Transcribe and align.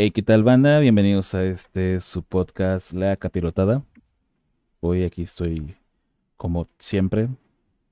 Hey, 0.00 0.12
¿qué 0.12 0.22
tal 0.22 0.44
banda? 0.44 0.78
Bienvenidos 0.78 1.34
a 1.34 1.42
este 1.42 1.98
su 1.98 2.22
podcast 2.22 2.92
La 2.92 3.16
Capirotada. 3.16 3.82
Hoy 4.78 5.02
aquí 5.02 5.22
estoy 5.22 5.76
como 6.36 6.68
siempre. 6.78 7.28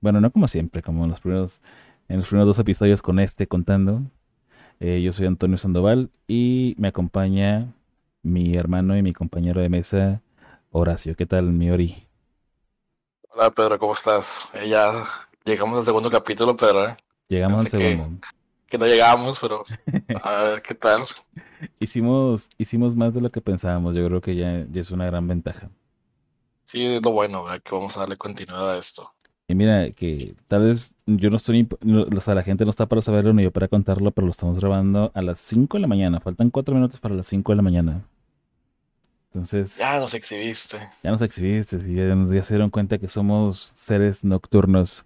Bueno, 0.01 0.21
no 0.21 0.31
como 0.31 0.47
siempre, 0.47 0.83
como 0.83 1.03
en 1.03 1.11
los 1.11 1.19
primeros, 1.19 1.61
en 2.09 2.19
los 2.19 2.29
primeros 2.29 2.47
dos 2.47 2.61
episodios 2.61 3.03
con 3.03 3.19
este 3.19 3.49
contando. 3.49 4.03
Eh, 4.79 5.03
yo 5.03 5.13
soy 5.13 5.27
Antonio 5.27 5.59
Sandoval 5.59 6.13
y 6.29 6.77
me 6.79 6.87
acompaña 6.87 7.75
mi 8.23 8.55
hermano 8.55 8.97
y 8.97 9.03
mi 9.03 9.13
compañero 9.13 9.61
de 9.61 9.69
mesa, 9.69 10.23
Horacio. 10.71 11.17
¿Qué 11.17 11.27
tal, 11.27 11.47
mi 11.47 11.73
Ori? 11.73 12.07
Hola 13.31 13.51
Pedro, 13.51 13.81
¿cómo 13.81 13.95
estás? 13.95 14.49
Eh, 14.55 14.69
ya 14.69 15.07
llegamos 15.45 15.81
al 15.81 15.85
segundo 15.85 16.09
capítulo, 16.09 16.57
Pedro. 16.57 16.87
¿eh? 16.87 16.97
Llegamos 17.27 17.63
al 17.63 17.65
que, 17.65 17.97
segundo. 17.97 18.21
Que 18.67 18.79
no 18.79 18.87
llegamos, 18.87 19.39
pero 19.41 19.65
a 20.23 20.43
ver 20.45 20.63
qué 20.63 20.75
tal. 20.75 21.03
Hicimos, 21.81 22.49
hicimos 22.59 22.97
más 22.97 23.15
de 23.15 23.21
lo 23.21 23.31
que 23.31 23.41
pensábamos. 23.41 23.95
Yo 23.95 24.07
creo 24.07 24.21
que 24.21 24.37
ya, 24.37 24.67
ya 24.71 24.81
es 24.81 24.91
una 24.91 25.07
gran 25.07 25.27
ventaja. 25.27 25.71
Sí, 26.65 26.85
es 26.85 27.03
lo 27.03 27.13
bueno, 27.13 27.45
¿verdad? 27.45 27.63
que 27.63 27.75
vamos 27.75 27.97
a 27.97 28.01
darle 28.01 28.17
continuidad 28.17 28.73
a 28.73 28.79
esto. 28.79 29.13
Y 29.49 29.55
mira, 29.55 29.89
que 29.93 30.35
tal 30.49 30.65
vez 30.65 30.97
yo 31.07 31.31
no 31.31 31.37
estoy, 31.37 31.69
o 32.17 32.21
sea, 32.21 32.35
la 32.35 32.43
gente 32.43 32.65
no 32.65 32.71
está 32.71 32.87
para 32.87 33.01
saberlo 33.03 33.33
ni 33.33 33.45
yo 33.45 33.53
para 33.53 33.69
contarlo, 33.69 34.11
pero 34.11 34.27
lo 34.27 34.33
estamos 34.33 34.59
grabando 34.59 35.13
a 35.15 35.23
las 35.23 35.39
5 35.39 35.77
de 35.77 35.83
la 35.83 35.87
mañana. 35.87 36.19
Faltan 36.19 36.51
4 36.51 36.75
minutos 36.75 36.99
para 36.99 37.15
las 37.15 37.29
5 37.29 37.53
de 37.53 37.57
la 37.57 37.63
mañana. 37.63 38.05
Entonces, 39.33 39.77
Ya 39.77 40.01
nos 40.01 40.15
exhibiste. 40.15 40.79
ya 41.03 41.11
nos 41.13 41.23
exhibiste, 41.23 41.77
y 41.87 41.95
ya, 41.95 42.07
ya 42.35 42.43
se 42.43 42.55
dieron 42.55 42.71
cuenta 42.71 42.99
que 42.99 43.07
somos 43.09 43.71
seres 43.75 44.25
nocturnos. 44.25 45.05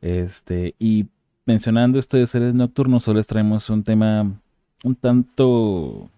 Este, 0.00 0.74
y 0.78 1.06
mencionando 1.46 1.98
esto 1.98 2.16
de 2.16 2.26
seres 2.26 2.54
nocturnos, 2.54 3.04
solo 3.04 3.18
les 3.18 3.26
traemos 3.26 3.70
un 3.70 3.84
tema 3.84 4.40
un 4.84 4.94
tanto 4.94 6.10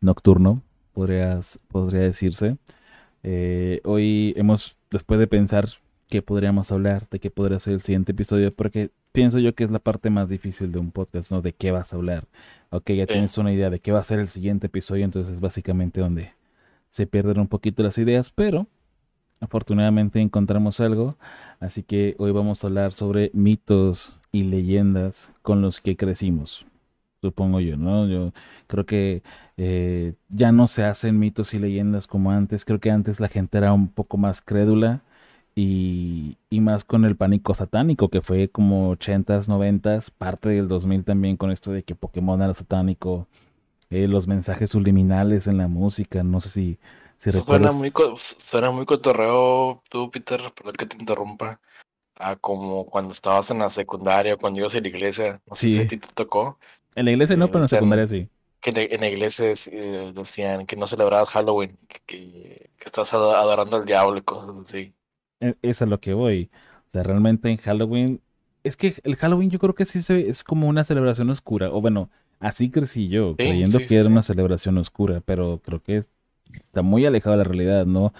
nocturno, 0.00 0.62
podrías, 0.92 1.58
podría 1.68 2.02
decirse. 2.02 2.56
Eh, 3.22 3.80
hoy 3.84 4.32
hemos, 4.36 4.76
después 4.90 5.18
de 5.18 5.26
pensar 5.26 5.68
qué 6.08 6.22
podríamos 6.22 6.70
hablar, 6.70 7.08
de 7.10 7.18
qué 7.18 7.30
podría 7.30 7.58
ser 7.58 7.74
el 7.74 7.80
siguiente 7.80 8.12
episodio, 8.12 8.50
porque 8.52 8.90
pienso 9.12 9.38
yo 9.38 9.54
que 9.54 9.64
es 9.64 9.70
la 9.70 9.80
parte 9.80 10.10
más 10.10 10.28
difícil 10.28 10.70
de 10.70 10.78
un 10.78 10.92
podcast, 10.92 11.32
¿no? 11.32 11.42
De 11.42 11.52
qué 11.52 11.72
vas 11.72 11.92
a 11.92 11.96
hablar. 11.96 12.24
Ok, 12.70 12.90
ya 12.92 13.06
tienes 13.06 13.36
una 13.38 13.52
idea 13.52 13.70
de 13.70 13.80
qué 13.80 13.92
va 13.92 14.00
a 14.00 14.04
ser 14.04 14.20
el 14.20 14.28
siguiente 14.28 14.68
episodio, 14.68 15.04
entonces 15.04 15.34
es 15.34 15.40
básicamente 15.40 16.00
donde 16.00 16.32
se 16.88 17.06
pierden 17.06 17.40
un 17.40 17.48
poquito 17.48 17.82
las 17.82 17.98
ideas, 17.98 18.30
pero 18.30 18.68
afortunadamente 19.40 20.20
encontramos 20.20 20.80
algo, 20.80 21.16
así 21.60 21.82
que 21.82 22.14
hoy 22.18 22.32
vamos 22.32 22.62
a 22.62 22.68
hablar 22.68 22.92
sobre 22.92 23.30
mitos 23.34 24.18
y 24.32 24.44
leyendas 24.44 25.32
con 25.42 25.62
los 25.62 25.80
que 25.80 25.96
crecimos 25.96 26.66
supongo 27.22 27.60
yo, 27.60 27.76
¿no? 27.76 28.06
Yo 28.08 28.32
creo 28.66 28.86
que 28.86 29.22
eh, 29.56 30.14
ya 30.28 30.52
no 30.52 30.66
se 30.68 30.84
hacen 30.84 31.18
mitos 31.18 31.54
y 31.54 31.58
leyendas 31.58 32.06
como 32.06 32.30
antes. 32.30 32.64
Creo 32.64 32.80
que 32.80 32.90
antes 32.90 33.20
la 33.20 33.28
gente 33.28 33.58
era 33.58 33.72
un 33.72 33.88
poco 33.88 34.16
más 34.16 34.40
crédula 34.42 35.02
y, 35.54 36.38
y 36.50 36.60
más 36.60 36.84
con 36.84 37.04
el 37.04 37.16
pánico 37.16 37.54
satánico, 37.54 38.08
que 38.10 38.20
fue 38.22 38.48
como 38.48 38.90
ochentas 38.90 39.48
noventas 39.48 40.10
parte 40.10 40.50
del 40.50 40.68
2000 40.68 41.04
también 41.04 41.36
con 41.36 41.50
esto 41.50 41.72
de 41.72 41.82
que 41.82 41.94
Pokémon 41.94 42.42
era 42.42 42.54
satánico, 42.54 43.26
eh, 43.90 44.08
los 44.08 44.26
mensajes 44.28 44.70
subliminales 44.70 45.46
en 45.46 45.58
la 45.58 45.68
música, 45.68 46.22
no 46.22 46.40
sé 46.40 46.48
si, 46.50 46.78
si 47.18 47.30
Suena 47.30 47.72
muy, 47.72 47.92
suena 48.18 48.70
cotorreo 48.86 49.82
tú, 49.90 50.10
Peter, 50.10 50.40
perdón 50.54 50.74
que 50.76 50.86
te 50.86 50.96
interrumpa. 50.96 51.60
Ah, 52.16 52.36
como 52.36 52.86
cuando 52.86 53.12
estabas 53.14 53.50
en 53.50 53.60
la 53.60 53.70
secundaria, 53.70 54.36
cuando 54.38 54.60
ibas 54.60 54.74
a 54.74 54.80
la 54.80 54.88
iglesia, 54.88 55.42
no 55.46 55.56
sé 55.56 55.70
si 55.70 55.82
a 55.82 55.84
Sí, 55.84 55.88
ti 55.88 55.98
te 55.98 56.08
tocó, 56.14 56.58
en 56.96 57.04
la 57.06 57.12
iglesia 57.12 57.36
no, 57.36 57.48
eh, 57.48 57.50
pero 57.50 57.60
en 57.60 57.64
la 57.64 57.68
secundaria 57.68 58.06
decían 58.06 58.08
sí. 58.08 58.28
que 58.60 58.70
en 58.94 59.00
la 59.02 59.08
iglesia 59.08 59.54
eh, 59.72 60.12
decían 60.14 60.66
que 60.66 60.76
no 60.76 60.86
celebrabas 60.88 61.30
Halloween, 61.30 61.78
que, 61.88 62.00
que, 62.06 62.70
que 62.78 62.86
estás 62.86 63.14
ado- 63.14 63.36
adorando 63.36 63.76
al 63.78 63.86
diablo 63.86 64.18
y 64.18 64.22
cosas 64.22 64.56
así. 64.68 64.94
E- 65.40 65.56
Es 65.62 65.82
a 65.82 65.86
lo 65.86 66.00
que 66.00 66.14
voy. 66.14 66.50
O 66.86 66.90
sea, 66.90 67.02
realmente 67.02 67.50
en 67.50 67.56
Halloween. 67.58 68.22
Es 68.64 68.76
que 68.76 68.96
el 69.04 69.16
Halloween 69.16 69.50
yo 69.50 69.58
creo 69.58 69.74
que 69.74 69.84
sí 69.84 70.02
se, 70.02 70.28
es 70.28 70.42
como 70.44 70.68
una 70.68 70.84
celebración 70.84 71.30
oscura. 71.30 71.70
O 71.72 71.80
bueno, 71.80 72.10
así 72.40 72.70
crecí 72.70 73.08
yo, 73.08 73.38
Sí, 73.38 73.40
creyendo 73.40 73.84
sí, 73.86 73.86
que 73.86 73.96
sí, 73.96 73.98
era 73.98 74.08
sí. 74.08 74.08
una 74.08 74.22
celebración 74.22 74.78
oscura, 74.78 75.20
pero 75.24 75.60
creo 75.64 75.82
que 75.82 75.98
es- 75.98 76.10
está 76.54 76.82
muy 76.82 77.06
alejado 77.06 77.32
de 77.32 77.38
la 77.38 77.44
realidad, 77.44 77.86
¿no? 77.86 78.12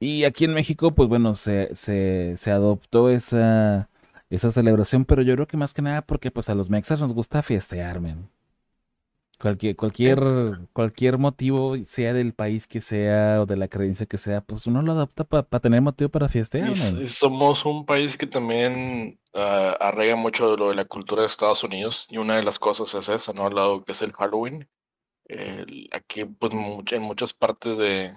Y 0.00 0.24
aquí 0.24 0.44
en 0.46 0.54
México, 0.54 0.94
pues 0.94 1.08
bueno, 1.08 1.34
se, 1.34 1.74
se, 1.76 2.36
se 2.38 2.50
adoptó 2.52 3.10
esa, 3.10 3.90
esa 4.30 4.50
celebración, 4.52 5.04
pero 5.04 5.22
yo 5.22 5.34
creo 5.34 5.46
que 5.48 5.56
más 5.58 5.74
que 5.74 5.82
nada 5.82 6.02
porque 6.02 6.30
pues 6.32 6.48
a 6.50 6.54
los 6.56 6.70
mexas 6.70 7.00
nos 7.00 7.12
gusta 7.14 7.42
fiestear, 7.42 8.00
man. 8.00 8.30
Cualquier, 9.40 9.76
cualquier, 9.76 10.18
cualquier 10.72 11.16
motivo, 11.18 11.76
sea 11.84 12.12
del 12.12 12.34
país 12.34 12.66
que 12.66 12.80
sea 12.80 13.40
o 13.42 13.46
de 13.46 13.56
la 13.56 13.68
creencia 13.68 14.06
que 14.06 14.18
sea, 14.18 14.40
pues 14.40 14.66
uno 14.66 14.82
lo 14.82 14.92
adopta 14.92 15.22
para 15.24 15.60
tener 15.60 15.80
motivo 15.80 16.10
para 16.10 16.28
Y, 16.60 16.68
fiestear, 16.68 16.74
man. 16.76 17.04
y 17.04 17.08
somos 17.08 17.64
un 17.64 17.84
país 17.86 18.16
que 18.16 18.26
también 18.26 19.20
arraiga 19.32 20.16
mucho 20.16 20.50
de 20.50 20.56
lo 20.56 20.68
de 20.70 20.74
la 20.76 20.84
cultura 20.84 21.22
de 21.22 21.28
Estados 21.28 21.62
Unidos 21.64 22.06
y 22.10 22.16
una 22.18 22.36
de 22.36 22.42
las 22.42 22.58
cosas 22.58 22.92
es 22.94 23.08
esa, 23.08 23.32
¿no? 23.32 23.48
Lo 23.50 23.84
que 23.84 23.92
es 23.92 24.02
el 24.02 24.12
Halloween. 24.12 24.68
El- 25.28 25.88
aquí, 25.92 26.24
pues, 26.24 26.52
en 26.92 27.02
muchas 27.02 27.34
partes 27.34 27.76
de, 27.78 28.16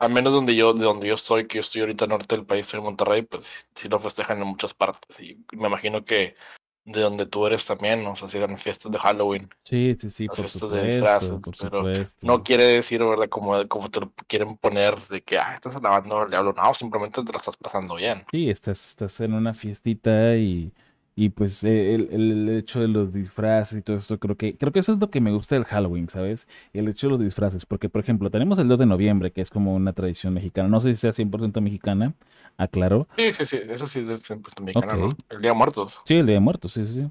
al 0.00 0.10
menos 0.12 0.32
donde 0.32 0.54
yo, 0.56 0.72
de 0.74 0.84
donde 0.84 1.08
yo 1.08 1.14
estoy, 1.14 1.46
que 1.48 1.56
yo 1.56 1.60
estoy 1.62 1.82
ahorita 1.82 2.06
norte 2.06 2.36
del 2.36 2.46
país, 2.46 2.66
estoy 2.66 2.78
en 2.80 2.84
Monterrey, 2.86 3.22
pues 3.22 3.68
sí 3.74 3.88
lo 3.88 3.98
festejan 3.98 4.40
en 4.42 4.48
muchas 4.48 4.74
partes. 4.74 5.18
Y 5.20 5.44
me 5.56 5.68
imagino 5.68 6.04
que 6.04 6.36
de 6.84 7.00
donde 7.02 7.26
tú 7.26 7.46
eres 7.46 7.64
también, 7.66 8.04
¿no? 8.04 8.12
O 8.12 8.16
sea, 8.16 8.40
dan 8.40 8.58
fiestas 8.58 8.92
de 8.92 8.98
Halloween, 8.98 9.50
Sí, 9.64 9.94
sí, 10.00 10.10
sí, 10.10 10.28
las 10.28 10.38
por 10.38 10.48
fiestas 10.50 10.70
de 10.72 10.84
supuesto, 10.84 10.86
disfraces, 10.86 11.40
por 11.40 11.54
pero 11.58 11.88
no 12.22 12.42
quiere 12.44 12.64
decir, 12.64 13.04
¿verdad? 13.04 13.28
Como, 13.30 13.66
como 13.68 13.90
te 13.90 14.00
lo 14.00 14.12
quieren 14.28 14.56
poner 14.58 14.96
de 15.08 15.22
que, 15.24 15.38
ah, 15.38 15.54
estás 15.54 15.76
alabando 15.76 16.20
al 16.22 16.30
diablo. 16.30 16.52
No, 16.54 16.74
simplemente 16.74 17.22
te 17.24 17.32
la 17.32 17.38
estás 17.38 17.56
pasando 17.58 17.96
bien. 17.96 18.26
Sí, 18.30 18.50
estás, 18.50 18.86
estás 18.88 19.20
en 19.20 19.32
una 19.32 19.54
fiestita 19.54 20.36
y, 20.36 20.74
y 21.20 21.30
pues 21.30 21.64
eh, 21.64 21.94
el, 21.94 22.08
el 22.12 22.48
hecho 22.50 22.80
de 22.80 22.88
los 22.88 23.12
disfraces 23.12 23.78
y 23.78 23.82
todo 23.82 23.96
esto, 23.96 24.18
creo 24.18 24.36
que, 24.36 24.56
creo 24.56 24.72
que 24.72 24.80
eso 24.80 24.92
es 24.92 24.98
lo 25.00 25.10
que 25.10 25.20
me 25.20 25.32
gusta 25.32 25.56
del 25.56 25.64
Halloween, 25.64 26.08
¿sabes? 26.08 26.46
El 26.72 26.88
hecho 26.88 27.08
de 27.08 27.12
los 27.12 27.20
disfraces, 27.20 27.66
porque 27.66 27.88
por 27.88 28.00
ejemplo, 28.02 28.30
tenemos 28.30 28.58
el 28.58 28.68
2 28.68 28.78
de 28.78 28.86
noviembre, 28.86 29.32
que 29.32 29.40
es 29.40 29.50
como 29.50 29.74
una 29.74 29.92
tradición 29.94 30.34
mexicana, 30.34 30.68
no 30.68 30.80
sé 30.80 30.90
si 30.94 31.00
sea 31.00 31.12
100% 31.12 31.60
mexicana, 31.60 32.14
aclaro. 32.56 33.08
Sí, 33.16 33.32
sí, 33.32 33.44
sí, 33.46 33.56
eso 33.62 33.86
sí 33.86 34.06
es 34.08 34.22
siempre 34.22 34.52
Ok, 34.74 34.94
mexicana, 34.94 34.96
¿no? 34.96 35.10
El 35.28 35.40
Día 35.42 35.50
de 35.50 35.56
Muertos. 35.56 35.98
sí, 36.04 36.14
el 36.14 36.26
Día 36.26 36.34
de 36.36 36.40
Muertos, 36.40 36.72
sí, 36.72 36.84
sí, 36.84 36.94
sí. 36.94 37.10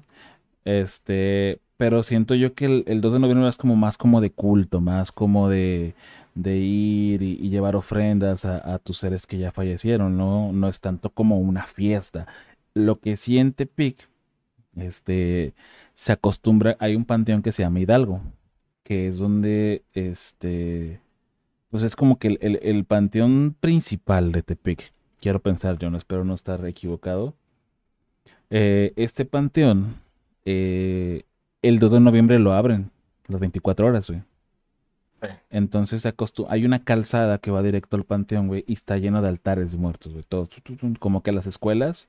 Este, 0.64 1.60
pero 1.76 2.02
siento 2.02 2.34
yo 2.34 2.54
que 2.54 2.66
el, 2.66 2.84
el 2.88 3.00
2 3.00 3.14
de 3.14 3.20
noviembre 3.20 3.48
es 3.48 3.58
como 3.58 3.76
más 3.76 3.98
como 3.98 4.20
de 4.20 4.32
culto, 4.32 4.80
más 4.80 5.12
como 5.12 5.48
de, 5.48 5.94
de 6.34 6.58
ir 6.58 7.22
y, 7.22 7.34
y 7.40 7.50
llevar 7.50 7.76
ofrendas 7.76 8.44
a, 8.46 8.74
a 8.74 8.78
tus 8.80 8.98
seres 8.98 9.26
que 9.26 9.38
ya 9.38 9.52
fallecieron, 9.52 10.16
¿no? 10.18 10.52
No 10.52 10.68
es 10.68 10.80
tanto 10.80 11.10
como 11.10 11.38
una 11.40 11.66
fiesta. 11.66 12.26
Lo 12.74 12.96
que 12.96 13.16
sí 13.16 13.38
en 13.38 13.52
Tepic, 13.52 14.08
este, 14.76 15.54
se 15.94 16.12
acostumbra, 16.12 16.76
hay 16.80 16.96
un 16.96 17.04
panteón 17.04 17.42
que 17.42 17.52
se 17.52 17.62
llama 17.62 17.80
Hidalgo, 17.80 18.20
que 18.84 19.08
es 19.08 19.18
donde, 19.18 19.82
este, 19.94 21.00
pues 21.70 21.82
es 21.82 21.96
como 21.96 22.18
que 22.18 22.28
el, 22.28 22.38
el- 22.42 22.60
el 22.62 22.84
panteón 22.84 23.56
principal 23.60 24.32
de 24.32 24.42
Tepic. 24.42 24.92
Quiero 25.20 25.40
pensar, 25.40 25.78
yo 25.78 25.90
no 25.90 25.96
espero 25.98 26.24
no 26.24 26.34
estar 26.34 26.64
equivocado. 26.66 27.34
Eh, 28.50 28.92
este 28.96 29.24
panteón, 29.24 29.96
eh, 30.44 31.24
el 31.62 31.78
2 31.78 31.92
de 31.92 32.00
noviembre 32.00 32.38
lo 32.38 32.52
abren, 32.52 32.90
las 33.26 33.40
24 33.40 33.86
horas, 33.86 34.08
güey. 34.08 34.22
Sí. 35.20 35.28
Entonces 35.50 36.06
hay 36.48 36.64
una 36.64 36.84
calzada 36.84 37.38
que 37.38 37.50
va 37.50 37.62
directo 37.62 37.96
al 37.96 38.04
panteón, 38.04 38.46
güey, 38.48 38.64
y 38.68 38.74
está 38.74 38.96
lleno 38.98 39.20
de 39.20 39.28
altares 39.28 39.72
de 39.72 39.78
muertos, 39.78 40.12
güey. 40.12 40.24
Tu, 40.24 40.46
como 41.00 41.22
que 41.22 41.32
las 41.32 41.46
escuelas 41.46 42.08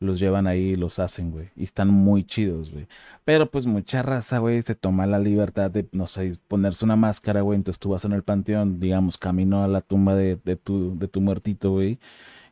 los 0.00 0.18
llevan 0.18 0.46
ahí 0.46 0.70
y 0.70 0.74
los 0.74 0.98
hacen, 0.98 1.30
güey. 1.30 1.50
Y 1.56 1.64
están 1.64 1.88
muy 1.88 2.24
chidos, 2.24 2.72
güey. 2.72 2.88
Pero 3.24 3.50
pues 3.50 3.66
mucha 3.66 4.02
raza, 4.02 4.38
güey, 4.38 4.62
se 4.62 4.74
toma 4.74 5.06
la 5.06 5.18
libertad 5.18 5.70
de, 5.70 5.86
no 5.92 6.06
sé, 6.08 6.32
ponerse 6.48 6.84
una 6.84 6.96
máscara, 6.96 7.42
güey. 7.42 7.56
Entonces 7.56 7.78
tú 7.78 7.90
vas 7.90 8.04
en 8.04 8.12
el 8.12 8.22
panteón, 8.22 8.80
digamos, 8.80 9.18
camino 9.18 9.62
a 9.62 9.68
la 9.68 9.82
tumba 9.82 10.14
de, 10.14 10.38
de 10.44 10.56
tu, 10.56 10.98
de 10.98 11.06
tu 11.08 11.20
muertito, 11.20 11.72
güey. 11.72 11.98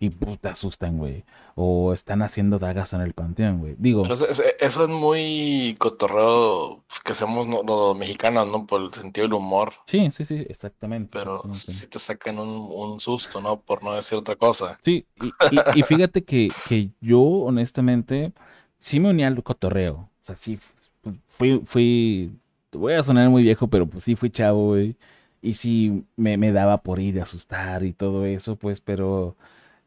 Y 0.00 0.10
te 0.10 0.48
asustan, 0.48 0.98
güey. 0.98 1.24
O 1.54 1.92
están 1.92 2.22
haciendo 2.22 2.58
dagas 2.58 2.92
en 2.92 3.00
el 3.00 3.14
panteón, 3.14 3.58
güey. 3.58 3.74
Pero 3.74 3.82
Digo, 3.82 4.06
eso, 4.14 4.28
eso- 4.28 4.42
eso 4.60 4.82
es 4.84 4.88
muy 4.88 5.74
cotorreo 5.78 6.84
pues, 6.88 7.00
que 7.00 7.12
hacemos 7.12 7.46
los 7.66 7.96
mexicanos, 7.96 8.46
¿no? 8.48 8.66
Por 8.66 8.82
el 8.82 8.92
sentido 8.92 9.26
del 9.26 9.34
humor. 9.34 9.74
sí, 9.86 10.10
sí, 10.12 10.24
sí, 10.24 10.46
exactamente, 10.48 11.18
Pero 11.18 11.36
exactamente. 11.36 11.72
sí 11.72 11.86
te 11.88 11.98
sacan 11.98 12.38
un, 12.38 12.48
un 12.70 13.00
susto, 13.00 13.40
¿no? 13.40 13.60
Por 13.60 13.82
no 13.82 13.92
decir 13.94 14.18
otra 14.18 14.36
cosa. 14.36 14.78
Sí, 14.82 15.06
y, 15.20 15.28
y- 15.50 15.62
y 15.80 15.82
fíjate 15.82 16.24
que, 16.24 16.48
que 16.62 16.90
yo 17.00 17.20
honestamente 17.20 18.32
sí 18.78 19.00
me 19.00 19.10
uní 19.10 19.24
al 19.24 19.42
cotorreo. 19.42 19.94
O 19.96 20.10
sea, 20.20 20.36
sí 20.36 20.56
fu- 20.56 21.16
fui, 21.26 21.60
fui, 21.64 22.32
voy 22.72 22.94
a 22.94 23.02
sonar 23.02 23.28
muy 23.30 23.42
viejo, 23.42 23.68
pero 23.68 23.86
pues 23.88 24.04
sí 24.04 24.16
fui 24.16 24.30
chavo, 24.30 24.68
güey. 24.68 24.96
Y 25.40 25.54
sí 25.54 26.04
me, 26.16 26.36
me 26.36 26.52
daba 26.52 26.82
por 26.82 26.98
ir 27.00 27.20
a 27.20 27.22
asustar 27.22 27.84
y 27.84 27.92
todo 27.92 28.26
eso, 28.26 28.56
pues, 28.56 28.80
pero 28.80 29.36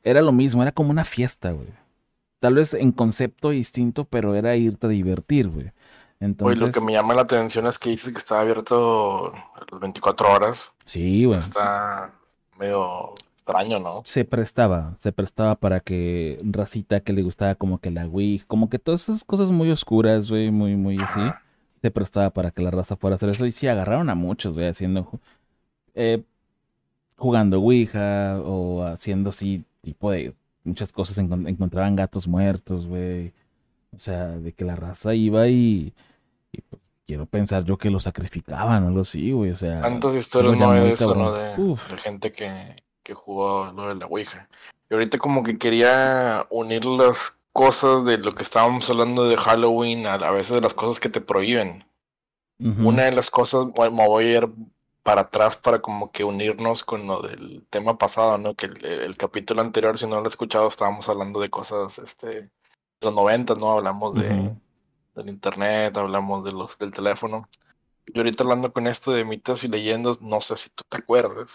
era 0.03 0.21
lo 0.21 0.31
mismo, 0.31 0.61
era 0.61 0.71
como 0.71 0.91
una 0.91 1.05
fiesta, 1.05 1.51
güey. 1.51 1.69
Tal 2.39 2.55
vez 2.55 2.73
en 2.73 2.91
concepto 2.91 3.49
distinto, 3.49 4.05
pero 4.05 4.35
era 4.35 4.55
irte 4.55 4.87
a 4.87 4.89
divertir, 4.89 5.47
güey. 5.49 5.71
Entonces, 6.19 6.61
Oye, 6.61 6.67
lo 6.67 6.73
que 6.73 6.81
me 6.81 6.93
llama 6.93 7.15
la 7.15 7.23
atención 7.23 7.67
es 7.67 7.79
que 7.79 7.89
dices 7.89 8.11
que 8.13 8.19
está 8.19 8.41
abierto 8.41 9.33
las 9.71 9.79
24 9.79 10.31
horas. 10.31 10.71
sí, 10.85 11.25
güey. 11.25 11.39
Está 11.39 12.11
medio 12.59 13.13
extraño, 13.35 13.79
¿no? 13.79 14.03
Se 14.05 14.23
prestaba, 14.23 14.95
se 14.99 15.11
prestaba 15.11 15.55
para 15.55 15.79
que 15.79 16.39
racita 16.43 16.99
que 17.01 17.13
le 17.13 17.23
gustaba 17.23 17.55
como 17.55 17.79
que 17.79 17.89
la 17.91 18.07
Wii, 18.07 18.43
como 18.47 18.69
que 18.69 18.79
todas 18.79 19.09
esas 19.09 19.23
cosas 19.23 19.47
muy 19.49 19.71
oscuras, 19.71 20.29
güey, 20.29 20.51
muy, 20.51 20.75
muy 20.75 20.97
así, 21.01 21.21
se 21.81 21.91
prestaba 21.91 22.29
para 22.29 22.51
que 22.51 22.61
la 22.61 22.71
raza 22.71 22.95
fuera 22.95 23.15
a 23.15 23.17
hacer 23.17 23.31
eso. 23.31 23.45
Y 23.47 23.51
sí, 23.51 23.67
agarraron 23.67 24.09
a 24.09 24.15
muchos, 24.15 24.53
güey, 24.53 24.67
haciendo, 24.67 25.09
eh, 25.95 26.23
jugando 27.17 27.59
Ouija 27.59 28.39
o 28.43 28.83
haciendo 28.83 29.29
así, 29.31 29.63
tipo 29.81 30.11
de 30.11 30.33
muchas 30.63 30.91
cosas, 30.91 31.17
encon- 31.17 31.47
encontraban 31.47 31.95
gatos 31.95 32.27
muertos, 32.27 32.87
güey. 32.87 33.33
O 33.95 33.99
sea, 33.99 34.27
de 34.27 34.53
que 34.53 34.63
la 34.63 34.75
raza 34.75 35.13
iba 35.13 35.47
y, 35.47 35.93
y, 36.51 36.61
pues, 36.61 36.81
quiero 37.05 37.25
pensar 37.25 37.65
yo 37.65 37.77
que 37.77 37.89
lo 37.89 37.99
sacrificaban 37.99 38.83
o 38.83 38.87
algo 38.87 39.01
así, 39.01 39.31
güey, 39.31 39.51
o 39.51 39.57
sea, 39.57 39.81
Tantas 39.81 40.15
historias 40.15 40.57
no 40.57 40.71
hay 40.71 40.81
de 40.81 40.93
eso, 40.93 41.13
¿no? 41.13 41.33
De, 41.33 41.77
gente 41.97 42.31
que, 42.31 42.75
que 43.03 43.13
jugó 43.13 43.71
lo 43.73 43.89
de 43.89 43.95
la 43.95 44.05
Ouija. 44.05 44.47
Y 44.89 44.93
ahorita 44.93 45.17
como 45.17 45.43
que 45.43 45.57
quería 45.57 46.45
unir 46.49 46.85
las 46.85 47.37
cosas 47.51 48.05
de 48.05 48.17
lo 48.17 48.31
que 48.31 48.43
estábamos 48.43 48.89
hablando 48.89 49.27
de 49.27 49.35
Halloween 49.35 50.07
a, 50.07 50.13
a 50.13 50.31
veces 50.31 50.55
de 50.55 50.61
las 50.61 50.73
cosas 50.73 50.99
que 51.01 51.09
te 51.09 51.19
prohíben. 51.19 51.83
Una 52.59 53.03
de 53.05 53.11
las 53.13 53.29
cosas, 53.31 53.65
bueno, 53.75 53.95
me 53.95 54.07
voy 54.07 54.25
a 54.25 54.37
ir 54.37 54.49
para 55.03 55.21
atrás 55.21 55.57
para 55.57 55.81
como 55.81 56.11
que 56.11 56.23
unirnos 56.23 56.83
con 56.83 57.07
lo 57.07 57.21
del 57.21 57.65
tema 57.69 57.97
pasado, 57.97 58.37
¿no? 58.37 58.55
Que 58.55 58.67
el, 58.67 58.85
el 58.85 59.17
capítulo 59.17 59.61
anterior, 59.61 59.97
si 59.97 60.05
no 60.07 60.19
lo 60.19 60.25
he 60.25 60.29
escuchado, 60.29 60.67
estábamos 60.67 61.09
hablando 61.09 61.39
de 61.39 61.49
cosas, 61.49 61.97
este, 61.99 62.27
de 62.27 62.51
los 63.01 63.13
90, 63.13 63.55
¿no? 63.55 63.71
Hablamos 63.71 64.13
de, 64.15 64.55
del 65.15 65.29
internet, 65.29 65.97
hablamos 65.97 66.43
de 66.43 66.51
los, 66.51 66.77
del 66.77 66.91
teléfono. 66.91 67.47
Y 68.05 68.17
ahorita 68.17 68.43
hablando 68.43 68.71
con 68.71 68.87
esto 68.87 69.11
de 69.11 69.25
mitos 69.25 69.63
y 69.63 69.67
leyendas, 69.67 70.21
no 70.21 70.41
sé 70.41 70.57
si 70.57 70.69
tú 70.69 70.83
te 70.87 70.97
acuerdas, 70.97 71.49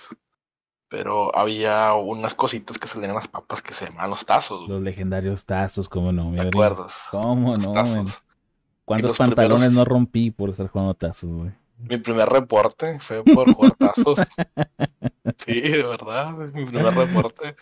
pero 0.88 1.37
había 1.37 1.94
unas 1.94 2.34
cositas 2.34 2.78
que 2.78 2.88
salían 2.88 3.14
las 3.14 3.28
papas 3.28 3.62
que 3.62 3.75
se 3.75 3.87
llamaban 3.87 4.10
los 4.10 4.25
tazos, 4.25 4.60
güey. 4.60 4.70
Los 4.70 4.82
legendarios 4.82 5.44
tazos, 5.44 5.88
cómo 5.88 6.12
no, 6.12 6.34
¿Te 6.34 6.48
acuerdas? 6.48 6.94
¿Cómo 7.10 7.56
Los 7.56 7.66
no, 7.66 8.04
¿Cuántos 8.84 9.19
pantalones 9.19 9.69
primeros, 9.69 9.75
no 9.75 9.84
rompí 9.84 10.31
por 10.31 10.50
estar 10.50 10.69
jugando 10.69 10.94
tazos, 10.94 11.31
güey? 11.31 11.52
Mi 11.78 11.99
primer 11.99 12.28
reporte 12.28 12.99
fue 13.00 13.23
por 13.25 13.52
jugar 13.55 13.76
tazos. 13.76 14.19
Sí, 15.44 15.61
de 15.61 15.82
verdad, 15.82 16.32
mi 16.55 16.64
primer 16.64 16.94
reporte. 16.94 17.56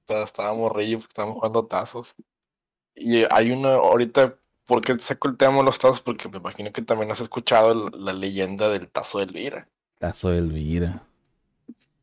Estaba- 0.00 0.24
Estábamos 0.24 0.72
reyes, 0.72 1.04
estábamos 1.04 1.36
jugando 1.36 1.66
tazos. 1.66 2.14
Y 2.94 3.24
hay 3.30 3.50
una, 3.52 3.74
ahorita, 3.74 4.36
¿por 4.66 4.80
qué 4.82 4.98
saco 4.98 5.28
el 5.28 5.36
tema 5.36 5.58
de 5.58 5.62
los 5.64 5.78
tazos? 5.78 6.00
Porque 6.02 6.28
me 6.28 6.38
imagino 6.38 6.72
que 6.72 6.82
también 6.82 7.10
has 7.10 7.20
escuchado 7.20 7.72
la, 7.74 7.90
la 7.96 8.12
leyenda 8.12 8.68
del 8.68 8.88
tazo 8.88 9.18
de 9.18 9.24
Elvira. 9.24 9.68
Tazo 9.98 10.30
de 10.30 10.38
Elvira. 10.38 11.02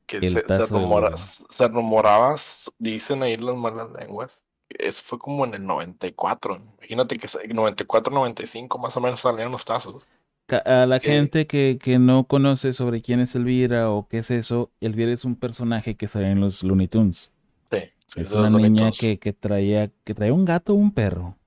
Que 0.08 0.18
El 0.18 0.34
se, 0.34 0.40
se 0.40 0.42
tazo 0.44 0.64
de 0.76 0.82
rumora, 0.82 1.08
Elvira. 1.10 1.24
se 1.50 1.68
rumoraba, 1.68 2.36
dicen 2.80 3.24
ahí 3.24 3.36
las 3.38 3.56
malas 3.56 3.92
lenguas. 3.92 4.42
Eso 4.70 5.04
fue 5.06 5.20
como 5.20 5.46
en 5.46 5.54
el 5.54 5.66
94. 5.66 6.62
Imagínate 6.80 7.18
que 7.18 7.28
se- 7.28 7.48
94, 7.48 8.14
95 8.14 8.78
más 8.78 8.96
o 8.98 9.02
menos 9.02 9.22
salían 9.22 9.52
los 9.52 9.64
tazos. 9.66 10.08
A 10.50 10.86
la 10.86 11.00
gente 11.00 11.48
que, 11.48 11.80
que 11.82 11.98
no 11.98 12.26
conoce 12.28 12.74
sobre 12.74 13.02
quién 13.02 13.22
es 13.22 13.36
Elvira 13.36 13.90
o 13.90 14.08
qué 14.10 14.18
es 14.20 14.30
eso, 14.32 14.70
Elvira 14.82 15.12
es 15.14 15.24
un 15.26 15.36
personaje 15.38 15.96
que 15.96 16.08
sale 16.08 16.30
en 16.32 16.42
los 16.42 16.62
Looney 16.64 16.88
Tunes. 16.90 17.32
sí, 17.70 17.80
sí, 18.08 18.22
Es 18.24 18.36
una 18.36 18.50
niña 18.52 18.94
que, 18.94 19.20
que 19.20 19.34
traía, 19.34 19.92
que 20.06 20.16
traía 20.16 20.34
un 20.34 20.46
gato 20.46 20.74
o 20.74 20.78
un 20.78 20.94
perro. 20.94 21.38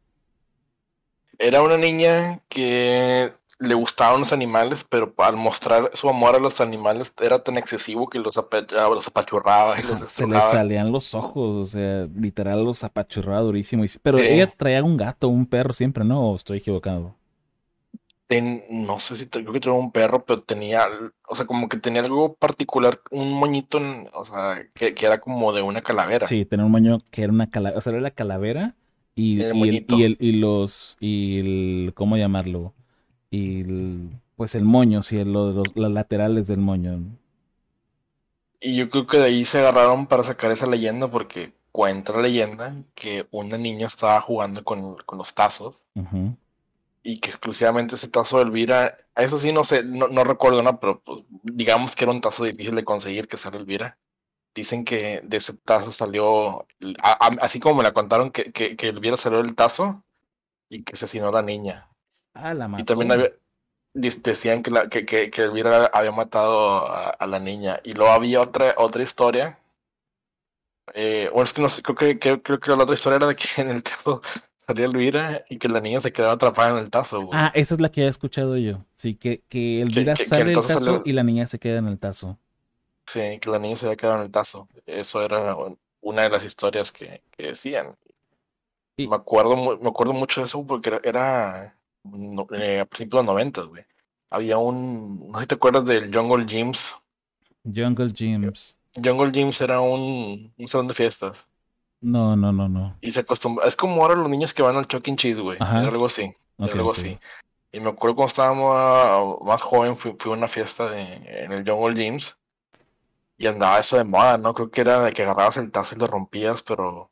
Era 1.39 1.63
una 1.63 1.77
niña 1.77 2.41
que 2.49 3.33
le 3.61 3.75
gustaban 3.75 4.21
los 4.21 4.33
animales, 4.33 4.85
pero 4.89 5.15
al 5.19 5.37
mostrar 5.37 5.91
su 5.95 6.09
amor 6.09 6.35
a 6.37 6.39
los 6.41 6.61
animales 6.61 7.13
era 7.21 7.43
tan 7.43 7.57
excesivo 7.57 8.09
que 8.09 8.19
los, 8.19 8.37
apa- 8.37 8.67
los 8.91 9.07
apachurraba 9.07 9.79
y 9.79 9.83
los 9.83 10.01
Se 10.03 10.27
le 10.27 10.41
salían 10.43 10.93
los 10.93 11.15
ojos, 11.15 11.57
o 11.57 11.71
sea, 11.71 12.07
literal 12.15 12.65
los 12.65 12.85
apachurraba 12.85 13.41
durísimo. 13.43 13.85
y 13.85 13.89
Pero 14.03 14.23
Sí. 14.23 14.27
ella 14.27 14.47
traía 14.57 14.83
un 14.85 14.97
gato 14.97 15.27
o 15.29 15.31
un 15.31 15.47
perro 15.47 15.73
siempre, 15.73 16.05
¿no? 16.05 16.31
¿O 16.31 16.37
estoy 16.37 16.59
equivocado? 16.59 17.17
Ten- 18.35 18.65
no 18.71 19.01
sé 19.01 19.17
si 19.17 19.29
creo 19.29 19.53
que 19.53 19.61
tenía 19.61 19.79
un 19.79 19.93
perro, 19.93 20.25
pero 20.25 20.43
tenía, 20.43 20.89
o 21.29 21.37
sea, 21.37 21.47
como 21.47 21.69
que 21.69 21.79
tenía 21.79 22.03
algo 22.03 22.35
particular, 22.35 23.01
un 23.11 23.33
moñito, 23.35 23.79
o 24.13 24.25
sea, 24.25 24.67
que, 24.75 24.95
que 24.95 25.07
era 25.07 25.21
como 25.21 25.53
de 25.53 25.63
una 25.63 25.83
calavera, 25.83 26.29
Sí, 26.29 26.45
tenía 26.47 26.65
un 26.65 26.73
moño 26.73 26.99
que 27.11 27.23
era 27.23 27.33
una 27.33 27.51
calavera, 27.51 27.79
o 27.79 27.81
sea, 27.83 27.93
era 27.93 28.01
la 28.03 28.11
calavera 28.13 28.75
y, 29.15 29.47
el 29.51 29.53
y, 29.53 29.69
el, 29.69 29.85
y, 29.89 30.03
el, 30.05 30.17
y 30.21 30.33
los, 30.41 30.97
y 31.01 31.39
el, 31.41 31.93
¿cómo 31.95 32.17
llamarlo? 32.17 32.73
Y 33.31 33.61
el, 33.63 34.11
pues 34.37 34.55
el 34.55 34.65
moño, 34.65 35.03
sí, 35.03 35.23
los, 35.25 35.77
las 35.77 35.91
laterales 35.93 36.47
del 36.49 36.59
moño. 36.61 37.01
Y 38.59 38.75
yo 38.77 38.91
creo 38.91 39.07
que 39.07 39.19
de 39.19 39.27
ahí 39.27 39.45
se 39.45 39.61
agarraron 39.61 40.09
para 40.09 40.25
sacar 40.25 40.51
esa 40.51 40.67
leyenda, 40.67 41.09
porque 41.09 41.55
cuenta 41.71 42.13
la 42.13 42.23
leyenda 42.23 42.75
que 42.97 43.29
una 43.31 43.57
niña 43.59 43.87
estaba 43.87 44.21
jugando 44.21 44.65
con, 44.65 44.97
con 45.07 45.19
los 45.19 45.33
tazos. 45.37 45.77
Y 47.05 47.21
que 47.21 47.31
exclusivamente 47.31 47.97
ese 47.97 48.09
tazo 48.09 48.39
de 48.39 48.45
Elvira, 48.45 48.99
eso 49.17 49.39
sí 49.39 49.53
no 49.53 49.65
sé, 49.65 49.85
no, 49.85 50.09
no 50.09 50.25
recuerdo, 50.25 50.63
¿no? 50.65 50.81
Pero 50.81 51.03
pues, 51.05 51.25
digamos 51.45 51.97
que 51.97 52.05
era 52.05 52.13
un 52.15 52.23
tazo 52.23 52.45
difícil 52.45 52.77
de 52.77 52.85
conseguir 52.87 53.29
que 53.29 53.39
sea 53.39 53.53
Elvira. 53.53 53.99
Dicen 54.55 54.85
que 54.85 55.21
de 55.25 55.39
ese 55.39 55.55
tazo 55.55 55.93
salió, 55.93 56.61
a- 57.03 57.27
a- 57.27 57.39
así 57.43 57.61
como 57.61 57.77
me 57.77 57.85
la 57.85 57.95
contaron, 57.95 58.31
que, 58.33 58.53
que, 58.53 58.77
que 58.77 58.89
Elvira 58.89 59.17
salió 59.19 59.43
del 59.43 59.55
tazo 59.57 60.05
y 60.71 60.85
que 60.85 60.95
asesinó 60.95 61.29
a 61.29 61.33
la 61.33 61.43
niña. 61.43 61.91
Ah, 62.35 62.55
la 62.55 62.69
Y 62.77 62.85
también 62.85 63.11
mató. 63.11 63.13
había, 63.13 63.31
decían 63.95 64.63
que, 64.63 64.71
la, 64.73 64.89
que, 64.89 65.05
que, 65.07 65.31
que 65.31 65.43
Elvira 65.43 65.87
había 65.95 66.13
matado 66.13 66.87
a, 66.89 67.11
a 67.11 67.27
la 67.27 67.41
niña. 67.41 67.81
Y 67.85 67.95
luego 67.95 68.13
había 68.13 68.41
otra, 68.43 68.75
otra 68.79 69.03
historia. 69.03 69.59
Eh, 70.95 71.29
bueno, 71.33 71.45
es 71.45 71.53
que 71.53 71.63
no 71.63 71.69
sé, 71.69 71.83
creo 71.83 71.97
que, 71.97 72.19
creo, 72.19 72.43
creo 72.43 72.61
que 72.61 72.71
la 72.71 72.83
otra 72.85 72.95
historia 72.95 73.17
era 73.17 73.27
de 73.27 73.37
que 73.37 73.47
en 73.63 73.71
el 73.71 73.83
tazo 73.83 74.23
salía 74.67 74.87
Elvira 74.87 75.45
y 75.49 75.59
que 75.59 75.69
la 75.69 75.81
niña 75.81 76.01
se 76.01 76.13
quedaba 76.13 76.35
atrapada 76.35 76.71
en 76.73 76.85
el 76.85 76.91
tazo, 76.91 77.21
güey. 77.23 77.39
Ah, 77.39 77.53
esa 77.55 77.75
es 77.75 77.81
la 77.81 77.91
que 77.91 78.03
he 78.05 78.09
escuchado 78.09 78.57
yo. 78.57 78.85
Sí, 78.95 79.15
que, 79.17 79.43
que 79.49 79.81
Elvira 79.83 80.15
que, 80.15 80.25
sale 80.25 80.43
el 80.43 80.47
del 80.49 80.55
tazo 80.55 80.69
tazo 80.69 80.81
salió, 80.81 81.03
y 81.05 81.13
la 81.13 81.23
niña 81.25 81.47
se 81.47 81.59
queda 81.59 81.79
en 81.79 81.87
el 81.89 81.99
tazo. 81.99 82.39
Sí, 83.07 83.39
que 83.41 83.49
la 83.51 83.59
niña 83.59 83.77
se 83.77 83.87
había 83.87 83.97
quedado 83.97 84.17
en 84.19 84.23
el 84.25 84.31
tazo. 84.31 84.69
Eso 84.87 85.23
era 85.23 85.57
un- 85.57 85.79
una 86.03 86.23
de 86.23 86.31
las 86.31 86.45
historias 86.45 86.93
que, 86.93 87.23
que 87.31 87.45
decían. 87.49 87.97
Y 88.97 89.09
Me 89.09 89.17
acuerdo, 89.17 89.79
me 89.79 89.89
acuerdo 89.89 90.13
mucho 90.13 90.41
de 90.41 90.47
eso 90.47 90.67
porque 90.67 90.89
era, 90.91 91.01
era, 91.05 91.79
no- 92.05 92.47
eh, 92.53 92.81
a 92.81 92.85
principios 92.87 93.21
de 93.23 93.27
los 93.27 93.35
noventas, 93.35 93.67
güey. 93.67 93.85
Había 94.31 94.59
un, 94.59 95.31
no 95.31 95.39
sé 95.39 95.43
si 95.45 95.49
te 95.49 95.55
acuerdas 95.57 95.85
del 95.87 96.15
Jungle 96.15 96.45
Gyms. 96.47 96.95
Jungle 97.65 98.09
Gyms. 98.13 98.79
Jungle 98.97 99.31
Gyms 99.33 99.61
era 99.61 99.81
un, 99.81 100.53
un 100.57 100.69
salón 100.69 100.89
de 100.89 100.95
fiestas. 100.95 101.47
No, 102.05 102.37
no, 102.37 102.53
no, 102.53 102.69
no. 102.69 102.97
Y 103.01 103.13
se 103.13 103.21
acostumbra, 103.21 103.67
es 103.67 103.77
como 103.77 104.03
ahora 104.03 104.15
los 104.15 104.29
niños 104.29 104.53
que 104.53 104.63
van 104.63 104.77
al 104.77 104.87
Chuck 104.87 105.09
E. 105.09 105.17
Cheese, 105.17 105.41
güey. 105.41 105.57
Era 105.57 105.67
Ajá. 105.67 105.79
algo 105.81 106.07
así, 106.07 106.35
era 106.59 106.67
Ok, 106.67 106.75
algo 106.75 106.91
ok. 106.91 106.99
así. 106.99 107.19
Y 107.73 107.81
me 107.81 107.89
acuerdo 107.91 108.17
cuando 108.17 108.29
estábamos 108.29 108.73
ah, 108.75 109.37
más 109.45 109.63
joven, 109.63 109.97
fui, 109.97 110.15
fui 110.19 110.31
a 110.33 110.37
una 110.37 110.49
fiesta 110.49 110.89
de, 110.91 111.15
en 111.45 111.53
el 111.53 111.69
Jungle 111.69 111.95
Gyms. 112.01 112.37
Y 113.37 113.47
andaba 113.47 113.79
eso 113.79 113.97
de 113.97 114.05
moda, 114.05 114.39
¿no? 114.39 114.55
Creo 114.55 114.71
que 114.71 114.81
era 114.83 115.01
de 115.03 115.13
que 115.13 115.23
agarrabas 115.23 115.57
el 115.57 115.71
tazo 115.73 115.95
y 115.95 115.99
lo 115.99 116.07
rompías, 116.07 116.63
pero 116.63 117.11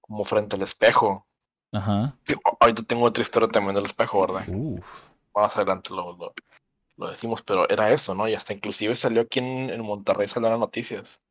como 0.00 0.24
frente 0.24 0.56
al 0.56 0.62
espejo. 0.62 1.26
Ajá. 1.72 2.16
Ahorita 2.60 2.82
tengo 2.84 3.04
otra 3.04 3.22
historia 3.22 3.48
también 3.48 3.74
del 3.74 3.86
espejo, 3.86 4.20
¿verdad? 4.20 4.44
Uf. 4.48 4.84
Más 5.34 5.56
adelante 5.56 5.90
lo, 5.90 6.16
lo, 6.16 6.32
lo 6.96 7.08
decimos, 7.08 7.42
pero 7.42 7.68
era 7.68 7.90
eso, 7.92 8.14
¿no? 8.14 8.28
Y 8.28 8.34
hasta 8.34 8.52
inclusive 8.52 8.94
salió 8.94 9.22
aquí 9.22 9.40
en, 9.40 9.70
en 9.70 9.80
Monterrey, 9.82 10.28
salió 10.28 10.50
las 10.50 10.58
noticias. 10.58 11.21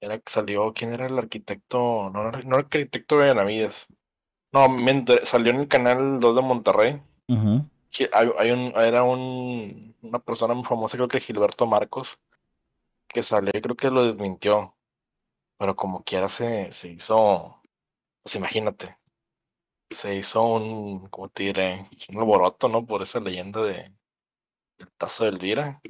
Era 0.00 0.18
que 0.18 0.32
salió, 0.32 0.72
¿quién 0.72 0.92
era 0.92 1.06
el 1.06 1.18
arquitecto? 1.18 2.10
No, 2.12 2.22
no 2.24 2.28
era 2.30 2.38
el 2.40 2.52
arquitecto 2.54 3.18
de 3.18 3.26
Benavides. 3.26 3.86
No, 4.52 4.68
me 4.68 4.92
enteré- 4.92 5.24
salió 5.26 5.52
en 5.52 5.60
el 5.60 5.68
canal 5.68 6.20
2 6.20 6.34
de 6.36 6.42
Monterrey. 6.42 7.02
Que 7.90 8.08
hay, 8.12 8.30
hay 8.38 8.50
un, 8.52 8.72
era 8.76 9.02
un, 9.02 9.96
una 10.02 10.18
persona 10.20 10.54
muy 10.54 10.64
famosa, 10.64 10.96
creo 10.96 11.08
que 11.08 11.20
Gilberto 11.20 11.66
Marcos, 11.66 12.18
que 13.08 13.22
salió 13.22 13.50
y 13.54 13.60
creo 13.60 13.76
que 13.76 13.90
lo 13.90 14.04
desmintió. 14.04 14.76
Pero 15.58 15.76
como 15.76 16.02
quiera 16.04 16.28
se, 16.28 16.72
se 16.72 16.88
hizo, 16.88 17.62
pues 18.22 18.34
imagínate, 18.36 18.98
se 19.90 20.16
hizo 20.16 20.42
un, 20.44 21.08
¿cómo 21.08 21.28
te 21.28 21.44
diré? 21.44 21.88
Un 22.10 22.18
alboroto, 22.18 22.68
¿no? 22.68 22.86
Por 22.86 23.02
esa 23.02 23.20
leyenda 23.20 23.62
de, 23.62 23.92
del 24.78 24.92
tazo 24.96 25.24
de 25.24 25.30
Elvira. 25.30 25.80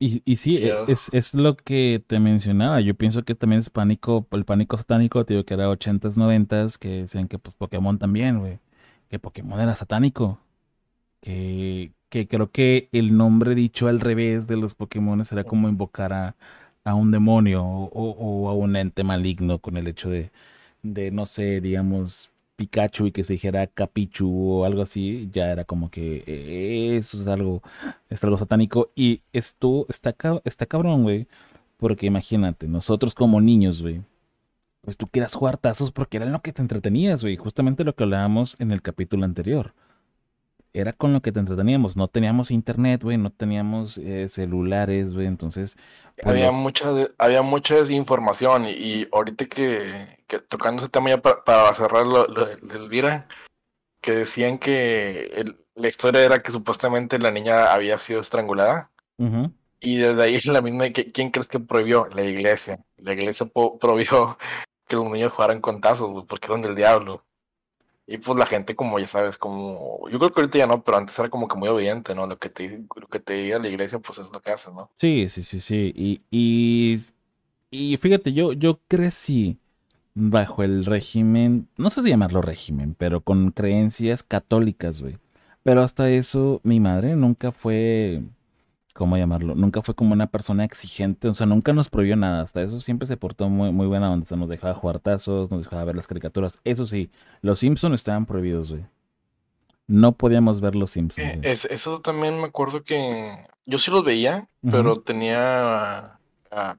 Y, 0.00 0.22
y 0.24 0.36
sí, 0.36 0.56
e- 0.58 0.78
es, 0.86 1.08
es 1.12 1.34
lo 1.34 1.56
que 1.56 2.02
te 2.06 2.20
mencionaba. 2.20 2.80
Yo 2.80 2.94
pienso 2.94 3.24
que 3.24 3.34
también 3.34 3.60
es 3.60 3.70
pánico, 3.70 4.26
el 4.30 4.44
pánico 4.44 4.76
satánico, 4.76 5.24
te 5.24 5.34
digo 5.34 5.44
que 5.44 5.54
era 5.54 5.68
80s, 5.68 6.16
90s, 6.16 6.78
que 6.78 6.88
decían 7.02 7.26
que 7.28 7.38
pues 7.38 7.54
Pokémon 7.56 7.98
también, 7.98 8.38
güey. 8.38 8.60
Que 9.08 9.18
Pokémon 9.18 9.60
era 9.60 9.74
satánico. 9.74 10.40
Que, 11.20 11.92
que 12.10 12.28
creo 12.28 12.52
que 12.52 12.88
el 12.92 13.16
nombre 13.16 13.54
dicho 13.56 13.88
al 13.88 14.00
revés 14.00 14.46
de 14.48 14.56
los 14.56 14.74
Pokémon 14.74 15.22
era 15.32 15.44
como 15.44 15.68
invocar 15.68 16.12
a, 16.14 16.36
a 16.84 16.94
un 16.94 17.10
demonio 17.12 17.64
o- 17.64 17.88
o 18.46 18.48
a 18.50 18.54
un 18.54 18.76
ente 18.76 19.04
maligno 19.04 19.60
con 19.60 19.76
el 19.78 19.88
hecho 19.88 20.10
de, 20.10 20.32
de, 20.82 21.10
no 21.12 21.26
sé, 21.26 21.60
digamos, 21.60 22.30
Pikachu 22.58 23.06
y 23.06 23.12
que 23.12 23.22
se 23.24 23.34
dijera 23.34 23.68
Capichu 23.68 24.28
o 24.60 24.64
algo 24.64 24.82
así, 24.82 25.28
ya 25.32 25.52
era 25.52 25.64
como 25.64 25.90
que 25.90 26.24
eh, 26.26 26.96
eso 26.98 27.20
es 27.22 27.28
algo, 27.28 27.62
es 28.10 28.22
algo 28.24 28.36
satánico. 28.36 28.88
Y 28.96 29.22
esto 29.32 29.86
está, 29.88 30.14
está 30.44 30.66
cabrón, 30.66 31.04
güey. 31.04 31.28
Porque 31.78 32.06
imagínate, 32.06 32.66
nosotros 32.68 33.14
como 33.14 33.40
niños, 33.40 33.80
güey, 33.82 34.02
pues 34.82 34.96
tú 34.96 35.06
quieras 35.06 35.34
jugar 35.34 35.58
tazos 35.58 35.92
porque 35.92 36.16
era 36.18 36.26
lo 36.26 36.42
que 36.42 36.52
te 36.52 36.62
entretenías, 36.62 37.22
güey. 37.22 37.36
Justamente 37.36 37.84
lo 37.84 37.94
que 37.94 38.04
hablábamos 38.04 38.56
en 38.60 38.72
el 38.72 38.82
capítulo 38.82 39.24
anterior. 39.24 39.72
Era 40.72 40.92
con 40.92 41.12
lo 41.12 41.20
que 41.20 41.32
te 41.32 41.40
entreteníamos. 41.40 41.96
No 41.96 42.08
teníamos 42.08 42.50
internet, 42.50 43.02
güey. 43.02 43.16
No 43.16 43.30
teníamos 43.30 43.98
eh, 43.98 44.28
celulares, 44.28 45.12
güey. 45.14 45.26
Entonces. 45.26 45.76
Pues 46.16 46.26
había, 46.26 46.50
mucha, 46.50 46.88
había 47.18 47.42
mucha 47.42 47.80
información. 47.90 48.66
Y, 48.68 49.06
ahorita 49.12 49.46
que, 49.46 50.18
tocando 50.48 50.82
ese 50.82 50.90
tema 50.90 51.10
ya 51.10 51.22
para, 51.22 51.72
cerrar 51.74 52.06
lo, 52.06 52.26
de 52.26 52.58
Elvira, 52.76 53.26
que 54.00 54.12
decían 54.12 54.58
que 54.58 55.56
la 55.74 55.88
historia 55.88 56.24
era 56.24 56.40
que 56.40 56.52
supuestamente 56.52 57.18
la 57.18 57.30
niña 57.30 57.72
había 57.72 57.98
sido 57.98 58.20
estrangulada. 58.20 58.90
Y 59.80 59.96
desde 59.98 60.22
ahí 60.22 60.38
la 60.46 60.60
misma. 60.60 60.90
¿Quién 60.90 61.30
crees 61.30 61.48
que 61.48 61.60
prohibió? 61.60 62.08
La 62.14 62.24
iglesia. 62.24 62.84
La 62.96 63.14
iglesia 63.14 63.46
prohibió 63.80 64.38
que 64.86 64.96
los 64.96 65.06
niños 65.06 65.32
jugaran 65.32 65.60
con 65.60 65.80
tazos, 65.80 66.24
porque 66.26 66.46
eran 66.46 66.62
del 66.62 66.74
diablo. 66.74 67.24
Y 68.08 68.18
pues 68.18 68.36
la 68.38 68.46
gente, 68.46 68.74
como 68.76 68.98
ya 68.98 69.06
sabes, 69.06 69.38
como. 69.38 70.08
Yo 70.10 70.18
creo 70.18 70.32
que 70.32 70.40
ahorita 70.40 70.58
ya 70.58 70.66
no, 70.66 70.82
pero 70.82 70.96
antes 70.98 71.18
era 71.18 71.30
como 71.30 71.46
que 71.48 71.56
muy 71.56 71.68
obediente, 71.68 72.14
¿no? 72.14 72.26
Lo 72.26 72.38
que 72.38 72.50
te, 72.50 72.84
lo 72.96 73.06
que 73.08 73.20
te 73.20 73.34
diga 73.34 73.58
la 73.60 73.68
iglesia, 73.68 73.98
pues 74.00 74.18
es 74.18 74.30
lo 74.30 74.40
que 74.42 74.50
hace, 74.52 74.72
¿no? 74.72 74.90
Sí, 74.96 75.28
sí, 75.28 75.42
sí, 75.44 75.60
sí. 75.60 75.92
Y, 75.94 76.22
y, 76.30 76.98
y 77.70 77.96
fíjate, 77.98 78.32
yo, 78.32 78.52
yo 78.52 78.80
crecí 78.88 79.58
bajo 80.14 80.62
el 80.64 80.86
régimen, 80.86 81.68
no 81.76 81.90
sé 81.90 82.02
si 82.02 82.10
llamarlo 82.10 82.42
régimen, 82.42 82.94
pero 82.98 83.22
con 83.22 83.52
creencias 83.52 84.22
católicas, 84.24 85.02
güey. 85.02 85.18
Pero 85.64 85.82
hasta 85.82 86.10
eso, 86.10 86.60
mi 86.64 86.80
madre 86.80 87.16
nunca 87.16 87.52
fue 87.52 88.22
¿cómo 88.98 89.16
llamarlo? 89.16 89.54
Nunca 89.54 89.80
fue 89.80 89.94
como 89.94 90.12
una 90.12 90.26
persona 90.26 90.64
exigente, 90.64 91.28
o 91.28 91.34
sea, 91.34 91.46
nunca 91.46 91.72
nos 91.72 91.88
prohibió 91.88 92.16
nada, 92.16 92.42
hasta 92.42 92.62
eso 92.62 92.80
siempre 92.80 93.06
se 93.06 93.16
portó 93.16 93.48
muy, 93.48 93.70
muy 93.70 93.86
buena 93.86 94.10
onda, 94.10 94.24
o 94.24 94.26
sea, 94.26 94.36
nos 94.36 94.48
dejaba 94.48 94.74
jugar 94.74 94.98
tazos, 94.98 95.52
nos 95.52 95.62
dejaba 95.62 95.84
ver 95.84 95.94
las 95.94 96.08
caricaturas, 96.08 96.58
eso 96.64 96.84
sí, 96.84 97.08
los 97.40 97.60
Simpsons 97.60 97.94
estaban 97.94 98.26
prohibidos, 98.26 98.72
güey. 98.72 98.84
No 99.86 100.12
podíamos 100.16 100.60
ver 100.60 100.74
los 100.74 100.90
Simpsons. 100.90 101.44
Eh, 101.44 101.56
eso 101.70 102.00
también 102.00 102.40
me 102.40 102.46
acuerdo 102.46 102.82
que 102.82 103.46
yo 103.66 103.78
sí 103.78 103.92
los 103.92 104.04
veía, 104.04 104.48
pero 104.68 104.96
tenía 104.96 106.17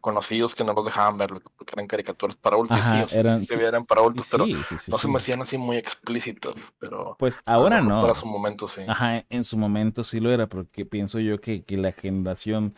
conocidos 0.01 0.55
que 0.55 0.63
no 0.63 0.73
los 0.73 0.85
dejaban 0.85 1.17
verlo, 1.17 1.41
porque 1.57 1.73
eran 1.73 1.87
caricaturas 1.87 2.35
para 2.35 2.55
adultos. 2.55 2.79
sí, 2.83 3.17
eran, 3.17 3.45
eran 3.49 3.85
para 3.85 4.01
adultos, 4.01 4.27
pero 4.31 4.45
no 4.45 4.97
se 4.97 5.07
me 5.07 5.17
hacían 5.17 5.41
así 5.41 5.57
muy 5.57 5.77
explícitos. 5.77 6.55
Pero 6.79 7.15
pues 7.19 7.39
ahora 7.45 7.81
no. 7.81 8.01
Para 8.01 8.15
su 8.15 8.25
momento 8.25 8.67
sí. 8.67 8.81
Ajá, 8.87 9.25
en 9.29 9.43
su 9.43 9.57
momento 9.57 10.03
sí 10.03 10.19
lo 10.19 10.31
era, 10.31 10.47
porque 10.47 10.85
pienso 10.85 11.19
yo 11.19 11.39
que, 11.39 11.63
que 11.63 11.77
la 11.77 11.91
generación 11.91 12.75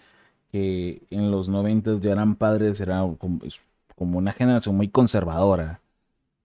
que 0.52 1.04
en 1.10 1.32
los 1.32 1.48
noventas 1.50 2.02
ya 2.02 2.12
eran 2.12 2.36
padres 2.36 2.82
era 2.82 3.06
como, 3.18 3.40
como, 3.96 4.18
una 4.18 4.34
generación 4.34 4.76
muy 4.76 4.90
conservadora. 4.90 5.82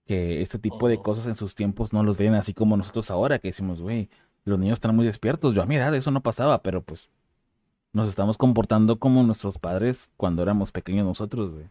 Que 0.05 0.41
este 0.41 0.57
tipo 0.57 0.87
de 0.87 1.01
cosas 1.01 1.27
en 1.27 1.35
sus 1.35 1.53
tiempos 1.53 1.91
no 1.91 2.01
los 2.01 2.17
ven 2.17 2.33
así 2.33 2.53
como 2.53 2.77
nosotros 2.77 3.11
ahora, 3.11 3.39
que 3.39 3.49
decimos, 3.49 3.81
güey, 3.81 4.09
los 4.45 4.57
niños 4.57 4.77
están 4.77 4.95
muy 4.95 5.05
despiertos. 5.05 5.53
Yo 5.53 5.61
a 5.61 5.65
mi 5.65 5.75
edad 5.75 5.93
eso 5.93 6.11
no 6.11 6.23
pasaba, 6.23 6.63
pero 6.63 6.81
pues 6.81 7.09
nos 7.97 8.07
estamos 8.07 8.37
comportando 8.37 8.99
como 8.99 9.23
nuestros 9.23 9.57
padres 9.57 10.11
cuando 10.15 10.43
éramos 10.43 10.71
pequeños 10.71 11.05
nosotros, 11.05 11.51
güey. 11.51 11.65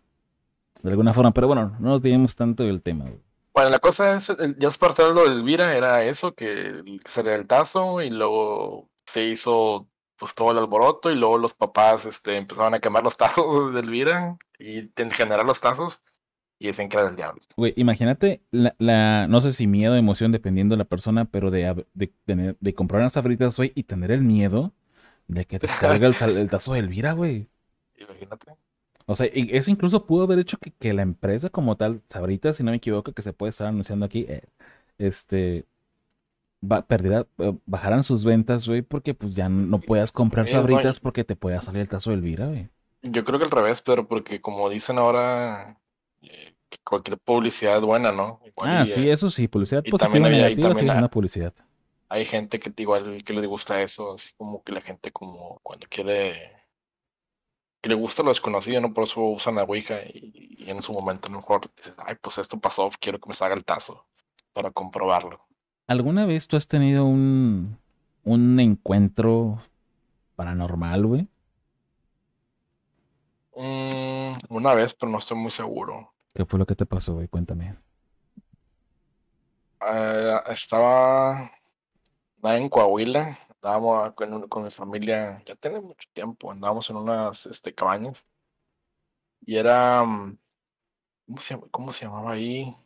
De 0.82 0.90
alguna 0.90 1.14
forma, 1.14 1.30
pero 1.30 1.46
bueno, 1.46 1.74
no 1.80 1.88
nos 1.88 2.02
digamos 2.02 2.36
tanto 2.36 2.64
del 2.64 2.82
tema, 2.82 3.04
güey. 3.04 3.22
Bueno, 3.54 3.70
la 3.70 3.78
cosa 3.78 4.16
es, 4.16 4.30
ya 4.58 4.68
es 4.68 4.76
para 4.76 5.08
lo 5.08 5.24
de 5.24 5.36
Elvira, 5.36 5.74
era 5.74 6.04
eso, 6.04 6.34
que 6.34 6.82
sería 7.06 7.36
el 7.36 7.46
tazo 7.46 8.02
y 8.02 8.10
luego 8.10 8.90
se 9.06 9.24
hizo 9.24 9.86
pues 10.18 10.34
todo 10.34 10.50
el 10.50 10.58
alboroto 10.58 11.10
y 11.10 11.14
luego 11.14 11.38
los 11.38 11.54
papás 11.54 12.04
este, 12.04 12.36
empezaron 12.36 12.74
a 12.74 12.80
quemar 12.80 13.02
los 13.02 13.16
tazos 13.16 13.72
de 13.74 13.80
Elvira 13.80 14.36
y 14.58 14.90
generar 15.12 15.46
los 15.46 15.60
tazos 15.60 16.00
y 16.58 16.66
dicen 16.66 16.88
que 16.88 16.96
era 16.96 17.06
del 17.06 17.16
diablo. 17.16 17.40
Güey, 17.56 17.72
imagínate 17.76 18.42
la, 18.50 19.26
no 19.28 19.40
sé 19.40 19.52
si 19.52 19.66
miedo 19.66 19.94
o 19.94 19.96
emoción 19.96 20.32
dependiendo 20.32 20.74
de 20.74 20.78
la 20.78 20.84
persona, 20.84 21.24
pero 21.24 21.50
de, 21.50 21.86
de, 21.94 22.56
de 22.58 22.74
comprar 22.74 23.00
unas 23.00 23.16
abritas 23.16 23.58
hoy 23.58 23.72
y 23.74 23.84
tener 23.84 24.10
el 24.10 24.22
miedo 24.22 24.74
de 25.28 25.44
que 25.44 25.58
te 25.58 25.66
salga 25.66 26.06
el, 26.06 26.48
tazo 26.48 26.74
de 26.74 26.80
Elvira, 26.80 27.12
güey. 27.12 27.48
Imagínate. 27.96 28.52
O 29.06 29.14
sea, 29.14 29.26
eso 29.26 29.70
incluso 29.70 30.04
pudo 30.04 30.24
haber 30.24 30.40
hecho 30.40 30.58
que, 30.58 30.92
la 30.92 31.02
empresa 31.02 31.48
como 31.48 31.76
tal, 31.76 32.02
Sabrita, 32.06 32.52
si 32.52 32.62
no 32.64 32.72
me 32.72 32.78
equivoco, 32.78 33.12
que 33.12 33.22
se 33.22 33.32
puede 33.32 33.50
estar 33.50 33.68
anunciando 33.68 34.04
aquí, 34.04 34.26
eh, 34.28 34.42
este, 34.98 35.64
va, 36.60 36.82
perdiera, 36.82 37.26
eh, 37.38 37.56
bajaran 37.66 38.02
sus 38.02 38.24
ventas, 38.24 38.66
güey, 38.66 38.82
porque 38.82 39.14
pues 39.14 39.34
ya 39.34 39.48
no 39.48 39.80
puedas 39.80 40.10
comprar 40.10 40.48
Sabritas 40.48 40.98
porque 40.98 41.22
te 41.22 41.36
pueda 41.36 41.60
salir 41.60 41.82
el 41.82 41.88
tazo 41.88 42.10
de 42.10 42.16
Elvira, 42.16 42.46
güey. 42.46 42.68
Yo 43.02 43.24
creo 43.24 43.38
que 43.38 43.44
al 43.44 43.50
revés, 43.52 43.80
pero 43.82 44.08
porque 44.08 44.40
como 44.40 44.68
dicen 44.68 44.98
ahora, 44.98 45.78
eh, 46.22 46.54
cualquier 46.82 47.18
publicidad 47.18 47.78
es 47.78 47.84
buena, 47.84 48.10
¿no? 48.10 48.40
ah, 48.56 48.84
sí, 48.86 49.08
eso 49.08 49.30
sí, 49.30 49.46
publicidad 49.46 49.84
positiva 49.84 50.28
y 50.28 50.32
negativa 50.32 50.74
sí 50.74 50.84
una 50.84 51.08
publicidad 51.08 51.54
hay 52.08 52.24
gente 52.24 52.58
que 52.58 52.72
igual 52.76 53.22
que 53.24 53.32
les 53.32 53.46
gusta 53.46 53.82
eso, 53.82 54.14
así 54.14 54.32
como 54.36 54.62
que 54.62 54.72
la 54.72 54.80
gente 54.80 55.10
como 55.10 55.60
cuando 55.62 55.86
quiere 55.88 56.52
que 57.80 57.88
le 57.88 57.94
gusta 57.94 58.22
lo 58.22 58.30
desconocido, 58.30 58.80
¿no? 58.80 58.92
Por 58.92 59.04
eso 59.04 59.20
usan 59.20 59.56
la 59.56 59.64
Ouija 59.64 60.00
y, 60.12 60.64
en 60.68 60.82
su 60.82 60.92
momento 60.92 61.28
a 61.28 61.30
lo 61.30 61.38
mejor 61.38 61.70
dices, 61.76 61.94
ay, 61.98 62.16
pues 62.20 62.38
esto 62.38 62.58
pasó, 62.58 62.90
quiero 63.00 63.20
que 63.20 63.28
me 63.28 63.34
salga 63.34 63.54
el 63.54 63.64
tazo 63.64 64.04
para 64.52 64.70
comprobarlo. 64.70 65.40
¿Alguna 65.86 66.26
vez 66.26 66.48
tú 66.48 66.56
has 66.56 66.66
tenido 66.66 67.04
un, 67.04 67.78
un 68.24 68.58
encuentro 68.58 69.62
paranormal, 70.34 71.06
güey? 71.06 71.28
Mm, 73.54 74.36
una 74.48 74.74
vez, 74.74 74.94
pero 74.94 75.10
no 75.12 75.18
estoy 75.18 75.38
muy 75.38 75.50
seguro. 75.50 76.12
¿Qué 76.34 76.44
fue 76.44 76.58
lo 76.58 76.66
que 76.66 76.74
te 76.74 76.86
pasó, 76.86 77.14
güey? 77.14 77.28
Cuéntame. 77.28 77.76
Eh, 79.80 80.40
estaba 80.48 81.52
en 82.54 82.68
Coahuila, 82.68 83.38
estábamos 83.50 84.12
con, 84.14 84.48
con, 84.48 84.64
mi 84.64 84.70
familia, 84.70 85.42
ya 85.46 85.56
tiene 85.56 85.80
mucho 85.80 86.08
tiempo, 86.12 86.50
andábamos 86.50 86.88
en 86.90 86.96
unas 86.96 87.46
este, 87.46 87.74
cabañas 87.74 88.24
y 89.46 89.56
era, 89.56 90.04
mm, 90.04 90.38
¿cómo 91.26 91.40
se, 91.40 91.60
cómo 91.70 91.92
se 91.92 92.04
llamaba 92.04 92.32
ahí? 92.32 92.76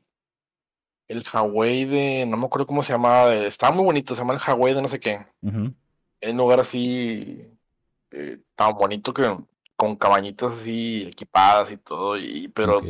El 1.09 1.25
Hawaii 1.33 1.85
de, 1.87 2.26
no 2.26 2.37
me 2.37 2.47
acuerdo 2.47 2.67
cómo 2.67 2.83
se 2.83 2.93
llamaba, 2.93 3.35
estaba 3.35 3.75
muy 3.75 3.85
bonito, 3.85 4.14
se 4.14 4.21
llama 4.21 4.35
el 4.35 4.40
Hawaii 4.40 4.75
de 4.75 4.83
no 4.83 4.88
sé 4.88 5.00
qué. 5.00 5.26
En 6.21 6.33
un 6.33 6.37
lugar 6.37 6.61
así, 6.61 7.47
eh, 8.11 8.38
tan 8.55 8.75
bonito 8.75 9.12
que 9.12 9.37
con 9.76 9.97
cabañitas 9.97 10.52
así 10.52 11.05
equipadas 11.05 11.73
y 11.73 11.79
todo, 11.79 12.19
y, 12.19 12.49
pero 12.49 12.83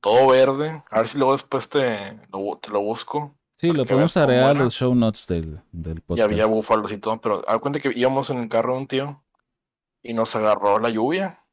todo 0.00 0.28
verde. 0.28 0.82
A 0.90 0.98
ver 0.98 1.08
si 1.08 1.18
luego 1.18 1.32
después 1.32 1.68
te 1.68 1.80
te 2.60 2.70
lo 2.70 2.80
busco. 2.80 3.37
Sí, 3.58 3.72
lo 3.72 3.84
podemos 3.84 4.16
agregar 4.16 4.50
a 4.50 4.54
los 4.54 4.74
show 4.74 4.94
notes 4.94 5.26
del, 5.26 5.60
podcast. 5.72 6.18
Y 6.18 6.20
había 6.20 6.46
búfalos 6.46 6.92
y 6.92 6.98
todo, 6.98 7.20
pero 7.20 7.42
haz 7.48 7.58
cuenta 7.58 7.80
que 7.80 7.90
íbamos 7.92 8.30
en 8.30 8.38
el 8.38 8.48
carro 8.48 8.74
de 8.74 8.78
un 8.78 8.86
tío 8.86 9.24
y 10.00 10.12
nos 10.12 10.36
agarró 10.36 10.78
la 10.78 10.90
lluvia. 10.90 11.44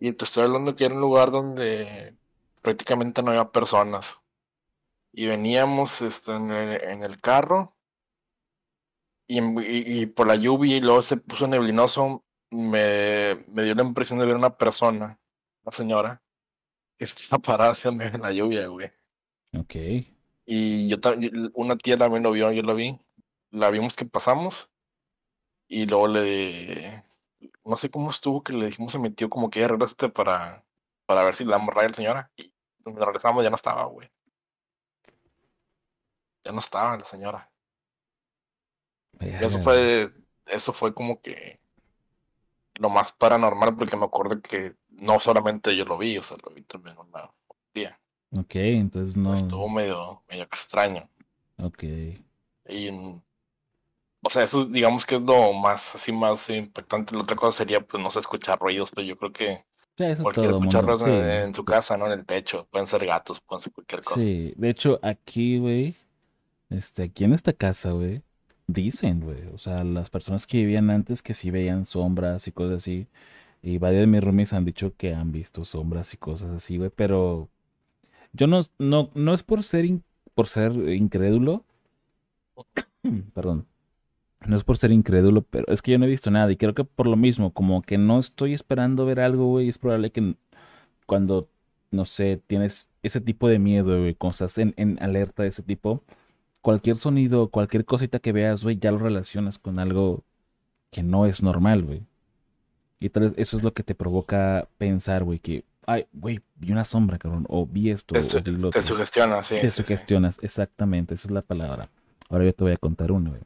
Y 0.00 0.12
te 0.12 0.24
estoy 0.24 0.44
hablando 0.44 0.74
que 0.74 0.86
era 0.86 0.94
un 0.94 1.00
lugar 1.00 1.30
donde 1.30 2.16
prácticamente 2.62 3.22
no 3.22 3.30
había 3.30 3.52
personas. 3.52 4.18
Y 5.12 5.26
veníamos 5.26 6.02
este, 6.02 6.34
en, 6.34 6.50
el, 6.50 7.20
carro 7.20 7.76
y, 9.28 10.06
por 10.06 10.26
la 10.26 10.34
lluvia 10.34 10.78
y 10.78 10.80
luego 10.80 11.00
se 11.02 11.16
puso 11.16 11.46
neblinoso, 11.46 12.24
me, 12.50 13.36
me 13.46 13.62
dio 13.62 13.76
la 13.76 13.84
impresión 13.84 14.18
de 14.18 14.26
ver 14.26 14.34
una 14.34 14.56
persona, 14.56 15.16
una 15.62 15.76
señora, 15.76 16.22
que 16.98 17.04
estaba 17.06 17.40
parada 17.40 17.70
hacia 17.70 17.90
en 17.90 18.20
la 18.20 18.32
lluvia, 18.32 18.66
güey. 18.66 18.90
Ok. 19.56 19.76
Y 20.44 20.88
yo 20.88 20.96
una 21.54 21.76
tía 21.76 21.96
también 21.96 22.22
lo 22.22 22.32
vio, 22.32 22.50
yo 22.52 22.62
lo 22.62 22.74
vi. 22.74 22.98
La 23.50 23.70
vimos 23.70 23.96
que 23.96 24.04
pasamos. 24.04 24.70
Y 25.68 25.86
luego 25.86 26.08
le. 26.08 27.04
No 27.64 27.76
sé 27.76 27.90
cómo 27.90 28.10
estuvo 28.10 28.42
que 28.42 28.52
le 28.52 28.66
dijimos 28.66 28.92
se 28.92 28.98
metió 28.98 29.30
como 29.30 29.50
que 29.50 29.66
regresaste 29.66 30.08
para, 30.08 30.64
para 31.06 31.22
ver 31.22 31.34
si 31.34 31.44
la 31.44 31.58
morra 31.58 31.88
la 31.88 31.94
señora. 31.94 32.30
Y 32.36 32.52
cuando 32.82 33.04
regresamos 33.04 33.44
ya 33.44 33.50
no 33.50 33.56
estaba, 33.56 33.84
güey. 33.84 34.10
Ya 36.44 36.52
no 36.52 36.60
estaba 36.60 36.96
la 36.96 37.04
señora. 37.04 37.50
eso 39.20 39.62
fue. 39.62 40.12
Eso 40.46 40.72
fue 40.72 40.92
como 40.92 41.20
que 41.20 41.60
lo 42.80 42.88
más 42.88 43.12
paranormal 43.12 43.76
porque 43.76 43.96
me 43.96 44.06
acuerdo 44.06 44.40
que 44.40 44.74
no 44.88 45.20
solamente 45.20 45.76
yo 45.76 45.84
lo 45.84 45.98
vi, 45.98 46.16
o 46.18 46.22
sea, 46.22 46.38
lo 46.42 46.50
vi 46.50 46.62
también 46.62 46.96
una 46.98 47.30
tía. 47.72 48.00
Ok, 48.36 48.54
entonces 48.56 49.16
no. 49.16 49.34
Estuvo 49.34 49.68
medio, 49.68 50.22
medio 50.28 50.44
extraño. 50.44 51.08
Ok. 51.58 51.84
Y, 52.68 52.88
o 54.22 54.30
sea, 54.30 54.42
eso 54.44 54.64
digamos 54.66 55.06
que 55.06 55.16
es 55.16 55.22
lo 55.22 55.52
más, 55.52 55.94
así 55.94 56.12
más 56.12 56.48
impactante. 56.50 57.14
La 57.14 57.22
otra 57.22 57.36
cosa 57.36 57.58
sería, 57.58 57.80
pues, 57.80 58.02
no 58.02 58.10
sé, 58.10 58.18
escuchar 58.20 58.58
ruidos, 58.58 58.90
pero 58.90 59.06
yo 59.06 59.16
creo 59.18 59.32
que. 59.32 59.64
Sí, 59.98 60.04
eso 60.04 60.22
Cualquier 60.22 60.50
el 60.50 60.56
mundo. 60.56 60.82
escucharlos 60.82 61.06
en, 61.06 61.22
Sí, 61.22 61.44
en 61.46 61.54
su 61.54 61.64
casa, 61.64 61.96
¿no? 61.98 62.06
En 62.06 62.12
el 62.12 62.26
techo. 62.26 62.66
Pueden 62.70 62.86
ser 62.88 63.06
gatos, 63.06 63.40
pueden 63.40 63.62
ser 63.62 63.72
cualquier 63.72 64.02
cosa. 64.04 64.20
sí. 64.20 64.52
De 64.56 64.70
hecho, 64.70 64.98
aquí, 65.02 65.58
güey, 65.58 65.96
este, 66.70 67.04
aquí 67.04 67.24
en 67.24 67.34
esta 67.34 67.52
casa, 67.52 67.92
güey, 67.92 68.22
dicen, 68.66 69.20
güey, 69.20 69.46
o 69.54 69.58
sea, 69.58 69.84
las 69.84 70.10
personas 70.10 70.46
que 70.46 70.58
vivían 70.58 70.90
antes 70.90 71.22
que 71.22 71.34
sí 71.34 71.50
veían 71.50 71.84
sombras 71.86 72.48
y 72.48 72.52
cosas 72.52 72.78
así. 72.78 73.08
Y 73.62 73.78
varios 73.78 74.02
de 74.02 74.06
mis 74.08 74.22
roomies 74.24 74.52
han 74.54 74.64
dicho 74.66 74.94
que 74.96 75.14
han 75.14 75.32
visto 75.32 75.64
sombras 75.64 76.14
y 76.14 76.18
cosas 76.18 76.50
así, 76.52 76.78
güey, 76.78 76.90
pero 76.94 77.48
yo 78.32 78.46
no, 78.46 78.60
no, 78.78 79.10
no 79.14 79.34
es 79.34 79.42
por 79.42 79.62
ser, 79.62 79.86
por 80.34 80.46
ser 80.46 80.72
incrédulo, 80.94 81.64
perdón, 83.34 83.66
no 84.46 84.56
es 84.56 84.64
por 84.64 84.76
ser 84.78 84.92
incrédulo, 84.92 85.42
pero 85.42 85.66
es 85.68 85.82
que 85.82 85.92
yo 85.92 85.98
no 85.98 86.06
he 86.06 86.08
visto 86.08 86.30
nada 86.30 86.50
y 86.52 86.56
creo 86.56 86.74
que 86.74 86.84
por 86.84 87.06
lo 87.06 87.16
mismo, 87.16 87.52
como 87.52 87.82
que 87.82 87.98
no 87.98 88.18
estoy 88.18 88.54
esperando 88.54 89.06
ver 89.06 89.20
algo, 89.20 89.46
güey, 89.46 89.68
es 89.68 89.78
probable 89.78 90.12
que 90.12 90.36
cuando, 91.06 91.48
no 91.90 92.04
sé, 92.04 92.42
tienes 92.46 92.88
ese 93.02 93.20
tipo 93.20 93.48
de 93.48 93.58
miedo, 93.58 93.98
güey, 93.98 94.16
estás 94.30 94.58
en, 94.58 94.74
en 94.76 95.02
alerta 95.02 95.42
de 95.42 95.50
ese 95.50 95.62
tipo, 95.62 96.02
cualquier 96.62 96.96
sonido, 96.96 97.50
cualquier 97.50 97.84
cosita 97.84 98.18
que 98.20 98.32
veas, 98.32 98.62
güey, 98.62 98.78
ya 98.78 98.92
lo 98.92 98.98
relacionas 98.98 99.58
con 99.58 99.78
algo 99.78 100.24
que 100.90 101.02
no 101.02 101.26
es 101.26 101.42
normal, 101.42 101.84
güey. 101.84 102.02
Y 103.00 103.10
tal 103.10 103.24
vez 103.30 103.34
eso 103.36 103.56
es 103.56 103.62
lo 103.62 103.72
que 103.74 103.82
te 103.82 103.94
provoca 103.94 104.68
pensar, 104.78 105.24
güey, 105.24 105.38
que, 105.38 105.64
ay, 105.92 106.06
güey, 106.12 106.40
vi 106.56 106.72
una 106.72 106.84
sombra, 106.84 107.18
cabrón, 107.18 107.46
o 107.48 107.66
vi 107.66 107.90
esto, 107.90 108.14
Te, 108.14 108.20
o 108.20 108.22
su- 108.22 108.40
vi 108.40 108.56
lo 108.56 108.68
te 108.70 108.78
otro. 108.78 108.82
sugestiona, 108.82 109.42
sí, 109.42 109.56
Te 109.60 109.68
sí, 109.70 109.72
sí. 109.72 109.82
sugestionas, 109.82 110.38
exactamente, 110.42 111.14
esa 111.14 111.28
es 111.28 111.32
la 111.32 111.42
palabra. 111.42 111.90
Ahora 112.28 112.44
yo 112.44 112.54
te 112.54 112.64
voy 112.64 112.72
a 112.72 112.76
contar 112.78 113.12
una, 113.12 113.30
güey. 113.30 113.42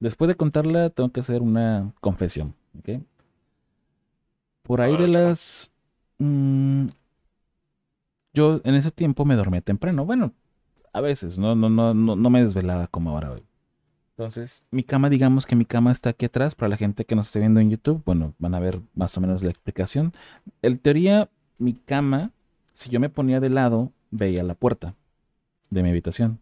Después 0.00 0.28
de 0.28 0.36
contarla, 0.36 0.90
tengo 0.90 1.10
que 1.12 1.20
hacer 1.20 1.42
una 1.42 1.92
confesión, 2.00 2.54
¿ok? 2.78 3.00
Por 4.62 4.80
ahí 4.80 4.96
de 4.96 5.08
las... 5.08 5.70
mm, 6.18 6.86
yo 8.32 8.60
en 8.64 8.74
ese 8.74 8.90
tiempo 8.90 9.24
me 9.24 9.36
dormía 9.36 9.60
temprano. 9.60 10.04
Bueno, 10.04 10.32
a 10.92 11.00
veces, 11.00 11.38
no, 11.38 11.54
no, 11.54 11.68
no, 11.70 11.94
no, 11.94 12.16
no 12.16 12.30
me 12.30 12.42
desvelaba 12.42 12.86
como 12.88 13.10
ahora 13.10 13.32
hoy. 13.32 13.44
Entonces, 14.16 14.62
mi 14.70 14.84
cama, 14.84 15.10
digamos 15.10 15.46
que 15.46 15.56
mi 15.56 15.64
cama 15.64 15.92
está 15.92 16.10
aquí 16.10 16.26
atrás. 16.26 16.54
Para 16.54 16.70
la 16.70 16.76
gente 16.76 17.04
que 17.06 17.16
nos 17.16 17.28
esté 17.28 17.40
viendo 17.40 17.60
en 17.60 17.70
YouTube, 17.70 18.02
bueno, 18.04 18.34
van 18.38 18.54
a 18.54 18.60
ver 18.60 18.80
más 18.94 19.16
o 19.16 19.20
menos 19.20 19.42
la 19.42 19.50
explicación. 19.50 20.12
En 20.62 20.78
teoría, 20.78 21.30
mi 21.60 21.74
cama, 21.74 22.32
si 22.72 22.90
yo 22.90 22.98
me 22.98 23.10
ponía 23.10 23.38
de 23.38 23.50
lado, 23.50 23.92
veía 24.10 24.42
la 24.42 24.54
puerta 24.54 24.94
de 25.70 25.82
mi 25.82 25.90
habitación. 25.90 26.40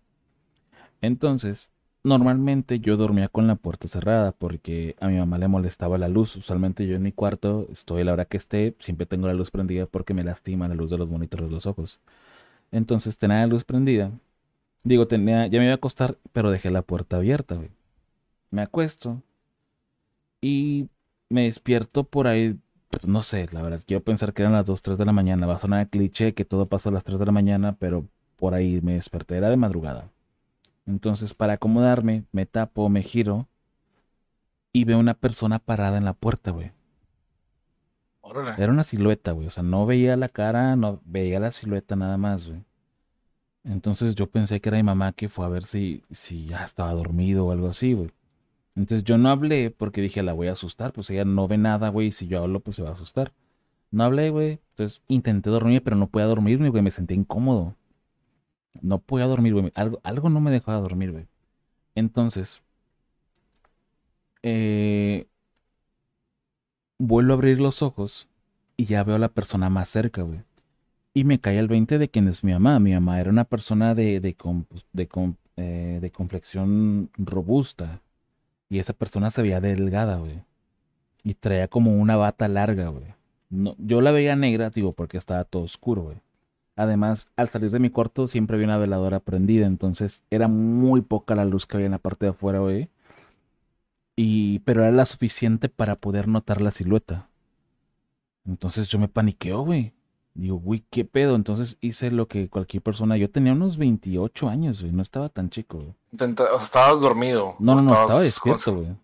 Entonces, 1.00 1.70
normalmente 2.04 2.80
yo 2.80 2.96
dormía 2.96 3.28
con 3.28 3.46
la 3.46 3.56
puerta 3.56 3.88
cerrada 3.88 4.32
porque 4.32 4.96
a 5.00 5.08
mi 5.08 5.18
mamá 5.18 5.38
le 5.38 5.48
molestaba 5.48 5.98
la 5.98 6.08
luz. 6.08 6.36
Usualmente 6.36 6.86
yo 6.86 6.96
en 6.96 7.02
mi 7.02 7.12
cuarto 7.12 7.66
estoy 7.70 8.02
a 8.02 8.04
la 8.04 8.12
hora 8.12 8.24
que 8.24 8.36
esté, 8.36 8.76
siempre 8.78 9.06
tengo 9.06 9.26
la 9.26 9.34
luz 9.34 9.50
prendida 9.50 9.86
porque 9.86 10.14
me 10.14 10.24
lastima 10.24 10.68
la 10.68 10.74
luz 10.74 10.90
de 10.90 10.98
los 10.98 11.10
monitores 11.10 11.48
de 11.48 11.52
los 11.52 11.66
ojos. 11.66 12.00
Entonces 12.72 13.18
tenía 13.18 13.38
la 13.40 13.46
luz 13.46 13.64
prendida. 13.64 14.12
Digo, 14.84 15.08
tenía, 15.08 15.46
ya 15.48 15.58
me 15.58 15.66
iba 15.66 15.72
a 15.74 15.76
acostar, 15.76 16.16
pero 16.32 16.50
dejé 16.50 16.70
la 16.70 16.82
puerta 16.82 17.16
abierta, 17.16 17.56
güey. 17.56 17.70
Me 18.50 18.62
acuesto 18.62 19.22
y 20.40 20.88
me 21.28 21.44
despierto 21.44 22.04
por 22.04 22.26
ahí, 22.26 22.56
pues, 22.90 23.06
no 23.06 23.22
sé, 23.22 23.48
la 23.52 23.62
verdad, 23.62 23.82
quiero 23.86 24.02
pensar 24.02 24.32
que 24.32 24.42
eran 24.42 24.52
las 24.54 24.66
2 24.66 24.82
3 24.82 24.98
de 24.98 25.04
la 25.04 25.12
mañana. 25.12 25.46
Va 25.46 25.54
a 25.56 25.58
sonar 25.58 25.88
cliché 25.88 26.34
que 26.34 26.44
todo 26.44 26.66
pasó 26.66 26.88
a 26.88 26.92
las 26.92 27.04
3 27.04 27.18
de 27.18 27.26
la 27.26 27.32
mañana, 27.32 27.76
pero 27.78 28.06
por 28.36 28.54
ahí 28.54 28.80
me 28.82 28.94
desperté, 28.94 29.36
era 29.36 29.50
de 29.50 29.56
madrugada. 29.56 30.10
Entonces, 30.86 31.34
para 31.34 31.54
acomodarme, 31.54 32.24
me 32.32 32.46
tapo, 32.46 32.88
me 32.88 33.02
giro 33.02 33.48
y 34.72 34.84
veo 34.84 34.98
una 34.98 35.14
persona 35.14 35.58
parada 35.58 35.98
en 35.98 36.04
la 36.04 36.14
puerta, 36.14 36.50
güey. 36.50 36.72
Era 38.58 38.72
una 38.72 38.84
silueta, 38.84 39.32
güey. 39.32 39.46
O 39.46 39.50
sea, 39.50 39.62
no 39.62 39.86
veía 39.86 40.16
la 40.16 40.28
cara, 40.28 40.76
no 40.76 41.00
veía 41.04 41.40
la 41.40 41.50
silueta 41.50 41.96
nada 41.96 42.18
más, 42.18 42.46
güey. 42.46 42.62
Entonces 43.64 44.14
yo 44.14 44.28
pensé 44.30 44.60
que 44.60 44.68
era 44.70 44.78
mi 44.78 44.82
mamá 44.82 45.12
que 45.12 45.28
fue 45.28 45.44
a 45.46 45.48
ver 45.48 45.64
si, 45.64 46.02
si 46.10 46.46
ya 46.46 46.64
estaba 46.64 46.92
dormido 46.94 47.46
o 47.46 47.52
algo 47.52 47.68
así, 47.68 47.92
güey. 47.94 48.10
Entonces 48.76 49.04
yo 49.04 49.18
no 49.18 49.30
hablé 49.30 49.70
porque 49.70 50.00
dije, 50.00 50.22
la 50.22 50.32
voy 50.32 50.48
a 50.48 50.52
asustar. 50.52 50.92
Pues 50.92 51.10
ella 51.10 51.24
no 51.24 51.48
ve 51.48 51.58
nada, 51.58 51.88
güey. 51.90 52.08
Y 52.08 52.12
si 52.12 52.28
yo 52.28 52.42
hablo, 52.42 52.60
pues 52.60 52.76
se 52.76 52.82
va 52.82 52.90
a 52.90 52.92
asustar. 52.92 53.32
No 53.90 54.04
hablé, 54.04 54.30
güey. 54.30 54.60
Entonces 54.70 55.02
intenté 55.08 55.50
dormir, 55.50 55.82
pero 55.84 55.96
no 55.96 56.08
podía 56.08 56.26
dormirme, 56.28 56.70
güey. 56.70 56.82
Me 56.82 56.90
sentía 56.92 57.16
incómodo. 57.16 57.76
No 58.80 58.98
podía 59.00 59.26
dormir, 59.26 59.52
güey. 59.54 59.72
Algo, 59.74 60.00
algo 60.04 60.30
no 60.30 60.40
me 60.40 60.50
dejaba 60.50 60.80
dormir, 60.80 61.12
güey. 61.12 61.26
Entonces, 61.96 62.62
eh, 64.42 65.26
vuelvo 66.98 67.32
a 67.32 67.36
abrir 67.36 67.60
los 67.60 67.82
ojos 67.82 68.28
y 68.76 68.86
ya 68.86 69.04
veo 69.04 69.16
a 69.16 69.18
la 69.18 69.28
persona 69.28 69.70
más 69.70 69.88
cerca, 69.88 70.22
güey. 70.22 70.40
Y 71.14 71.24
me 71.24 71.40
cae 71.40 71.58
el 71.58 71.68
20 71.68 71.98
de 71.98 72.10
quién 72.10 72.28
es 72.28 72.44
mi 72.44 72.52
mamá. 72.52 72.80
Mi 72.80 72.92
mamá 72.94 73.20
era 73.20 73.30
una 73.30 73.44
persona 73.44 73.94
de, 73.94 74.20
de, 74.20 74.34
com- 74.36 74.66
de, 74.92 75.08
eh, 75.56 75.98
de 76.00 76.10
complexión 76.10 77.10
robusta. 77.18 78.02
Y 78.68 78.78
esa 78.78 78.92
persona 78.92 79.30
se 79.30 79.42
veía 79.42 79.60
delgada, 79.60 80.16
güey. 80.18 80.42
Y 81.24 81.34
traía 81.34 81.68
como 81.68 81.92
una 81.92 82.16
bata 82.16 82.48
larga, 82.48 82.88
güey. 82.88 83.14
No, 83.50 83.74
yo 83.78 84.00
la 84.00 84.12
veía 84.12 84.36
negra, 84.36 84.70
digo, 84.70 84.92
porque 84.92 85.16
estaba 85.18 85.44
todo 85.44 85.62
oscuro, 85.62 86.02
güey. 86.02 86.18
Además, 86.76 87.28
al 87.36 87.48
salir 87.48 87.70
de 87.70 87.80
mi 87.80 87.90
cuarto 87.90 88.28
siempre 88.28 88.56
había 88.56 88.68
una 88.68 88.78
veladora 88.78 89.20
prendida, 89.20 89.66
entonces 89.66 90.22
era 90.30 90.46
muy 90.48 91.00
poca 91.00 91.34
la 91.34 91.44
luz 91.44 91.66
que 91.66 91.76
había 91.76 91.86
en 91.86 91.92
la 91.92 91.98
parte 91.98 92.26
de 92.26 92.30
afuera, 92.30 92.60
güey. 92.60 92.88
Y, 94.16 94.60
pero 94.60 94.82
era 94.82 94.92
la 94.92 95.06
suficiente 95.06 95.68
para 95.68 95.96
poder 95.96 96.28
notar 96.28 96.60
la 96.60 96.70
silueta. 96.70 97.28
Entonces 98.46 98.88
yo 98.88 98.98
me 98.98 99.08
paniqueo, 99.08 99.62
güey. 99.62 99.92
Digo, 100.38 100.56
güey, 100.56 100.84
¿qué 100.90 101.04
pedo? 101.04 101.34
Entonces 101.34 101.78
hice 101.80 102.12
lo 102.12 102.28
que 102.28 102.48
cualquier 102.48 102.80
persona. 102.80 103.16
Yo 103.16 103.28
tenía 103.28 103.52
unos 103.54 103.76
28 103.76 104.48
años, 104.48 104.80
güey. 104.80 104.92
No 104.92 105.02
estaba 105.02 105.28
tan 105.28 105.50
chico, 105.50 105.78
güey. 105.78 105.94
Intenta- 106.12 106.44
o 106.52 106.58
sea, 106.58 106.62
estabas 106.64 107.00
dormido. 107.00 107.56
No, 107.58 107.74
no, 107.74 107.82
no, 107.82 107.92
estaba 108.00 108.20
despierto, 108.20 108.76
güey. 108.76 108.96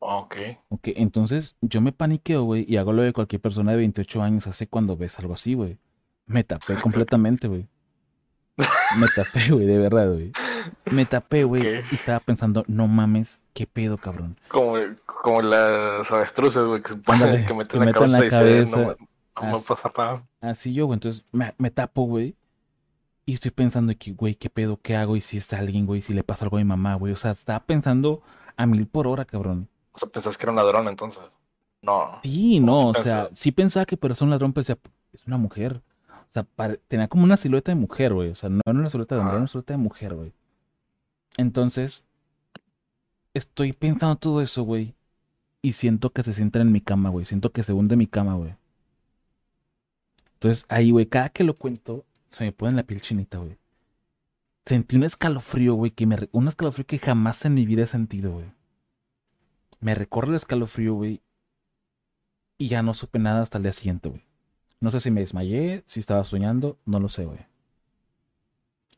Ok. 0.00 0.36
Ok, 0.68 0.88
entonces 0.96 1.56
yo 1.62 1.80
me 1.80 1.92
paniqueo, 1.92 2.42
güey, 2.44 2.66
y 2.68 2.76
hago 2.76 2.92
lo 2.92 3.02
que 3.02 3.14
cualquier 3.14 3.40
persona 3.40 3.72
de 3.72 3.78
28 3.78 4.22
años 4.22 4.46
hace 4.46 4.66
cuando 4.66 4.98
ves 4.98 5.18
algo 5.18 5.32
así, 5.32 5.54
güey. 5.54 5.78
Me 6.26 6.44
tapé 6.44 6.74
completamente, 6.82 7.48
güey. 7.48 7.66
Me 8.56 9.06
tapé, 9.16 9.50
güey, 9.50 9.64
de 9.64 9.78
verdad, 9.78 10.12
güey. 10.12 10.32
Me 10.92 11.06
tapé, 11.06 11.44
güey, 11.44 11.62
y 11.90 11.94
estaba 11.94 12.20
pensando, 12.20 12.64
no 12.66 12.86
mames, 12.86 13.40
qué 13.54 13.66
pedo, 13.66 13.96
cabrón. 13.96 14.36
Como, 14.48 14.74
como 15.06 15.40
las 15.40 16.10
avestruces, 16.10 16.62
güey, 16.64 16.82
que, 16.82 16.90
se 16.90 16.96
Ándale, 17.06 17.46
que 17.46 17.54
meten 17.54 17.80
la 17.80 17.86
meten 17.86 18.12
la 18.12 18.18
cabeza 18.18 18.26
y 18.26 18.66
se 18.66 18.74
cabeza. 18.76 18.76
no, 19.00 19.08
no 19.40 19.52
me 19.52 19.56
As- 19.58 19.64
pasa 19.64 19.92
nada. 19.96 20.26
Así 20.40 20.72
yo, 20.74 20.86
güey, 20.86 20.96
entonces 20.96 21.24
me, 21.32 21.54
me 21.58 21.70
tapo, 21.70 22.02
güey, 22.04 22.36
y 23.26 23.34
estoy 23.34 23.50
pensando 23.50 23.92
que, 23.98 24.12
güey, 24.12 24.34
qué 24.34 24.48
pedo, 24.50 24.80
qué 24.82 24.96
hago, 24.96 25.16
y 25.16 25.20
si 25.20 25.36
está 25.36 25.58
alguien, 25.58 25.84
güey, 25.86 26.00
si 26.02 26.14
le 26.14 26.24
pasa 26.24 26.44
algo 26.44 26.56
a 26.56 26.60
mi 26.60 26.64
mamá, 26.64 26.94
güey. 26.94 27.12
O 27.12 27.16
sea, 27.16 27.32
estaba 27.32 27.60
pensando 27.60 28.22
a 28.56 28.66
mil 28.66 28.86
por 28.86 29.06
hora, 29.06 29.24
cabrón. 29.24 29.68
O 29.92 29.98
sea, 29.98 30.08
pensás 30.08 30.36
que 30.38 30.44
era 30.44 30.52
un 30.52 30.56
ladrón 30.56 30.88
entonces. 30.88 31.24
No. 31.82 32.18
Sí, 32.22 32.58
¿Cómo 32.60 32.66
no, 32.72 32.88
o 32.88 32.94
sea, 32.94 33.28
sí 33.34 33.52
pensaba 33.52 33.84
que 33.86 33.96
pero 33.96 34.14
es 34.14 34.22
un 34.22 34.30
ladrón, 34.30 34.52
pero 34.52 34.62
decía, 34.62 34.78
es 35.12 35.26
una 35.26 35.36
mujer. 35.36 35.82
O 36.08 36.32
sea, 36.32 36.42
pare- 36.44 36.80
tenía 36.88 37.08
como 37.08 37.24
una 37.24 37.36
silueta 37.36 37.70
de 37.70 37.76
mujer, 37.76 38.14
güey. 38.14 38.30
O 38.30 38.34
sea, 38.34 38.48
no 38.48 38.60
era 38.64 38.78
una 38.78 38.90
silueta 38.90 39.14
de 39.14 39.20
hombre, 39.20 39.32
era 39.34 39.40
una 39.40 39.48
silueta 39.48 39.74
de 39.74 39.78
mujer, 39.78 40.14
güey. 40.14 40.32
Entonces, 41.36 42.04
estoy 43.34 43.72
pensando 43.72 44.16
todo 44.16 44.40
eso, 44.42 44.62
güey. 44.62 44.94
Y 45.62 45.72
siento 45.72 46.10
que 46.10 46.22
se 46.22 46.32
sientan 46.32 46.62
en 46.62 46.72
mi 46.72 46.80
cama, 46.80 47.10
güey. 47.10 47.24
Siento 47.24 47.50
que 47.52 47.62
se 47.64 47.72
hunde 47.72 47.96
mi 47.96 48.06
cama, 48.06 48.34
güey. 48.34 48.54
Entonces, 50.38 50.66
ahí, 50.68 50.92
güey, 50.92 51.06
cada 51.06 51.30
que 51.30 51.42
lo 51.44 51.54
cuento, 51.54 52.04
se 52.28 52.44
me 52.44 52.52
pone 52.52 52.76
la 52.76 52.84
piel 52.84 53.00
chinita, 53.02 53.38
güey. 53.38 53.58
Sentí 54.64 54.96
un 54.96 55.02
escalofrío, 55.02 55.74
güey, 55.74 55.90
que 55.90 56.06
me... 56.06 56.28
Un 56.30 56.46
escalofrío 56.46 56.86
que 56.86 56.98
jamás 56.98 57.44
en 57.44 57.54
mi 57.54 57.66
vida 57.66 57.82
he 57.82 57.86
sentido, 57.88 58.32
güey. 58.32 58.52
Me 59.80 59.94
recorre 59.94 60.28
el 60.28 60.34
escalofrío, 60.36 60.94
güey. 60.94 61.22
Y 62.56 62.68
ya 62.68 62.82
no 62.82 62.94
supe 62.94 63.18
nada 63.18 63.42
hasta 63.42 63.58
el 63.58 63.64
día 63.64 63.72
siguiente, 63.72 64.08
güey. 64.10 64.22
No 64.80 64.90
sé 64.92 65.00
si 65.00 65.10
me 65.10 65.20
desmayé, 65.20 65.82
si 65.86 65.98
estaba 66.00 66.22
soñando, 66.24 66.78
no 66.84 67.00
lo 67.00 67.08
sé, 67.08 67.24
güey. 67.24 67.40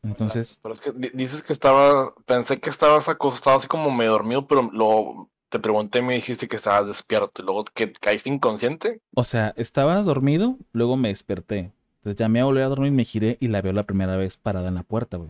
Entonces, 0.03 0.59
Pero 0.61 0.73
es 0.75 0.81
que 0.81 0.91
di- 0.91 1.11
dices 1.13 1.41
que 1.43 1.53
estaba, 1.53 2.13
pensé 2.25 2.59
que 2.59 2.69
estabas 2.69 3.07
acostado 3.09 3.57
así 3.57 3.67
como 3.67 3.91
medio 3.91 4.11
dormido, 4.11 4.47
pero 4.47 4.69
lo, 4.71 5.29
te 5.51 5.59
pregunté 5.59 5.99
y 5.99 6.03
me 6.03 6.15
dijiste 6.15 6.47
que 6.47 6.55
estabas 6.57 6.87
despierto 6.87 7.41
y 7.43 7.45
luego 7.45 7.65
que 7.65 7.93
caíste 7.93 8.29
inconsciente. 8.29 9.01
o 9.15 9.23
sea, 9.23 9.53
estaba 9.57 10.01
dormido, 10.01 10.57
luego 10.73 10.97
me 10.97 11.09
desperté. 11.09 11.73
Entonces 11.97 12.17
ya 12.17 12.29
me 12.29 12.43
volví 12.43 12.61
a 12.61 12.67
dormir, 12.67 12.91
me 12.91 13.05
giré 13.05 13.37
y 13.39 13.47
la 13.47 13.61
veo 13.61 13.73
la 13.73 13.83
primera 13.83 14.17
vez 14.17 14.37
parada 14.37 14.69
en 14.69 14.75
la 14.75 14.83
puerta, 14.83 15.17
güey. 15.17 15.29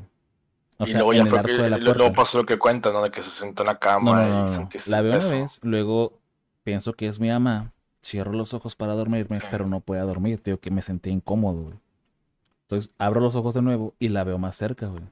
O 0.79 0.85
y 0.85 0.87
sea, 0.87 0.97
luego 0.97 1.13
en 1.13 1.23
ya 1.23 1.25
el 1.27 1.31
fue 1.31 1.39
arco 1.39 1.43
que, 1.43 1.63
de 1.63 1.69
la 1.69 1.77
y 1.77 1.81
luego 1.81 2.13
pasó 2.13 2.37
lo 2.39 2.45
que 2.45 2.57
cuentas, 2.59 2.93
¿no? 2.93 3.01
De 3.03 3.11
que 3.11 3.23
se 3.23 3.29
sentó 3.31 3.63
en 3.63 3.67
la 3.67 3.79
cama 3.79 4.11
no, 4.13 4.27
y 4.27 4.43
no, 4.43 4.47
no. 4.47 4.47
sentiste 4.47 4.89
La 4.89 5.01
veo 5.01 5.13
una 5.15 5.27
vez, 5.27 5.59
luego 5.63 6.19
pienso 6.63 6.93
que 6.93 7.07
es 7.07 7.19
mi 7.19 7.29
ama, 7.29 7.73
cierro 8.03 8.33
los 8.33 8.53
ojos 8.53 8.75
para 8.75 8.93
dormirme, 8.93 9.41
Sí. 9.41 9.47
pero 9.49 9.67
no 9.67 9.81
podía 9.81 10.03
dormir, 10.03 10.41
tío, 10.41 10.59
que 10.59 10.71
me 10.71 10.81
sentí 10.81 11.09
incómodo, 11.11 11.63
güey. 11.63 11.79
Entonces 12.63 12.91
abro 12.99 13.21
los 13.21 13.35
ojos 13.35 13.53
de 13.55 13.61
nuevo 13.61 13.95
y 13.99 14.09
la 14.09 14.23
veo 14.23 14.37
más 14.39 14.57
cerca, 14.57 14.87
güey. 14.87 15.03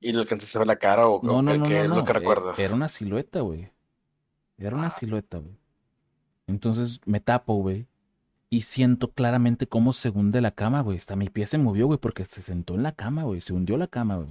¿Y 0.00 0.12
le 0.12 0.20
alcanzaste 0.20 0.58
a 0.58 0.60
ver 0.60 0.68
la 0.68 0.78
cara 0.78 1.08
o, 1.08 1.20
No, 1.20 1.42
no, 1.42 1.52
qué, 1.52 1.58
no, 1.58 1.68
qué 1.68 1.74
no, 1.74 1.84
es 1.84 1.88
lo 1.90 2.04
que 2.04 2.12
e- 2.12 2.12
recuerdas? 2.12 2.58
Era 2.58 2.74
una 2.74 2.88
silueta, 2.88 3.40
güey. 3.40 3.70
Era 4.58 4.76
una 4.76 4.88
Ah. 4.88 4.90
silueta, 4.90 5.38
güey. 5.38 5.54
Entonces 6.46 7.00
me 7.06 7.20
tapo, 7.20 7.54
güey. 7.56 7.86
y 8.50 8.60
siento 8.60 9.10
claramente 9.10 9.66
cómo 9.66 9.92
se 9.92 10.10
hunde 10.10 10.40
la 10.40 10.52
cama, 10.52 10.80
güey. 10.82 10.96
Hasta 10.98 11.16
mi 11.16 11.28
pie 11.28 11.44
se 11.48 11.58
movió, 11.58 11.86
güey, 11.88 11.98
porque 11.98 12.24
se 12.24 12.40
sentó 12.40 12.76
en 12.76 12.84
la 12.84 12.92
cama, 12.92 13.24
güey. 13.24 13.40
Se 13.40 13.52
hundió 13.52 13.76
la 13.76 13.88
cama, 13.88 14.16
güey. 14.16 14.28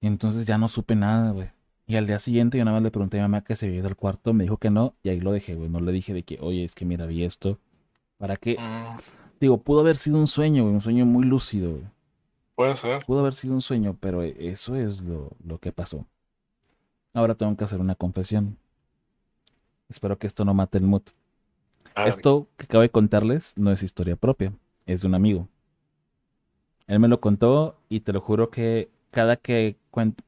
Y 0.00 0.06
entonces 0.06 0.46
ya 0.46 0.56
no 0.56 0.68
supe 0.68 0.94
nada, 0.94 1.32
güey. 1.32 1.50
Y 1.88 1.96
al 1.96 2.06
día 2.06 2.20
siguiente 2.20 2.58
yo 2.58 2.64
nada 2.64 2.76
más 2.76 2.84
le 2.84 2.92
pregunté 2.92 3.18
a 3.18 3.22
mi 3.22 3.28
mamá 3.28 3.42
que 3.42 3.56
se 3.56 3.66
había 3.66 3.78
ido 3.80 3.88
al 3.88 3.96
cuarto, 3.96 4.32
me 4.32 4.44
dijo 4.44 4.56
que 4.58 4.70
no, 4.70 4.94
y 5.02 5.08
ahí 5.08 5.18
lo 5.18 5.32
dejé, 5.32 5.56
güey. 5.56 5.68
No 5.68 5.80
le 5.80 5.90
dije 5.90 6.14
de 6.14 6.22
que, 6.22 6.38
oye, 6.40 6.62
es 6.62 6.76
que 6.76 6.84
mira, 6.84 7.06
vi 7.06 7.24
esto. 7.24 7.58
¿Para 8.18 8.36
qué? 8.36 8.56
Mm, 8.56 9.00
Digo, 9.40 9.58
pudo 9.62 9.80
haber 9.80 9.96
sido 9.96 10.18
un 10.18 10.28
sueño, 10.28 10.62
güey, 10.62 10.74
un 10.74 10.80
sueño 10.80 11.04
muy 11.06 11.24
lúcido, 11.24 11.70
güey. 11.72 11.84
puede 12.54 12.76
ser. 12.76 13.04
Pudo 13.04 13.18
haber 13.20 13.34
sido 13.34 13.54
un 13.54 13.62
sueño, 13.62 13.96
pero 13.98 14.22
eso 14.22 14.76
es 14.76 15.00
lo, 15.00 15.30
lo 15.44 15.58
que 15.58 15.72
pasó. 15.72 16.06
Ahora 17.14 17.34
tengo 17.34 17.56
que 17.56 17.64
hacer 17.64 17.80
una 17.80 17.94
confesión. 17.94 18.56
Espero 19.88 20.18
que 20.18 20.26
esto 20.26 20.44
no 20.44 20.54
mate 20.54 20.78
el 20.78 20.84
mood. 20.84 21.02
A 21.94 22.04
ver, 22.04 22.10
Esto 22.10 22.48
que 22.56 22.64
acabo 22.64 22.82
de 22.82 22.90
contarles 22.90 23.52
no 23.56 23.72
es 23.72 23.82
historia 23.82 24.16
propia, 24.16 24.52
es 24.86 25.02
de 25.02 25.08
un 25.08 25.14
amigo. 25.14 25.48
Él 26.86 26.98
me 27.00 27.08
lo 27.08 27.20
contó 27.20 27.76
y 27.88 28.00
te 28.00 28.12
lo 28.12 28.20
juro 28.20 28.50
que 28.50 28.90
cada 29.12 29.36
que 29.36 29.76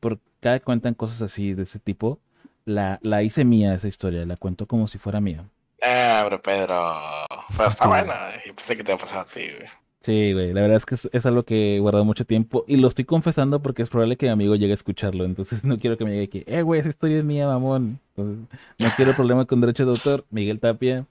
por 0.01 0.18
cada 0.40 0.59
que 0.59 0.64
cuentan 0.64 0.95
cosas 0.95 1.23
así 1.23 1.55
de 1.55 1.62
ese 1.64 1.79
tipo, 1.79 2.18
la, 2.64 2.99
la 3.03 3.23
hice 3.23 3.45
mía 3.45 3.75
esa 3.75 3.88
historia, 3.88 4.27
la 4.27 4.37
cuento 4.37 4.66
como 4.66 4.88
si 4.88 4.99
fuera 4.99 5.21
mía. 5.21 5.45
Ah, 5.83 6.21
pero 6.25 6.40
Pedro. 6.40 7.27
Pero 7.57 7.68
está 7.68 7.85
Sí. 7.85 7.88
buena. 7.88 8.31
Y 8.47 8.53
pensé 8.53 8.77
que 8.77 8.85
te 8.85 8.92
iba 8.92 8.97
a 8.97 9.01
pasar 9.01 9.21
a 9.21 9.25
ti, 9.25 9.40
güey. 9.51 9.68
Sí, 10.02 10.32
güey, 10.32 10.52
la 10.52 10.62
verdad 10.62 10.78
es 10.78 10.86
que 10.86 10.96
es, 10.96 11.26
algo 11.26 11.44
que 11.44 11.76
he 11.76 11.80
guardado 11.80 12.04
mucho 12.04 12.24
tiempo 12.24 12.64
y 12.66 12.76
lo 12.76 12.88
estoy 12.88 13.04
confesando 13.04 13.62
porque 13.62 13.82
es 13.82 13.88
probable 13.88 14.16
que 14.16 14.26
mi 14.26 14.32
amigo 14.32 14.56
llegue 14.56 14.72
a 14.72 14.74
escucharlo, 14.74 15.24
entonces 15.24 15.64
no 15.64 15.78
quiero 15.78 15.96
que 15.96 16.04
me 16.04 16.10
llegue 16.10 16.24
aquí, 16.24 16.44
eh, 16.46 16.62
güey, 16.62 16.80
esa 16.80 16.88
historia 16.88 17.18
es 17.18 17.24
mía, 17.24 17.46
mamón. 17.46 18.00
Entonces, 18.16 18.58
no 18.78 18.88
quiero 18.96 19.14
problema 19.14 19.46
con 19.46 19.60
derechos 19.60 19.86
de 19.86 19.92
autor. 19.92 20.26
Miguel 20.30 20.58
Tapia, 20.58 21.06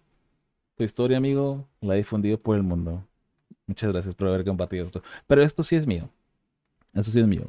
tu 0.75 0.83
historia, 0.83 1.17
amigo, 1.17 1.67
la 1.79 1.93
he 1.95 1.97
difundido 1.97 2.37
por 2.37 2.57
el 2.57 2.63
mundo. 2.63 3.03
Muchas 3.65 3.91
gracias 3.93 4.13
por 4.13 4.27
haber 4.27 4.43
compartido 4.43 4.85
esto. 4.85 5.01
Pero 5.25 5.41
esto 5.41 5.63
sí 5.63 5.77
es 5.77 5.87
mío. 5.87 6.09
Esto 6.93 7.11
sí 7.11 7.19
es 7.19 7.27
mío. 7.27 7.47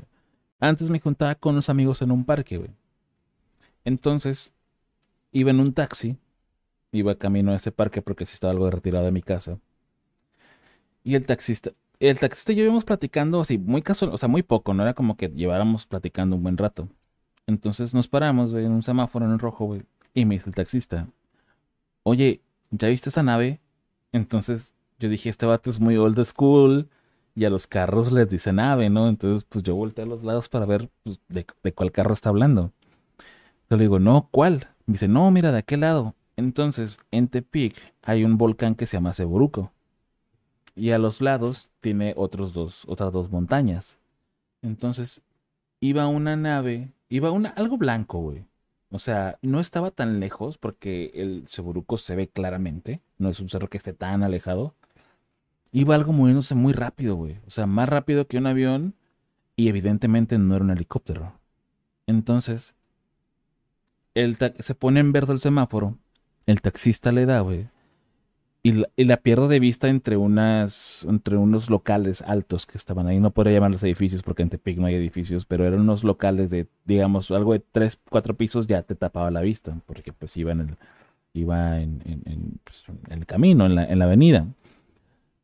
Antes 0.60 0.90
me 0.90 1.00
juntaba 1.00 1.34
con 1.34 1.54
unos 1.54 1.68
amigos 1.68 2.02
en 2.02 2.12
un 2.12 2.24
parque, 2.24 2.58
güey. 2.58 2.70
Entonces, 3.84 4.52
iba 5.32 5.50
en 5.50 5.58
un 5.58 5.72
taxi, 5.72 6.16
iba 6.92 7.16
camino 7.16 7.50
a 7.52 7.56
ese 7.56 7.72
parque 7.72 8.00
porque 8.00 8.26
sí 8.26 8.34
estaba 8.34 8.52
algo 8.52 8.70
retirado 8.70 9.04
de 9.04 9.10
mi 9.10 9.22
casa. 9.22 9.58
Y 11.04 11.14
el 11.14 11.26
taxista, 11.26 11.72
el 12.00 12.18
taxista 12.18 12.52
y 12.52 12.56
yo 12.56 12.64
íbamos 12.64 12.84
platicando 12.84 13.40
así, 13.40 13.58
muy 13.58 13.82
casual, 13.82 14.12
o 14.12 14.18
sea, 14.18 14.28
muy 14.28 14.42
poco, 14.42 14.74
no 14.74 14.82
era 14.82 14.94
como 14.94 15.16
que 15.16 15.28
lleváramos 15.28 15.86
platicando 15.86 16.36
un 16.36 16.42
buen 16.42 16.56
rato. 16.56 16.88
Entonces 17.46 17.94
nos 17.94 18.08
paramos, 18.08 18.52
güey, 18.52 18.64
en 18.64 18.72
un 18.72 18.82
semáforo 18.82 19.26
en 19.26 19.32
el 19.32 19.38
rojo, 19.38 19.64
güey. 19.66 19.82
Y 20.14 20.24
me 20.24 20.36
dice 20.36 20.50
el 20.50 20.54
taxista, 20.54 21.08
oye, 22.02 22.40
¿ya 22.70 22.88
viste 22.88 23.08
esa 23.08 23.22
nave? 23.22 23.60
Entonces 24.12 24.74
yo 24.98 25.08
dije, 25.08 25.28
este 25.28 25.46
vato 25.46 25.70
es 25.70 25.80
muy 25.80 25.96
old 25.96 26.24
school 26.24 26.88
y 27.34 27.44
a 27.44 27.50
los 27.50 27.66
carros 27.66 28.12
les 28.12 28.28
dice 28.28 28.52
nave, 28.52 28.90
¿no? 28.90 29.08
Entonces 29.08 29.44
pues 29.48 29.64
yo 29.64 29.74
volteé 29.74 30.04
a 30.04 30.06
los 30.06 30.22
lados 30.22 30.48
para 30.48 30.66
ver 30.66 30.90
pues, 31.02 31.20
de, 31.28 31.46
de 31.62 31.72
cuál 31.72 31.92
carro 31.92 32.14
está 32.14 32.28
hablando. 32.28 32.72
Yo 33.70 33.76
le 33.76 33.84
digo, 33.84 33.98
no, 33.98 34.28
¿cuál? 34.30 34.68
Me 34.86 34.92
dice, 34.94 35.08
no, 35.08 35.30
mira, 35.30 35.50
de 35.50 35.58
aquel 35.58 35.80
lado. 35.80 36.14
Entonces, 36.36 36.98
en 37.10 37.28
Tepic 37.28 37.74
hay 38.02 38.24
un 38.24 38.36
volcán 38.36 38.74
que 38.74 38.86
se 38.86 38.96
llama 38.96 39.14
Ceboruco. 39.14 39.72
Y 40.74 40.90
a 40.90 40.98
los 40.98 41.20
lados 41.20 41.70
tiene 41.80 42.14
otros 42.16 42.54
dos, 42.54 42.84
otras 42.86 43.12
dos 43.12 43.30
montañas. 43.30 43.98
Entonces, 44.62 45.22
iba 45.80 46.06
una 46.06 46.36
nave, 46.36 46.92
iba 47.08 47.30
una, 47.30 47.50
algo 47.50 47.76
blanco, 47.76 48.18
güey. 48.20 48.44
O 48.90 48.98
sea, 48.98 49.38
no 49.42 49.58
estaba 49.60 49.90
tan 49.90 50.20
lejos 50.20 50.58
porque 50.58 51.10
el 51.14 51.44
Ceboruco 51.48 51.96
se 51.96 52.14
ve 52.14 52.28
claramente. 52.28 53.00
No 53.18 53.30
es 53.30 53.40
un 53.40 53.48
cerro 53.48 53.68
que 53.68 53.78
esté 53.78 53.94
tan 53.94 54.22
alejado. 54.22 54.74
Iba 55.72 55.94
algo 55.94 56.12
moviéndose 56.12 56.54
muy 56.54 56.74
rápido, 56.74 57.16
güey. 57.16 57.38
O 57.46 57.50
sea, 57.50 57.66
más 57.66 57.88
rápido 57.88 58.26
que 58.26 58.36
un 58.36 58.46
avión. 58.46 58.94
Y 59.56 59.68
evidentemente 59.68 60.36
no 60.36 60.54
era 60.54 60.64
un 60.64 60.70
helicóptero. 60.70 61.32
Entonces, 62.06 62.74
el 64.14 64.36
se 64.36 64.74
pone 64.74 65.00
en 65.00 65.12
verde 65.12 65.32
el 65.32 65.40
semáforo. 65.40 65.96
El 66.44 66.60
taxista 66.60 67.12
le 67.12 67.24
da, 67.24 67.40
güey. 67.40 67.68
Y 68.64 68.72
la, 68.72 68.88
y 68.96 69.16
pierdo 69.16 69.48
de 69.48 69.58
vista 69.58 69.88
entre 69.88 70.16
unas, 70.16 71.04
entre 71.08 71.36
unos 71.36 71.68
locales 71.68 72.22
altos 72.22 72.64
que 72.64 72.78
estaban 72.78 73.08
ahí. 73.08 73.18
No 73.18 73.32
podría 73.32 73.54
llamarlos 73.54 73.82
edificios 73.82 74.22
porque 74.22 74.42
en 74.42 74.50
Tepic 74.50 74.78
no 74.78 74.86
hay 74.86 74.94
edificios, 74.94 75.46
pero 75.46 75.66
eran 75.66 75.80
unos 75.80 76.04
locales 76.04 76.50
de, 76.50 76.68
digamos, 76.84 77.30
algo 77.32 77.54
de 77.54 77.60
tres, 77.60 78.00
cuatro 78.08 78.34
pisos 78.36 78.68
ya 78.68 78.82
te 78.82 78.94
tapaba 78.94 79.32
la 79.32 79.40
vista, 79.40 79.76
porque 79.86 80.12
pues 80.12 80.36
iba 80.36 80.52
en 80.52 80.60
el, 80.60 80.76
iba 81.34 81.80
en, 81.80 82.02
en- 82.06 82.60
pues, 82.64 82.84
el 83.10 83.26
camino, 83.26 83.66
en 83.66 83.74
la, 83.74 83.84
en 83.86 83.98
la 83.98 84.04
avenida. 84.04 84.46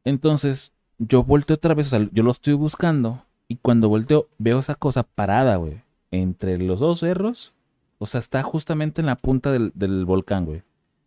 Entonces, 0.04 0.72
yo 0.98 1.24
volteo 1.24 1.56
otra 1.56 1.74
vez, 1.74 1.88
o 1.88 1.90
sea, 1.90 2.08
yo 2.12 2.22
lo 2.22 2.30
estoy 2.30 2.54
buscando, 2.54 3.24
y 3.48 3.56
cuando 3.56 3.88
volteo, 3.88 4.28
veo 4.38 4.58
esa 4.58 4.74
cosa 4.74 5.02
parada, 5.02 5.56
güey, 5.56 5.82
entre 6.10 6.58
los 6.58 6.80
dos 6.80 7.00
cerros. 7.00 7.52
O 7.98 8.06
sea, 8.06 8.20
está 8.20 8.42
justamente 8.42 9.00
en 9.00 9.06
la 9.06 9.16
punta 9.16 9.50
del, 9.50 9.72
del 9.74 10.04
volcán, 10.04 10.44
güey. 10.44 10.62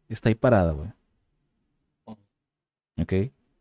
Está 0.10 0.30
ahí 0.30 0.36
parada, 0.36 0.74
güey. 0.74 0.90
¿Ok? 3.00 3.14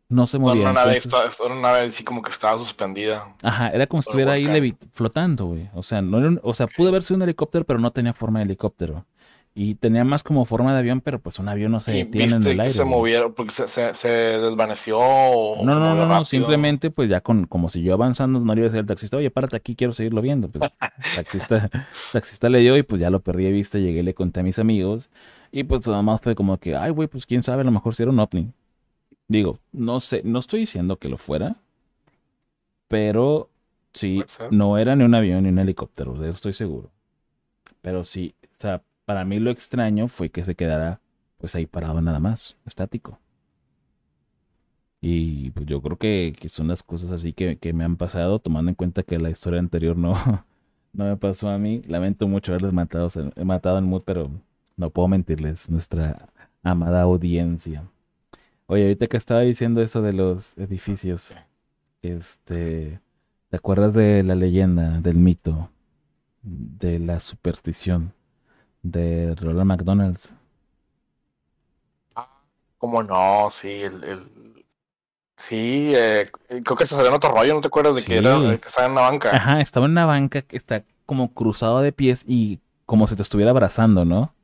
No 0.08 0.26
se 0.26 0.38
Era 0.38 0.46
movía. 0.46 0.62
una 0.62 0.72
nave, 0.72 0.96
entonces- 1.02 1.38
era 1.40 1.52
una 1.54 1.62
nave 1.68 1.80
así 1.86 2.02
como 2.02 2.20
que 2.22 2.32
estaba 2.32 2.58
suspendida. 2.58 3.32
Ajá, 3.42 3.68
era 3.68 3.86
como 3.86 4.02
si 4.02 4.08
estuviera 4.08 4.32
ahí 4.32 4.44
levi- 4.44 4.76
flotando, 4.90 5.46
güey. 5.46 5.68
O 5.72 5.82
sea, 5.84 6.02
no 6.02 6.18
era 6.18 6.28
un- 6.28 6.40
o 6.42 6.52
sea, 6.52 6.66
pudo 6.66 6.88
haber 6.88 7.04
sido 7.04 7.16
un 7.16 7.22
helicóptero, 7.22 7.64
pero 7.64 7.78
no 7.78 7.92
tenía 7.92 8.12
forma 8.12 8.40
de 8.40 8.46
helicóptero. 8.46 9.06
Y 9.54 9.74
tenía 9.76 10.04
más 10.04 10.22
como 10.22 10.44
forma 10.44 10.72
de 10.72 10.78
avión, 10.80 11.00
pero 11.00 11.18
pues 11.20 11.38
un 11.40 11.48
avión 11.48 11.72
no 11.72 11.80
se 11.80 11.90
detiene 11.92 12.34
en 12.34 12.42
el 12.46 12.56
que 12.56 12.62
aire. 12.62 12.70
se 12.70 12.84
movieron 12.84 13.34
porque 13.34 13.52
se, 13.52 13.66
se, 13.68 13.94
se 13.94 14.08
desvaneció 14.08 14.98
o 14.98 15.64
No, 15.64 15.74
se 15.74 15.80
no, 15.80 15.94
no, 15.94 16.06
no, 16.06 16.24
simplemente 16.24 16.90
pues 16.92 17.08
ya 17.08 17.20
con, 17.20 17.46
como 17.46 17.68
si 17.68 17.82
yo 17.82 17.94
avanzando, 17.94 18.38
no 18.40 18.54
le 18.54 18.60
iba 18.60 18.66
a 18.66 18.70
decir 18.70 18.80
al 18.80 18.86
taxista, 18.86 19.16
oye, 19.16 19.30
párate 19.30 19.56
aquí, 19.56 19.74
quiero 19.74 19.92
seguirlo 19.92 20.22
viendo. 20.22 20.48
Pues, 20.48 20.70
taxista, 21.16 21.68
taxista 22.12 22.48
le 22.48 22.60
dio 22.60 22.76
y 22.76 22.82
pues 22.84 23.00
ya 23.00 23.10
lo 23.10 23.20
perdí 23.20 23.44
de 23.44 23.52
vista, 23.52 23.78
llegué, 23.78 24.02
le 24.04 24.14
conté 24.14 24.40
a 24.40 24.42
mis 24.44 24.58
amigos 24.60 25.10
y 25.50 25.64
pues 25.64 25.86
nada 25.88 26.02
más 26.02 26.20
fue 26.20 26.36
como 26.36 26.56
que, 26.58 26.76
ay, 26.76 26.90
güey, 26.92 27.08
pues 27.08 27.26
quién 27.26 27.42
sabe, 27.42 27.62
a 27.62 27.64
lo 27.64 27.72
mejor 27.72 27.94
si 27.96 28.02
era 28.04 28.12
un 28.12 28.20
ovni. 28.20 28.52
Digo, 29.30 29.60
no 29.70 30.00
sé, 30.00 30.22
no 30.24 30.40
estoy 30.40 30.58
diciendo 30.58 30.98
que 30.98 31.08
lo 31.08 31.16
fuera, 31.16 31.56
pero 32.88 33.48
sí, 33.92 34.24
no 34.50 34.76
era 34.76 34.96
ni 34.96 35.04
un 35.04 35.14
avión 35.14 35.44
ni 35.44 35.50
un 35.50 35.60
helicóptero, 35.60 36.14
de 36.14 36.30
eso 36.30 36.34
estoy 36.34 36.52
seguro. 36.52 36.90
Pero 37.80 38.02
sí, 38.02 38.34
o 38.42 38.60
sea, 38.60 38.82
para 39.04 39.24
mí 39.24 39.38
lo 39.38 39.52
extraño 39.52 40.08
fue 40.08 40.30
que 40.30 40.44
se 40.44 40.56
quedara 40.56 41.00
pues 41.38 41.54
ahí 41.54 41.66
parado 41.66 42.00
nada 42.00 42.18
más, 42.18 42.56
estático. 42.66 43.20
Y 45.00 45.50
pues 45.50 45.64
yo 45.66 45.80
creo 45.80 45.96
que, 45.96 46.34
que 46.36 46.48
son 46.48 46.66
las 46.66 46.82
cosas 46.82 47.12
así 47.12 47.32
que, 47.32 47.56
que 47.56 47.72
me 47.72 47.84
han 47.84 47.96
pasado, 47.96 48.40
tomando 48.40 48.70
en 48.70 48.74
cuenta 48.74 49.04
que 49.04 49.20
la 49.20 49.30
historia 49.30 49.60
anterior 49.60 49.96
no, 49.96 50.14
no 50.92 51.04
me 51.04 51.16
pasó 51.16 51.50
a 51.50 51.58
mí. 51.58 51.82
Lamento 51.86 52.26
mucho 52.26 52.50
haberles 52.50 52.72
matado, 52.72 53.08
matado 53.44 53.78
en 53.78 53.84
mood, 53.84 54.02
pero 54.04 54.28
no 54.76 54.90
puedo 54.90 55.06
mentirles, 55.06 55.70
nuestra 55.70 56.30
amada 56.64 57.02
audiencia. 57.02 57.84
Oye, 58.70 58.84
ahorita 58.84 59.06
que 59.08 59.16
estaba 59.16 59.40
diciendo 59.40 59.82
eso 59.82 60.00
de 60.00 60.12
los 60.12 60.56
edificios, 60.56 61.32
este, 62.02 63.00
¿te 63.50 63.56
acuerdas 63.56 63.94
de 63.94 64.22
la 64.24 64.34
leyenda, 64.36 65.00
del 65.00 65.16
mito, 65.16 65.70
de 66.42 66.98
la 67.00 67.20
superstición 67.20 68.14
de 68.82 69.34
Ronald 69.36 69.66
McDonald's? 69.66 70.30
¿Cómo 72.78 73.02
no? 73.02 73.50
Sí, 73.50 73.68
el, 73.82 74.02
el- 74.04 74.64
sí, 75.36 75.92
eh, 75.96 76.26
creo 76.64 76.76
que 76.76 76.86
se 76.86 76.94
salió 76.94 77.08
en 77.10 77.14
otro 77.16 77.30
rollo, 77.30 77.54
¿no 77.54 77.60
te 77.60 77.68
acuerdas 77.68 77.96
de 77.96 78.04
que 78.04 78.18
era 78.18 78.40
que 78.60 78.68
estaba 78.68 78.86
en 78.86 78.92
una 78.92 79.02
banca? 79.02 79.36
Ajá, 79.36 79.60
estaba 79.60 79.86
en 79.86 79.92
una 79.92 80.06
banca 80.06 80.42
que 80.42 80.56
está 80.56 80.84
como 81.06 81.32
cruzado 81.34 81.80
de 81.82 81.92
pies 81.92 82.24
y 82.26 82.60
como 82.86 83.06
si 83.06 83.16
te 83.16 83.22
estuviera 83.22 83.50
abrazando, 83.52 84.04
¿no? 84.04 84.34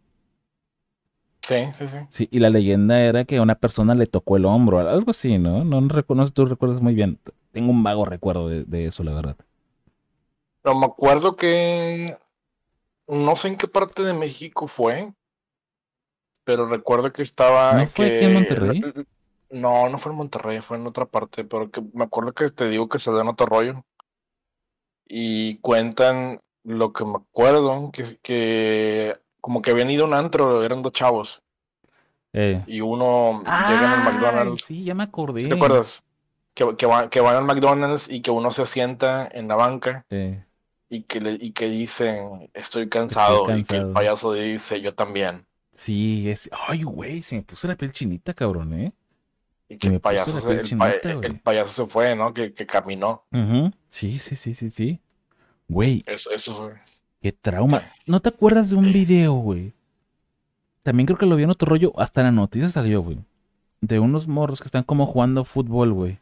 Sí, 1.47 1.55
sí, 1.79 1.89
sí. 1.89 1.99
Sí, 2.09 2.29
y 2.31 2.39
la 2.41 2.51
leyenda 2.51 3.01
era 3.01 3.25
que 3.25 3.37
a 3.37 3.43
una 3.43 3.57
persona 3.57 3.95
le 3.95 4.07
tocó 4.07 4.37
el 4.37 4.45
hombro, 4.47 4.79
algo 4.81 5.11
así, 5.11 5.39
¿no? 5.39 5.65
No, 5.65 5.81
no 5.81 5.89
recuerdo, 5.89 6.27
tú 6.29 6.47
recuerdas 6.47 6.81
muy 6.81 6.95
bien. 6.95 7.19
Tengo 7.53 7.71
un 7.71 7.83
vago 7.83 8.05
recuerdo 8.05 8.49
de, 8.49 8.65
de 8.65 8.87
eso, 8.87 9.03
la 9.05 9.13
verdad. 9.15 9.37
Pero 10.63 10.77
me 10.79 10.85
acuerdo 10.87 11.35
que 11.35 12.19
no 13.09 13.37
sé 13.37 13.49
en 13.49 13.59
qué 13.59 13.69
parte 13.69 14.03
de 14.05 14.15
México 14.15 14.69
fue, 14.69 15.13
pero 16.45 16.67
recuerdo 16.67 17.13
que 17.13 17.23
estaba 17.23 17.77
¿No 17.77 17.87
fue 17.87 18.07
aquí 18.07 18.25
en 18.25 18.33
Monterrey? 18.33 18.83
no, 19.51 19.89
no 19.89 19.99
fue 19.99 20.13
en 20.13 20.19
Monterrey, 20.19 20.61
fue 20.61 20.77
en 20.77 20.87
otra 20.87 21.07
parte, 21.07 21.45
pero 21.45 21.71
que 21.71 21.83
me 21.93 22.05
acuerdo 22.05 22.33
que 22.33 22.49
te 22.51 22.69
digo 22.69 22.89
que 22.89 22.99
se 22.99 23.11
dio 23.11 23.21
en 23.21 23.29
otro 23.29 23.47
rollo 23.47 23.85
y 25.09 25.59
cuentan 25.61 26.41
lo 26.65 26.93
que 26.93 27.05
me 27.05 27.17
acuerdo 27.17 27.91
que 27.93 28.19
que 28.23 29.17
como 29.47 29.63
que 29.63 29.71
habían 29.71 29.89
ido 29.93 30.03
a 30.05 30.09
un 30.09 30.15
antro, 30.15 30.65
eran 30.65 30.83
dos 30.83 30.93
chavos 30.93 31.41
Eh. 32.33 32.65
y 32.67 32.81
uno 32.81 33.45
llega 33.45 33.93
al 33.93 34.03
McDonald's, 34.13 34.65
sí, 34.65 34.83
ya 34.83 34.93
me 34.93 35.05
acordé. 35.05 35.47
¿te 35.47 35.55
acuerdas? 35.55 36.03
Que, 36.53 36.75
que, 36.75 36.85
van, 36.85 37.11
que 37.11 37.21
van 37.21 37.37
al 37.37 37.45
McDonald's 37.45 38.09
y 38.11 38.23
que 38.23 38.33
uno 38.33 38.51
se 38.51 38.67
sienta 38.67 39.29
en 39.31 39.47
la 39.47 39.55
banca 39.55 40.05
Eh, 40.11 40.43
y 40.89 41.03
que, 41.05 41.21
le, 41.21 41.39
y 41.41 41.53
que 41.53 41.69
dicen, 41.69 42.51
estoy 42.55 42.89
cansado, 42.89 43.57
y 43.57 43.63
que 43.63 43.77
el 43.77 43.93
payaso 43.93 44.33
dice, 44.33 44.81
yo 44.81 44.95
también. 44.97 45.47
sí, 45.77 46.29
es... 46.29 46.51
Ay, 46.67 46.83
güey, 46.83 47.23
se 47.23 47.37
me 47.37 47.43
puso 47.43 47.69
la 47.69 47.77
piel 47.77 47.93
chinita, 47.93 48.35
cabrón, 48.35 48.73
¿eh? 48.75 48.93
Y 49.69 49.79
que 49.79 49.87
el 49.87 50.01
payaso, 50.01 50.41
se, 50.41 50.51
el, 50.51 50.77
pa- 50.77 50.91
el 50.91 51.39
payaso 51.39 51.73
se 51.73 51.87
fue, 51.89 52.17
¿no? 52.17 52.35
Que, 52.35 52.53
que 52.53 52.67
caminó. 52.67 53.23
Sí, 53.91 54.19
sí, 54.19 54.35
sí, 54.35 54.55
sí, 54.55 54.71
sí. 54.73 55.01
Güey, 55.69 56.03
Eso, 56.05 56.33
eso 56.33 56.53
fue. 56.53 56.75
Qué 57.27 57.33
trauma. 57.33 57.83
¿No 58.07 58.21
te 58.21 58.29
acuerdas 58.29 58.71
de 58.71 58.77
un 58.77 58.93
video, 58.93 59.33
güey? 59.35 59.73
También 60.83 61.07
creo 61.07 61.19
que 61.19 61.27
lo 61.27 61.35
vi 61.35 61.43
en 61.43 61.51
otro 61.51 61.69
rollo, 61.69 61.93
hasta 61.99 62.21
en 62.21 62.27
la 62.27 62.33
noticia 62.33 62.71
salió, 62.71 63.03
güey. 63.03 63.19
De 63.81 63.99
unos 63.99 64.29
morros 64.29 64.61
que 64.61 64.67
están 64.67 64.85
como 64.85 65.07
jugando 65.07 65.45
fútbol, 65.45 65.93
güey. 65.93 66.21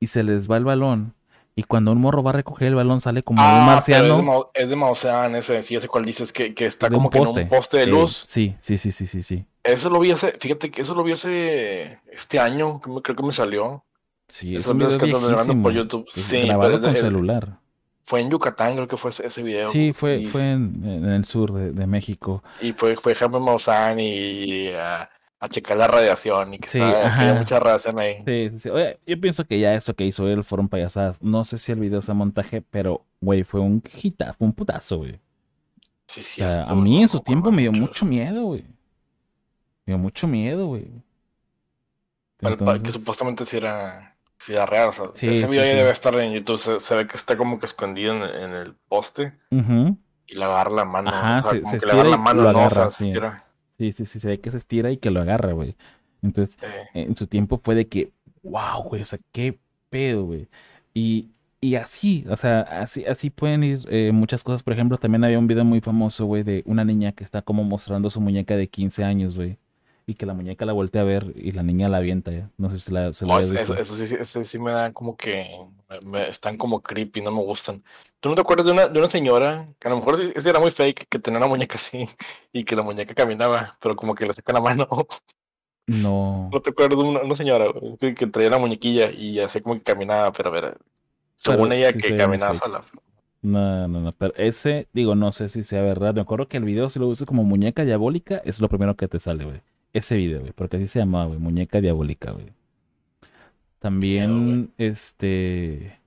Y 0.00 0.06
se 0.06 0.22
les 0.24 0.50
va 0.50 0.56
el 0.56 0.64
balón. 0.64 1.14
Y 1.54 1.62
cuando 1.64 1.92
un 1.92 2.00
morro 2.00 2.22
va 2.22 2.30
a 2.30 2.34
recoger 2.34 2.68
el 2.68 2.74
balón 2.74 3.00
sale 3.00 3.22
como 3.22 3.40
un 3.42 3.46
Ah, 3.46 3.54
es 3.78 3.86
de, 3.86 3.92
marciano 4.00 4.50
es 4.54 4.68
de 4.68 4.76
Maussan 4.76 5.36
ese, 5.36 5.62
fíjate 5.62 5.88
cuál 5.88 6.04
dices, 6.04 6.32
que, 6.32 6.54
que 6.54 6.66
está 6.66 6.86
un 6.88 6.94
como 6.94 7.10
que 7.10 7.18
en 7.18 7.24
poste. 7.24 7.42
un 7.44 7.48
poste 7.48 7.76
de 7.78 7.84
Sí, 7.84 7.90
luz. 7.90 8.24
Sí, 8.26 8.56
sí, 8.60 8.78
sí, 8.78 8.92
sí, 8.92 9.06
sí, 9.06 9.22
sí. 9.22 9.44
Eso 9.62 9.88
lo 9.90 9.98
vi 10.00 10.10
hace, 10.10 10.36
fíjate 10.38 10.70
que 10.70 10.82
eso 10.82 10.94
lo 10.94 11.02
vi 11.02 11.12
hace 11.12 11.98
este 12.12 12.38
año, 12.38 12.80
creo 12.80 13.16
que 13.16 13.22
me 13.22 13.32
salió. 13.32 13.84
Sí, 14.28 14.54
es 14.54 14.60
Esos 14.60 14.72
un 14.72 14.78
video 14.78 14.98
grabando 14.98 15.62
por 15.62 15.70
viejísimo. 15.70 15.70
YouTube. 15.70 16.06
Es 16.14 16.22
Sí, 16.24 16.42
grabado 16.42 16.80
con 16.80 16.92
celular. 16.94 17.58
Fue 18.06 18.20
en 18.20 18.30
Yucatán, 18.30 18.74
creo 18.74 18.88
que 18.88 18.96
fue 18.96 19.10
ese, 19.10 19.26
ese 19.26 19.42
video. 19.42 19.70
Sí, 19.72 19.92
fue, 19.92 20.18
Y, 20.18 20.26
fue 20.26 20.42
en, 20.52 20.82
en 20.84 21.04
el 21.06 21.24
sur 21.24 21.52
de, 21.52 21.72
de 21.72 21.86
México. 21.86 22.42
y 22.60 22.72
fue, 22.72 22.96
fue 22.96 23.14
Jaime 23.14 23.40
Maussan 23.40 23.98
y 24.00 24.68
a, 24.70 25.10
a 25.40 25.48
checar 25.48 25.76
la 25.76 25.88
radiación 25.88 26.54
y 26.54 26.58
que, 26.58 26.68
Sí, 26.68 26.80
había 26.80 27.34
mucha 27.34 27.58
radiación 27.60 27.98
ahí. 27.98 28.22
Sí, 28.26 28.50
sí, 28.52 28.58
sí. 28.60 28.68
Oye, 28.70 28.98
yo 29.06 29.20
pienso 29.20 29.44
que 29.44 29.58
ya 29.60 29.74
eso 29.74 29.94
que 29.94 30.04
hizo 30.04 30.28
él 30.28 30.44
fueron 30.44 30.68
payasadas. 30.68 31.20
No 31.22 31.44
sé 31.44 31.58
si 31.58 31.72
el 31.72 31.80
video 31.80 32.00
sea 32.00 32.14
montaje, 32.14 32.62
pero, 32.62 33.04
güey, 33.20 33.42
fue 33.44 33.60
un 33.60 33.82
hita, 34.02 34.34
fue 34.34 34.46
un 34.46 34.52
putazo, 34.52 34.98
güey. 34.98 35.20
Sí, 36.08 36.20
O 36.20 36.22
sea, 36.22 36.64
cierto, 36.64 36.72
a 36.72 36.74
mí 36.76 37.02
en 37.02 37.08
su 37.08 37.20
tiempo 37.20 37.50
me 37.50 37.62
dio 37.62 37.72
mucho. 37.72 37.82
mucho 37.82 38.06
miedo, 38.06 38.44
güey. 38.44 38.62
Me 39.84 39.94
dio 39.94 39.98
mucho 39.98 40.26
miedo, 40.28 40.66
güey. 40.66 40.86
Pa- 42.38 42.48
que 42.50 42.54
Entonces, 42.54 42.92
supuestamente 42.94 43.44
sí 43.44 43.56
era, 43.56 44.15
sí 44.38 44.52
era 44.52 44.66
real. 44.66 44.88
O 44.90 44.92
sea, 44.92 45.06
Sí, 45.14 45.28
ese 45.28 45.48
sí, 45.48 45.52
video 45.52 45.64
ya 45.66 45.72
sí. 45.72 45.76
debe 45.76 45.90
estar 45.90 46.14
en 46.20 46.32
YouTube. 46.32 46.58
Se, 46.58 46.80
se 46.80 46.94
ve 46.94 47.06
que 47.06 47.16
está 47.16 47.36
como 47.36 47.58
que 47.58 47.66
escondido 47.66 48.14
en, 48.14 48.22
en 48.22 48.50
el 48.54 48.74
poste 48.88 49.32
y 50.26 50.34
le 50.36 50.44
agarra 50.44 50.70
la 50.70 50.84
mano. 50.84 51.10
Ajá, 51.10 51.38
o 51.38 51.42
sea, 51.42 51.54
se- 51.54 51.60
como 51.60 51.72
se 51.72 51.80
que 51.80 51.86
le 51.86 51.92
agarra 51.92 52.10
la 52.10 52.16
mano, 52.18 52.42
lo 52.42 52.52
¿no? 52.52 52.64
O 52.64 52.68
agarra, 52.68 52.70
sea, 52.70 52.90
se 52.90 53.04
sí. 53.04 53.04
estira. 53.04 53.44
Sí, 53.78 53.92
sí, 53.92 54.06
sí, 54.06 54.20
se 54.20 54.28
ve 54.28 54.40
que 54.40 54.50
se 54.50 54.56
estira 54.58 54.90
y 54.90 54.98
que 54.98 55.10
lo 55.10 55.20
agarra, 55.20 55.52
güey. 55.52 55.76
Entonces, 56.22 56.58
en 56.94 57.14
su 57.16 57.26
tiempo 57.26 57.60
fue 57.62 57.74
de 57.74 57.88
que, 57.88 58.12
wow, 58.42 58.82
güey, 58.84 59.02
o 59.02 59.06
sea, 59.06 59.18
qué 59.32 59.58
pedo, 59.90 60.24
güey. 60.24 60.48
Y, 60.94 61.30
y 61.60 61.74
así, 61.76 62.24
o 62.28 62.36
sea, 62.36 62.60
así, 62.62 63.04
así 63.04 63.30
pueden 63.30 63.62
ir 63.64 63.80
eh, 63.90 64.12
muchas 64.12 64.42
cosas. 64.44 64.62
Por 64.62 64.72
ejemplo, 64.72 64.98
también 64.98 65.24
había 65.24 65.38
un 65.38 65.46
video 65.46 65.64
muy 65.64 65.80
famoso, 65.80 66.24
güey, 66.26 66.42
de 66.42 66.62
una 66.66 66.84
niña 66.84 67.12
que 67.12 67.22
está 67.24 67.42
como 67.42 67.64
mostrando 67.64 68.10
su 68.10 68.20
muñeca 68.20 68.56
de 68.56 68.68
15 68.68 69.04
años, 69.04 69.36
güey. 69.36 69.58
Y 70.06 70.14
que 70.14 70.26
la 70.26 70.34
muñeca 70.34 70.64
la 70.66 70.72
voltea 70.72 71.02
a 71.02 71.04
ver 71.04 71.32
y 71.36 71.52
la 71.52 71.62
niña 71.62 71.88
la 71.88 71.98
avienta 71.98 72.32
ya. 72.32 72.50
No 72.58 72.70
sé 72.70 72.78
si 72.78 72.92
la, 72.92 73.12
se 73.12 73.26
la 73.26 73.32
oh, 73.32 73.34
habías 73.34 73.50
eso, 73.54 73.74
visto. 73.74 73.76
eso 73.76 73.94
sí, 73.96 74.06
sí, 74.24 74.44
sí 74.44 74.58
me 74.58 74.72
da 74.72 74.92
como 74.92 75.16
que 75.16 75.46
me- 76.04 76.28
están 76.28 76.56
como 76.58 76.82
creepy, 76.82 77.22
no 77.22 77.32
me 77.32 77.42
gustan. 77.42 77.84
¿Tú 78.20 78.28
no 78.28 78.34
te 78.34 78.40
acuerdas 78.40 78.66
de 78.66 78.72
una, 78.72 78.88
de 78.88 78.98
una 78.98 79.10
señora 79.10 79.68
que 79.80 79.88
a 79.88 79.90
lo 79.90 79.98
mejor 79.98 80.16
sí- 80.18 80.32
ese 80.34 80.50
era 80.50 80.60
muy 80.60 80.70
fake, 80.70 81.08
que 81.08 81.18
tenía 81.18 81.38
una 81.38 81.46
muñeca 81.48 81.76
así 81.76 82.08
y 82.52 82.64
que 82.64 82.76
la 82.76 82.82
muñeca 82.82 83.14
caminaba, 83.14 83.76
pero 83.80 83.96
como 83.96 84.14
que 84.14 84.26
le 84.26 84.34
saca 84.34 84.52
la 84.52 84.60
mano? 84.60 84.88
No. 85.88 86.56
No 86.56 86.60
te 86.62 86.70
acuerdas 86.70 86.98
de 86.98 87.04
una, 87.04 87.20
una 87.22 87.36
señora 87.36 87.66
que, 88.00 88.14
que 88.14 88.26
traía 88.26 88.50
la 88.50 88.58
muñequilla 88.58 89.10
y 89.10 89.40
así 89.40 89.60
como 89.60 89.74
que 89.76 89.82
caminaba, 89.82 90.32
pero 90.32 90.50
a 90.50 90.52
ver, 90.52 90.78
según 91.36 91.72
Pero 91.72 91.74
ella 91.74 91.92
sí 91.92 91.98
que 91.98 92.14
caminaba 92.14 92.54
sola. 92.54 92.84
No, 93.42 93.86
no, 93.88 94.00
no. 94.00 94.12
Pero 94.12 94.34
ese, 94.36 94.88
digo, 94.92 95.14
no 95.14 95.32
sé 95.32 95.48
si 95.48 95.62
sea 95.64 95.82
verdad. 95.82 96.14
Me 96.14 96.20
acuerdo 96.20 96.48
que 96.48 96.56
el 96.56 96.64
video, 96.64 96.88
si 96.90 96.98
lo 96.98 97.06
usas 97.08 97.26
como 97.26 97.44
muñeca 97.44 97.84
diabólica, 97.84 98.38
es 98.44 98.60
lo 98.60 98.68
primero 98.68 98.96
que 98.96 99.08
te 99.08 99.18
sale, 99.20 99.44
güey. 99.44 99.62
Ese 99.96 100.14
video, 100.18 100.40
güey. 100.40 100.52
Porque 100.52 100.76
así 100.76 100.88
se 100.88 100.98
llamaba, 100.98 101.24
güey. 101.24 101.38
Muñeca 101.38 101.80
diabólica, 101.80 102.32
güey. 102.32 102.52
También, 103.78 104.70
este. 104.76 105.98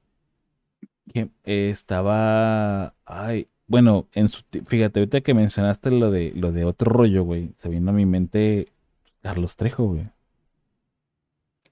Que 1.11 1.29
eh, 1.43 1.69
estaba. 1.71 2.93
Ay. 3.05 3.47
Bueno, 3.65 4.07
en 4.13 4.27
su. 4.27 4.43
Fíjate, 4.67 4.99
ahorita 4.99 5.21
que 5.21 5.33
mencionaste 5.33 5.89
lo 5.89 6.11
de 6.11 6.33
lo 6.35 6.51
de 6.51 6.65
otro 6.65 6.91
rollo, 6.91 7.23
güey. 7.23 7.49
Se 7.55 7.67
vino 7.67 7.89
a 7.89 7.93
mi 7.93 8.05
mente 8.05 8.67
Carlos 9.23 9.55
Trejo, 9.55 9.87
güey. 9.87 10.07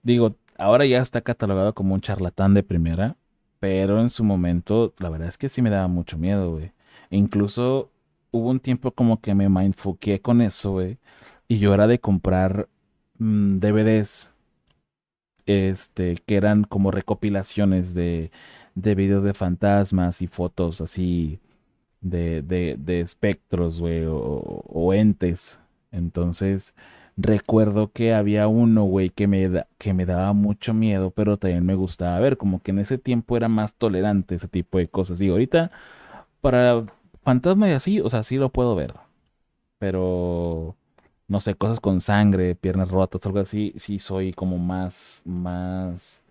Digo, 0.02 0.38
ahora 0.58 0.86
ya 0.88 1.00
está 1.02 1.22
catalogado 1.22 1.76
como 1.76 1.94
un 1.94 2.02
charlatán 2.02 2.56
de 2.56 2.64
primera. 2.64 3.16
Pero 3.60 4.02
en 4.02 4.10
su 4.10 4.24
momento, 4.24 4.96
la 4.98 5.10
verdad 5.10 5.28
es 5.28 5.38
que 5.38 5.50
sí 5.50 5.62
me 5.62 5.70
daba 5.70 5.88
mucho 5.88 6.18
miedo, 6.18 6.54
güey. 6.54 6.72
E 7.12 7.18
incluso 7.18 7.92
hubo 8.32 8.50
un 8.50 8.60
tiempo 8.60 8.92
como 8.92 9.22
que 9.22 9.36
me 9.36 9.50
mindfuqué 9.50 10.20
con 10.20 10.42
eso, 10.42 10.72
güey. 10.72 10.98
Y 11.48 11.60
yo 11.60 11.74
era 11.74 11.88
de 11.88 12.00
comprar 12.00 12.68
mm, 13.20 13.60
DVDs, 13.60 14.32
este, 15.46 16.18
que 16.26 16.36
eran 16.36 16.64
como 16.64 16.92
recopilaciones 16.92 17.94
de, 17.94 18.32
de 18.76 18.96
videos 18.96 19.24
de 19.24 19.34
fantasmas 19.34 20.22
y 20.22 20.28
fotos 20.28 20.82
así 20.82 21.40
de, 22.02 22.42
de, 22.44 22.78
de 22.80 23.02
espectros, 23.02 23.80
güey, 23.80 24.04
o, 24.08 24.94
entes. 24.94 25.60
Entonces, 25.92 26.76
recuerdo 27.18 27.92
que 27.92 28.14
había 28.14 28.48
uno, 28.48 28.84
güey, 28.86 29.10
que 29.10 29.28
me, 29.28 29.66
que 29.78 29.94
me 29.94 30.06
daba 30.06 30.34
mucho 30.34 30.74
miedo, 30.74 31.12
pero 31.12 31.38
también 31.38 31.66
me 31.66 31.76
gustaba 31.76 32.20
ver, 32.20 32.38
como 32.38 32.62
que 32.62 32.72
en 32.72 32.80
ese 32.80 32.98
tiempo 32.98 33.38
era 33.38 33.50
más 33.50 33.74
tolerante 33.76 34.36
ese 34.36 34.48
tipo 34.48 34.78
de 34.80 34.88
cosas. 34.90 35.22
Y 35.22 35.30
ahorita, 35.30 35.72
para 36.42 36.86
fantasma 37.24 37.70
y 37.70 37.74
así, 37.74 38.02
o 38.02 38.10
sea, 38.10 38.24
sí 38.24 38.38
lo 38.38 38.50
puedo 38.52 38.76
ver, 38.76 38.96
pero 39.80 40.76
no 41.28 41.40
sé, 41.42 41.56
cosas 41.56 41.80
con 41.80 42.00
sangre, 42.02 42.56
piernas 42.56 42.90
rotas, 42.90 43.26
algo 43.26 43.40
así, 43.40 43.74
sí 43.78 44.00
soy 44.00 44.34
como 44.34 44.58
más, 44.58 45.22
más 45.26 46.22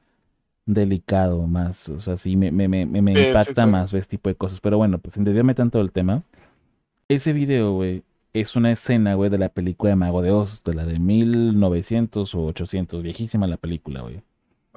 delicado, 0.67 1.47
más, 1.47 1.89
o 1.89 1.99
sea, 2.01 2.17
sí 2.17 2.37
me, 2.37 2.51
me, 2.51 2.69
me, 2.69 2.87
me- 2.87 3.17
Sí, 3.17 3.29
impacta 3.29 3.65
sí. 3.67 3.71
más 3.71 3.93
este 3.95 4.17
tipo 4.17 4.29
de 4.29 4.35
cosas. 4.35 4.61
Pero 4.61 4.79
bueno, 4.79 4.99
pues 4.99 5.15
desviarme 5.23 5.55
tanto 5.55 5.79
del 5.79 5.93
tema, 5.93 6.23
ese 7.09 7.33
video, 7.33 7.73
güey, 7.75 8.03
es 8.33 8.57
una 8.57 8.71
escena, 8.73 9.15
güey, 9.15 9.31
de 9.31 9.39
la 9.39 9.49
película 9.49 9.91
de 9.91 9.97
Mago 9.97 10.23
de 10.23 10.31
Oz, 10.31 10.63
de 10.65 10.75
la 10.75 10.85
de 10.85 10.99
1900 10.99 12.35
o 12.35 12.45
800, 12.47 13.03
viejísima 13.03 13.47
la 13.47 13.57
película, 13.57 14.03
güey, 14.03 14.23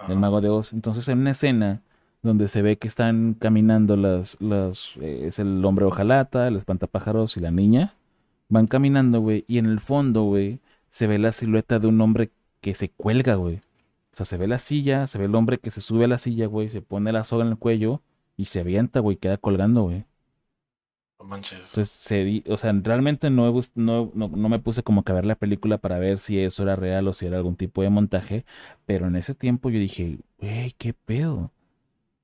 del. 0.08 0.16
Mago 0.20 0.42
de 0.42 0.50
Oz. 0.50 0.74
Entonces, 0.74 1.08
en 1.10 1.20
una 1.20 1.32
escena 1.32 1.82
donde 2.22 2.48
se 2.50 2.62
ve 2.62 2.78
que 2.78 2.88
están 2.88 3.34
caminando 3.40 3.96
las, 3.96 4.38
las, 4.42 4.92
eh, 5.02 5.24
es 5.28 5.40
el 5.40 5.64
hombre 5.66 5.86
hojalata, 5.86 6.48
el 6.48 6.58
espantapájaros 6.58 7.36
y 7.38 7.40
la 7.40 7.52
niña, 7.52 7.94
van 8.50 8.68
caminando, 8.68 9.22
güey, 9.22 9.46
y 9.48 9.58
en 9.60 9.66
el 9.68 9.80
fondo, 9.80 10.24
güey, 10.24 10.60
se 10.88 11.08
ve 11.08 11.20
la 11.20 11.32
silueta 11.32 11.80
de 11.80 11.88
un 11.88 12.02
hombre 12.02 12.32
que 12.62 12.76
se 12.76 12.90
cuelga, 12.92 13.36
güey. 13.36 13.58
O 14.14 14.18
sea, 14.18 14.26
se 14.26 14.38
ve 14.38 14.48
la 14.48 14.60
silla, 14.60 15.08
se 15.08 15.18
ve 15.20 15.26
el 15.26 15.36
hombre 15.36 15.60
que 15.60 15.72
se 15.72 15.82
sube 15.82 16.06
a 16.06 16.08
la 16.08 16.18
silla, 16.18 16.48
güey, 16.48 16.70
se 16.70 16.82
pone 16.82 17.12
la 17.14 17.24
soga 17.24 17.46
en 17.46 17.52
el 17.52 17.58
cuello 17.58 18.02
y 18.38 18.46
se 18.46 18.62
avienta, 18.62 19.00
güey, 19.02 19.18
queda 19.18 19.38
colgando, 19.38 19.84
güey. 19.84 20.06
No 21.20 21.26
manches. 21.26 21.60
Entonces, 21.72 21.90
se 21.96 22.24
di- 22.24 22.44
o 22.50 22.58
sea, 22.58 22.74
realmente 22.84 23.30
no, 23.30 23.48
he 23.48 23.62
no, 23.76 24.12
no, 24.16 24.28
no 24.28 24.50
me 24.50 24.60
puse 24.60 24.82
como 24.84 25.04
que 25.04 25.12
a 25.12 25.16
ver 25.16 25.26
la 25.28 25.36
película 25.36 25.78
para 25.78 26.00
ver 26.00 26.18
si 26.20 26.40
eso 26.40 26.64
era 26.64 26.76
real 26.76 27.08
o 27.08 27.14
si 27.14 27.28
era 27.28 27.38
algún 27.38 27.56
tipo 27.56 27.84
de 27.84 27.90
montaje, 27.92 28.46
pero 28.86 29.08
en 29.08 29.16
ese 29.16 29.36
tiempo 29.36 29.70
yo 29.70 29.80
dije, 29.80 30.18
güey, 30.40 30.72
¿qué 30.78 30.94
pedo? 30.94 31.52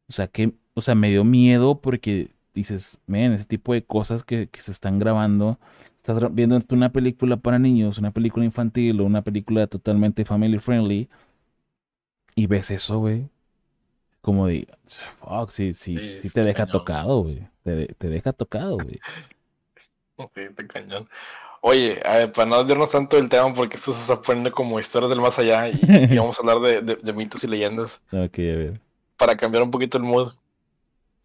O 0.10 0.14
sea, 0.14 0.28
que, 0.28 0.54
o 0.76 0.82
sea, 0.82 0.96
me 0.96 1.10
dio 1.12 1.24
miedo 1.26 1.82
porque 1.82 2.32
dices, 2.56 3.00
men, 3.08 3.34
ese 3.34 3.46
tipo 3.46 3.74
de 3.74 3.86
cosas 3.86 4.24
que, 4.24 4.50
que 4.50 4.62
se 4.64 4.72
están 4.72 5.00
grabando, 5.00 5.60
estás 5.98 6.34
viendo 6.34 6.60
una 6.72 6.92
película 6.92 7.38
para 7.38 7.60
niños, 7.60 7.98
una 8.00 8.12
película 8.12 8.46
infantil 8.46 9.02
o 9.02 9.06
una 9.06 9.24
película 9.24 9.68
totalmente 9.68 10.26
family 10.26 10.60
friendly 10.60 11.10
y 12.36 12.48
ves 12.48 12.72
eso, 12.72 13.00
güey, 13.00 13.30
como 14.22 14.48
de, 14.48 14.68
fuck, 15.20 15.52
sí, 15.52 15.74
sí, 15.76 16.04
Sí, 16.04 16.12
sí 16.14 16.32
te 16.32 16.44
deja 16.44 16.68
cañón. 16.68 16.68
tocado, 16.68 17.24
güey, 17.24 17.48
te, 17.64 17.88
te 17.96 18.10
deja 18.10 18.34
tocado, 18.34 18.80
güey. 18.80 19.02
Sí, 20.36 20.42
está 20.42 20.68
cañón. 20.68 21.10
Oye, 21.62 22.02
ver, 22.06 22.34
para 22.34 22.48
no 22.50 22.58
desviarnos 22.60 22.90
tanto 22.92 23.18
del 23.18 23.30
tema, 23.30 23.54
porque 23.54 23.78
esto 23.78 23.94
se 23.94 24.02
está 24.02 24.22
poniendo 24.22 24.52
como 24.54 24.80
historias 24.80 25.10
del 25.12 25.22
más 25.22 25.40
allá 25.40 25.70
y, 25.70 25.92
y 26.10 26.18
vamos 26.18 26.38
a 26.40 26.42
hablar 26.42 26.60
de, 26.62 26.82
de- 26.82 26.98
de 26.98 27.14
mitos 27.14 27.44
y 27.44 27.48
leyendas, 27.48 28.02
Ok, 28.12 28.40
a 28.40 28.56
ver. 28.56 28.82
para 29.18 29.36
cambiar 29.38 29.64
un 29.64 29.72
poquito 29.72 29.98
el 29.98 30.04
mood. 30.04 30.34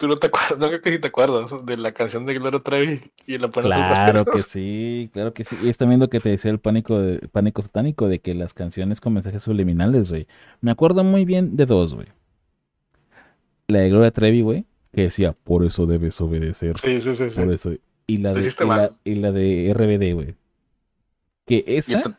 ¿Tú 0.00 0.08
no 0.08 0.16
te 0.16 0.28
acuerdas? 0.28 0.58
No 0.58 0.68
creo 0.68 0.80
que 0.80 0.92
sí 0.92 0.98
te 0.98 1.08
acuerdas 1.08 1.66
de 1.66 1.76
la 1.76 1.92
canción 1.92 2.24
de 2.24 2.32
Gloria 2.32 2.58
Trevi 2.58 3.02
y 3.26 3.36
la 3.36 3.48
pones 3.48 3.70
Claro 3.70 4.24
que 4.24 4.42
sí, 4.42 5.10
claro 5.12 5.34
que 5.34 5.44
sí. 5.44 5.58
Y 5.62 5.68
está 5.68 5.84
viendo 5.84 6.08
que 6.08 6.20
te 6.20 6.30
decía 6.30 6.50
el 6.50 6.58
pánico, 6.58 6.98
de, 6.98 7.18
pánico 7.28 7.60
satánico 7.60 8.08
de 8.08 8.18
que 8.18 8.32
las 8.32 8.54
canciones 8.54 8.98
con 8.98 9.12
mensajes 9.12 9.42
subliminales, 9.42 10.10
güey. 10.10 10.26
Me 10.62 10.70
acuerdo 10.70 11.04
muy 11.04 11.26
bien 11.26 11.54
de 11.54 11.66
dos, 11.66 11.92
güey. 11.92 12.06
La 13.68 13.80
de 13.80 13.90
Gloria 13.90 14.10
Trevi, 14.10 14.40
güey, 14.40 14.64
que 14.94 15.02
decía, 15.02 15.34
por 15.44 15.66
eso 15.66 15.84
debes 15.84 16.18
obedecer, 16.22 16.78
Sí, 16.78 17.02
sí, 17.02 17.14
sí, 17.14 17.28
sí. 17.28 17.38
por 17.38 17.52
eso. 17.52 17.72
Y 18.06 18.16
la 18.16 18.32
de, 18.32 18.40
y 18.40 18.52
la, 18.58 18.66
mal. 18.66 18.92
y 19.04 19.14
la 19.16 19.32
de 19.32 19.74
RBD, 19.74 20.14
güey. 20.14 20.34
Que 21.44 21.62
esa, 21.66 22.18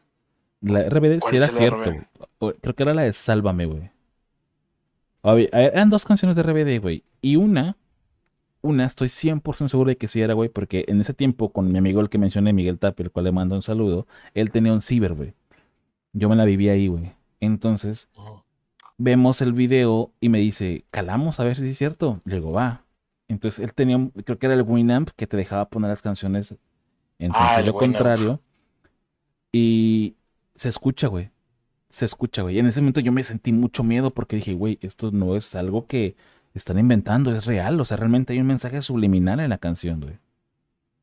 la 0.62 0.88
RBD 0.88 1.18
¿Cuál 1.18 1.32
sí 1.32 1.38
era 1.38 1.48
cierto, 1.48 1.90
RBD? 1.90 2.60
Creo 2.62 2.76
que 2.76 2.84
era 2.84 2.94
la 2.94 3.02
de 3.02 3.14
Sálvame, 3.14 3.66
güey. 3.66 3.90
Había- 5.24 5.50
Eran 5.52 5.90
dos 5.90 6.06
canciones 6.06 6.36
de 6.36 6.44
RBD, 6.44 6.80
güey. 6.80 7.04
Y 7.22 7.36
una, 7.36 7.78
una 8.62 8.86
estoy 8.86 9.08
100% 9.10 9.70
seguro 9.70 9.90
de 9.90 9.98
que 9.98 10.08
sí 10.08 10.22
era, 10.22 10.34
güey, 10.34 10.50
porque 10.50 10.86
en 10.88 11.00
ese 11.02 11.14
tiempo 11.14 11.52
con 11.52 11.68
mi 11.70 11.78
amigo 11.78 12.02
el 12.02 12.10
que 12.10 12.18
mencioné, 12.18 12.54
Miguel 12.54 12.80
Tapia, 12.80 13.04
el 13.04 13.12
cual 13.12 13.26
le 13.26 13.32
mando 13.32 13.56
un 13.56 13.62
saludo, 13.62 14.08
él 14.34 14.52
tenía 14.52 14.74
un 14.74 14.82
ciber, 14.82 15.14
güey. 15.14 15.34
Yo 16.14 16.30
me 16.30 16.36
la 16.36 16.46
viví 16.46 16.70
ahí, 16.70 16.88
güey. 16.88 17.14
Entonces, 17.40 18.10
vemos 18.98 19.42
el 19.42 19.54
video 19.54 20.12
y 20.20 20.30
me 20.30 20.40
dice, 20.40 20.86
calamos 20.92 21.40
a 21.40 21.44
ver 21.44 21.56
si 21.56 21.70
es 21.70 21.78
cierto. 21.78 22.22
Le 22.26 22.36
digo, 22.36 22.52
va. 22.52 22.86
Entonces 23.28 23.64
él 23.64 23.74
tenía, 23.74 23.98
creo 24.26 24.38
que 24.38 24.46
era 24.46 24.56
el 24.56 24.62
Winamp 24.64 25.10
que 25.16 25.26
te 25.28 25.38
dejaba 25.38 25.70
poner 25.70 25.90
las 25.90 26.02
canciones 26.02 26.56
en 27.18 27.32
sentido 27.34 27.74
contrario. 27.80 28.42
Y 29.52 30.16
se 30.56 30.70
escucha, 30.70 31.08
güey. 31.08 31.30
Se 31.92 32.06
escucha, 32.06 32.42
güey. 32.42 32.58
En 32.58 32.68
ese 32.68 32.80
momento 32.82 33.02
yo 33.02 33.12
me 33.12 33.24
sentí 33.24 33.52
mucho 33.52 33.84
miedo 33.84 34.10
porque 34.12 34.38
dije, 34.38 34.54
güey, 34.54 34.80
esto 34.82 35.12
no 35.12 35.36
es 35.36 35.56
algo 35.56 35.88
que 35.88 36.16
están 36.54 36.80
inventando, 36.80 37.32
es 37.32 37.46
real. 37.46 37.80
O 37.82 37.86
sea, 37.86 37.98
realmente 37.98 38.34
hay 38.34 38.40
un 38.40 38.48
mensaje 38.48 38.82
subliminal 38.82 39.40
en 39.42 39.50
la 39.50 39.58
canción, 39.58 40.00
güey. 40.00 40.18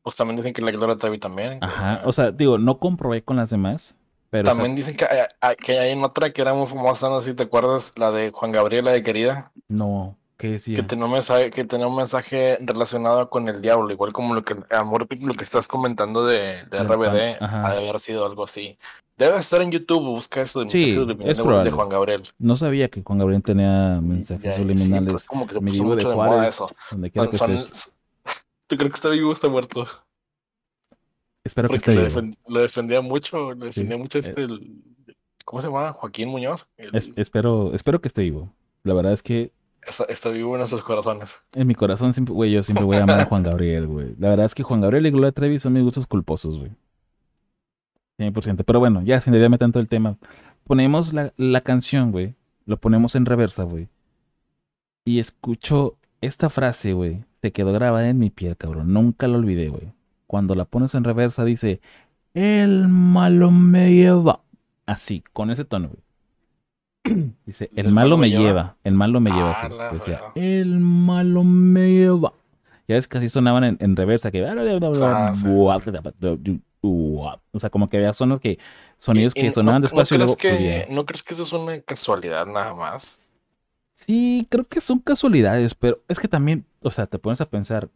Pues 0.01 0.15
también 0.15 0.37
dicen 0.37 0.53
que 0.53 0.61
la 0.61 0.71
Gloria 0.71 0.95
Trevi 0.97 1.19
también. 1.19 1.59
que- 1.59 1.65
Ajá. 1.65 2.01
O 2.05 2.11
sea, 2.11 2.31
digo, 2.31 2.57
no 2.57 2.79
comprobé 2.79 3.21
con 3.21 3.37
las 3.37 3.49
demás, 3.51 3.95
pero 4.31 4.43
o 4.43 4.45
sea, 4.45 4.53
también 4.55 4.75
dicen 4.75 4.95
que 4.95 5.05
hay, 5.41 5.55
que 5.57 5.77
hay 5.77 5.91
en 5.91 6.03
otra 6.03 6.31
que 6.31 6.41
era 6.41 6.53
muy 6.53 6.67
famosa, 6.67 7.07
no 7.09 7.21
sé 7.21 7.31
si 7.31 7.35
te 7.35 7.43
acuerdas, 7.43 7.91
la 7.95 8.09
de 8.11 8.31
Juan 8.31 8.51
Gabriel, 8.51 8.85
la 8.85 8.91
de 8.91 9.03
Querida, 9.03 9.51
no, 9.67 10.15
¿qué 10.37 10.51
decía? 10.51 10.75
que 10.77 10.83
tenía 10.83 11.05
un 11.05 11.11
mensaje, 11.11 11.51
que 11.51 11.65
tenía 11.65 11.87
un 11.87 11.95
mensaje 11.97 12.57
relacionado 12.61 13.29
con 13.29 13.47
el 13.49 13.61
diablo, 13.61 13.91
igual 13.91 14.13
como 14.13 14.33
lo 14.33 14.43
que, 14.43 14.55
amor, 14.71 15.07
lo 15.19 15.33
que 15.33 15.43
estás 15.43 15.67
comentando 15.67 16.25
de, 16.25 16.63
de 16.65 16.77
Del 16.77 16.87
RBD, 16.87 17.37
ha 17.41 17.73
de 17.73 17.77
haber 17.89 17.99
sido 17.99 18.25
algo 18.25 18.45
así. 18.45 18.77
Debe 19.19 19.37
estar 19.37 19.61
en 19.61 19.69
YouTube, 19.71 20.01
busca 20.01 20.41
eso 20.41 20.61
de 20.63 20.69
Sí, 20.69 20.77
mensajes 20.77 20.95
subliminales 21.37 21.39
es 21.39 21.65
de- 21.65 21.71
Juan 21.71 21.89
Gabriel. 21.89 22.23
No 22.39 22.55
sabía 22.55 22.87
que 22.89 23.03
Juan 23.03 23.19
Gabriel 23.19 23.43
tenía 23.43 23.99
mensajes 24.01 24.43
Ya, 24.43 24.53
sí, 24.53 24.61
subliminales. 24.61 25.11
pues 25.11 25.25
como 25.25 25.45
que 25.45 25.53
se 25.55 25.59
puso 25.59 25.73
divo 25.73 25.89
de 25.89 25.95
mucho 25.97 26.09
de 26.09 26.15
moda 26.15 26.47
eso. 26.47 26.71
donde 26.89 27.11
quiera 27.11 27.29
que 27.29 27.37
son- 27.37 27.51
estés. 27.51 27.93
¿Tú 28.67 28.77
crees 28.77 28.93
que 28.93 28.97
está 28.97 29.09
vivo 29.09 29.29
o 29.29 29.33
está 29.33 29.49
muerto? 29.49 29.85
Espero 31.43 31.69
que 31.69 31.77
esté 31.77 31.93
lo, 31.95 32.01
lo 32.47 32.61
defendía 32.61 33.01
mucho, 33.01 33.53
lo 33.53 33.65
defendía 33.65 33.95
Sí, 33.97 34.01
mucho 34.01 34.17
eh. 34.19 34.21
este, 34.21 34.41
el- 34.43 34.81
¿cómo 35.45 35.61
se 35.61 35.67
llama? 35.67 35.93
Joaquín 35.93 36.29
Muñoz. 36.29 36.67
El- 36.77 36.95
Es- 36.95 37.09
espero, 37.15 37.73
espero 37.73 38.01
que 38.01 38.07
esté 38.07 38.21
vivo. 38.21 38.53
La 38.83 38.93
verdad 38.93 39.13
es 39.13 39.23
que 39.23 39.51
está, 39.81 40.03
está 40.05 40.29
vivo 40.29 40.53
en 40.55 40.59
nuestros 40.59 40.83
corazones. 40.83 41.31
en 41.55 41.67
mi 41.67 41.75
corazón 41.75 42.13
siempre, 42.13 42.33
güey, 42.33 42.51
yo 42.51 42.63
siempre 42.63 42.85
voy 42.85 42.97
a 42.97 43.03
amar 43.03 43.19
a 43.19 43.25
Juan 43.29 43.43
Gabriel, 43.43 43.87
güey. 43.87 44.15
La 44.17 44.29
verdad 44.29 44.45
es 44.45 44.55
que 44.55 44.63
Juan 44.63 44.81
Gabriel 44.81 45.05
y 45.07 45.11
Gloria 45.11 45.31
Trevi 45.31 45.59
son 45.59 45.73
mis 45.73 45.83
gustos 45.83 46.07
culposos, 46.07 46.57
güey. 46.57 46.71
100%. 48.19 48.63
Pero 48.65 48.79
bueno, 48.79 49.01
ya 49.01 49.19
sin 49.21 49.33
desviarme 49.33 49.57
tanto 49.57 49.79
del 49.79 49.87
tema. 49.87 50.17
Ponemos 50.65 51.13
la, 51.13 51.33
la 51.37 51.61
canción, 51.61 52.11
güey. 52.11 52.35
Lo 52.65 52.77
ponemos 52.77 53.15
en 53.15 53.25
reversa, 53.25 53.63
güey. 53.63 53.87
Y 55.05 55.19
escucho 55.19 55.97
esta 56.21 56.49
frase, 56.49 56.93
güey. 56.93 57.23
Se 57.41 57.51
quedó 57.51 57.71
grabada 57.71 58.09
en 58.09 58.19
mi 58.19 58.29
piel, 58.29 58.57
cabrón. 58.57 58.93
Nunca 58.93 59.27
la 59.27 59.37
olvidé, 59.37 59.69
güey. 59.69 59.93
Cuando 60.27 60.53
la 60.53 60.65
pones 60.65 60.93
en 60.93 61.03
reversa 61.03 61.45
dice, 61.45 61.81
el 62.33 62.87
malo 62.87 63.49
me 63.49 63.91
lleva. 63.93 64.41
Así, 64.85 65.23
con 65.33 65.49
ese 65.49 65.65
tono, 65.65 65.89
güey. 65.89 67.23
Dice, 67.45 67.71
el, 67.75 67.91
malo, 67.91 68.17
me 68.17 68.29
lleva? 68.29 68.75
el 68.83 68.93
malo 68.93 69.19
me 69.21 69.31
lleva. 69.31 69.51
Ah, 69.53 69.65
Así. 69.65 69.95
Decía, 69.95 70.17
fregada. 70.17 70.31
el 70.35 70.79
malo 70.79 71.43
me 71.43 71.91
lleva. 71.91 72.33
Ya 72.87 72.95
ves 72.95 73.07
que 73.07 73.19
así 73.19 73.29
sonaban 73.29 73.63
en, 73.63 73.77
en 73.79 73.95
reversa, 73.95 74.31
que... 74.31 74.45
Ah, 74.45 75.33
sí. 75.35 76.61
O 76.81 77.59
sea, 77.59 77.69
como 77.69 77.87
que 77.87 77.97
había 77.97 78.13
sonos 78.13 78.39
que, 78.39 78.57
sonidos 78.97 79.33
Y- 79.35 79.39
y 79.39 79.41
que 79.43 79.47
no- 79.49 79.53
sonaban 79.53 79.81
no 79.81 79.85
despacio 79.87 80.15
y 80.15 80.17
luego 80.19 80.37
que. 80.37 80.87
¿No 80.89 81.05
crees 81.05 81.23
que 81.23 81.33
eso 81.33 81.43
es 81.43 81.51
una 81.53 81.79
casualidad 81.81 82.45
nada 82.45 82.73
más? 82.73 83.17
Sí, 83.95 84.47
creo 84.49 84.63
que 84.63 84.79
son 84.79 84.99
casualidades, 84.99 85.75
pero 85.75 86.01
es 86.07 86.19
que 86.19 86.27
también, 86.29 86.65
o 86.81 86.89
sea, 86.89 87.05
te 87.07 87.19
pones 87.19 87.41
a 87.41 87.49
pensar, 87.49 87.89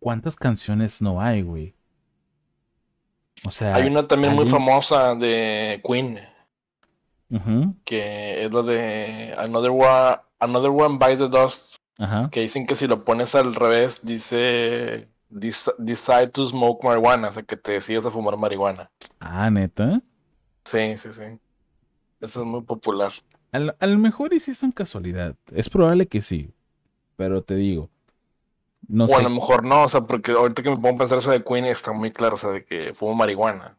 ¿cuántas 0.00 0.34
canciones 0.36 1.02
no 1.02 1.20
hay, 1.20 1.42
güey? 1.42 1.74
O 3.46 3.50
sea, 3.50 3.74
Hay 3.74 3.86
una 3.86 4.08
también 4.08 4.32
muy 4.34 4.46
famosa 4.46 5.14
de 5.14 5.82
Queen, 5.86 6.18
que 7.84 8.44
es 8.44 8.50
la 8.52 8.62
de 8.62 9.34
Another 9.36 9.70
One, 9.72 10.16
Another 10.38 10.70
One 10.70 10.96
by 10.98 11.18
the 11.18 11.28
Dust, 11.28 11.76
ajá. 11.98 12.30
que 12.30 12.40
dicen 12.40 12.66
que 12.66 12.74
si 12.76 12.86
lo 12.86 13.04
pones 13.04 13.34
al 13.34 13.54
revés, 13.54 14.00
dice 14.02 15.06
"Dec- 15.06 15.08
Decide 15.28 16.28
to 16.28 16.48
smoke 16.48 16.84
marijuana, 16.84 17.28
o 17.28 17.32
sea, 17.32 17.42
que 17.42 17.56
te 17.56 17.72
decides 17.72 18.06
a 18.06 18.10
fumar 18.10 18.36
marihuana. 18.36 18.90
Ah, 19.20 19.50
neta. 19.50 20.00
Sí, 20.64 20.96
sí, 20.96 21.12
sí. 21.12 21.38
Eso 22.20 22.40
es 22.40 22.46
muy 22.46 22.62
popular. 22.62 23.12
A 23.52 23.58
lo, 23.58 23.74
a 23.78 23.86
lo 23.86 23.98
mejor 23.98 24.32
y 24.34 24.40
sí 24.40 24.54
son 24.54 24.72
casualidad. 24.72 25.34
Es 25.52 25.68
probable 25.68 26.06
que 26.06 26.22
sí. 26.22 26.52
Pero 27.16 27.42
te 27.42 27.54
digo. 27.56 27.90
No 28.88 29.04
o 29.04 29.08
sé. 29.08 29.16
a 29.16 29.22
lo 29.22 29.30
mejor 29.30 29.64
no, 29.64 29.84
o 29.84 29.88
sea, 29.88 30.02
porque 30.02 30.32
ahorita 30.32 30.62
que 30.62 30.70
me 30.70 30.76
pongo 30.76 30.94
a 30.94 30.98
pensar 30.98 31.18
eso 31.18 31.30
de 31.30 31.42
Queen 31.42 31.64
está 31.64 31.92
muy 31.92 32.12
claro, 32.12 32.34
o 32.34 32.38
sea, 32.38 32.50
de 32.50 32.64
que 32.64 32.94
fumo 32.94 33.14
marihuana. 33.14 33.76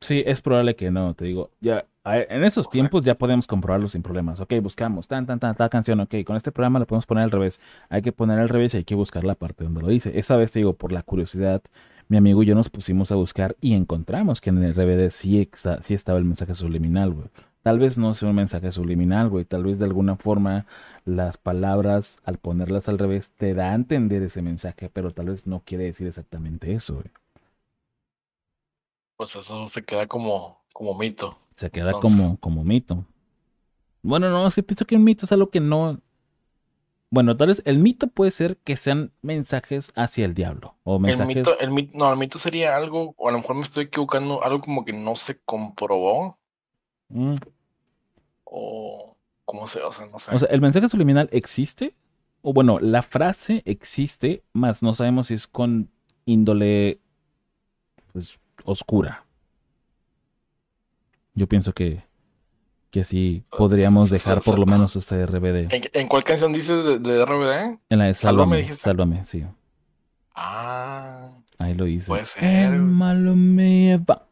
Sí, 0.00 0.22
es 0.26 0.40
probable 0.40 0.76
que 0.76 0.90
no, 0.90 1.14
te 1.14 1.24
digo. 1.24 1.50
Ya, 1.60 1.84
en 2.04 2.44
esos 2.44 2.70
tiempos 2.70 3.04
ya 3.04 3.16
podemos 3.16 3.46
comprobarlo 3.46 3.88
sin 3.88 4.02
problemas. 4.02 4.38
Ok, 4.40 4.54
buscamos 4.62 5.08
tan, 5.08 5.26
tan, 5.26 5.40
tan, 5.40 5.56
tal 5.56 5.68
canción. 5.70 5.98
Ok, 6.00 6.14
con 6.24 6.36
este 6.36 6.52
programa 6.52 6.78
la 6.78 6.86
podemos 6.86 7.04
poner 7.06 7.24
al 7.24 7.30
revés. 7.32 7.60
Hay 7.90 8.00
que 8.02 8.12
poner 8.12 8.38
al 8.38 8.48
revés 8.48 8.74
y 8.74 8.78
hay 8.78 8.84
que 8.84 8.94
buscar 8.94 9.24
la 9.24 9.34
parte 9.34 9.64
donde 9.64 9.82
lo 9.82 9.88
dice. 9.88 10.16
Esa 10.18 10.36
vez 10.36 10.52
te 10.52 10.60
digo, 10.60 10.74
por 10.74 10.92
la 10.92 11.02
curiosidad, 11.02 11.62
mi 12.08 12.16
amigo 12.16 12.42
y 12.42 12.46
yo 12.46 12.54
nos 12.54 12.70
pusimos 12.70 13.10
a 13.12 13.16
buscar 13.16 13.56
y 13.60 13.74
encontramos 13.74 14.40
que 14.40 14.50
en 14.50 14.62
el 14.62 14.70
RBD 14.72 15.10
sí, 15.10 15.40
exa- 15.44 15.82
sí 15.82 15.94
estaba 15.94 16.18
el 16.18 16.24
mensaje 16.24 16.54
subliminal, 16.54 17.12
güey. 17.12 17.26
Tal 17.62 17.80
vez 17.80 17.98
no 17.98 18.14
sea 18.14 18.28
un 18.30 18.36
mensaje 18.36 18.70
subliminal, 18.72 19.28
güey. 19.28 19.44
Tal 19.44 19.64
vez 19.64 19.80
de 19.80 19.84
alguna 19.84 20.16
forma 20.16 20.64
las 21.04 21.36
palabras, 21.38 22.18
al 22.24 22.38
ponerlas 22.38 22.88
al 22.88 22.98
revés, 22.98 23.32
te 23.36 23.52
da 23.52 23.72
a 23.72 23.74
entender 23.74 24.22
ese 24.22 24.42
mensaje, 24.42 24.88
pero 24.92 25.10
tal 25.12 25.26
vez 25.26 25.46
no 25.46 25.60
quiere 25.66 25.84
decir 25.84 26.06
exactamente 26.06 26.72
eso, 26.72 26.94
güey. 26.94 27.06
Pues 29.18 29.36
eso 29.36 29.68
se 29.68 29.84
queda 29.84 30.06
como, 30.06 30.62
como 30.72 30.94
mito. 30.96 31.36
Se 31.54 31.70
queda 31.70 31.90
Entonces- 31.90 32.00
como, 32.18 32.36
como 32.38 32.64
mito. 32.64 33.04
Bueno, 34.00 34.30
no, 34.30 34.48
sí 34.50 34.62
pienso 34.62 34.86
que 34.86 34.94
un 34.96 35.04
mito 35.04 35.26
es 35.26 35.32
algo 35.32 35.50
que 35.50 35.60
no. 35.60 36.00
Bueno, 37.10 37.36
tal 37.36 37.48
vez 37.48 37.62
el 37.64 37.78
mito 37.78 38.06
puede 38.06 38.30
ser 38.30 38.58
que 38.58 38.76
sean 38.76 39.12
mensajes 39.22 39.92
hacia 39.96 40.24
el 40.24 40.34
diablo. 40.34 40.76
O 40.84 40.96
El 40.96 41.02
mensajes. 41.02 41.36
mito, 41.36 41.58
el 41.58 41.70
mito, 41.72 41.98
no, 41.98 42.12
el 42.12 42.18
mito 42.18 42.38
sería 42.38 42.76
algo, 42.76 43.14
o 43.18 43.28
a 43.28 43.32
lo 43.32 43.38
mejor 43.38 43.56
me 43.56 43.62
estoy 43.62 43.84
equivocando, 43.84 44.42
algo 44.44 44.60
como 44.60 44.84
que 44.84 44.92
no 44.92 45.16
se 45.16 45.38
comprobó, 45.40 46.38
Mm. 47.08 47.34
o 48.44 49.16
cómo 49.44 49.66
se, 49.66 49.80
o 49.82 49.90
sea, 49.92 50.06
no 50.06 50.18
sé. 50.18 50.34
O 50.34 50.38
sea, 50.38 50.48
el 50.50 50.60
mensaje 50.60 50.88
subliminal 50.88 51.28
existe. 51.32 51.94
O 52.42 52.52
bueno, 52.52 52.78
la 52.78 53.02
frase 53.02 53.62
existe, 53.64 54.44
más 54.52 54.82
no 54.82 54.94
sabemos 54.94 55.26
si 55.26 55.34
es 55.34 55.48
con 55.48 55.90
índole 56.24 57.00
pues, 58.12 58.38
oscura. 58.64 59.24
Yo 61.34 61.46
pienso 61.46 61.72
que, 61.72 62.02
que 62.90 63.04
sí 63.04 63.44
podríamos 63.50 64.10
dejar 64.10 64.42
por 64.42 64.58
lo 64.58 64.66
menos 64.66 64.96
este 64.96 65.24
RBD. 65.24 65.72
¿En, 65.72 65.82
en 65.92 66.08
cuál 66.08 66.24
canción 66.24 66.52
dices 66.52 66.84
de, 66.84 66.98
de 66.98 67.24
RBD? 67.24 67.78
En 67.88 67.98
la 67.98 68.06
de 68.06 68.14
Sálvame, 68.14 68.62
Sálvame. 68.62 68.76
Sálvame, 68.76 69.24
sí. 69.24 69.44
Ah, 70.34 71.30
Ahí 71.58 71.74
lo 71.74 71.84
dice. 71.84 72.06
Puede 72.06 72.24
ser, 72.24 72.72
El 72.74 72.82
malo 72.82 73.34
me 73.34 73.86
lleva. 73.86 74.26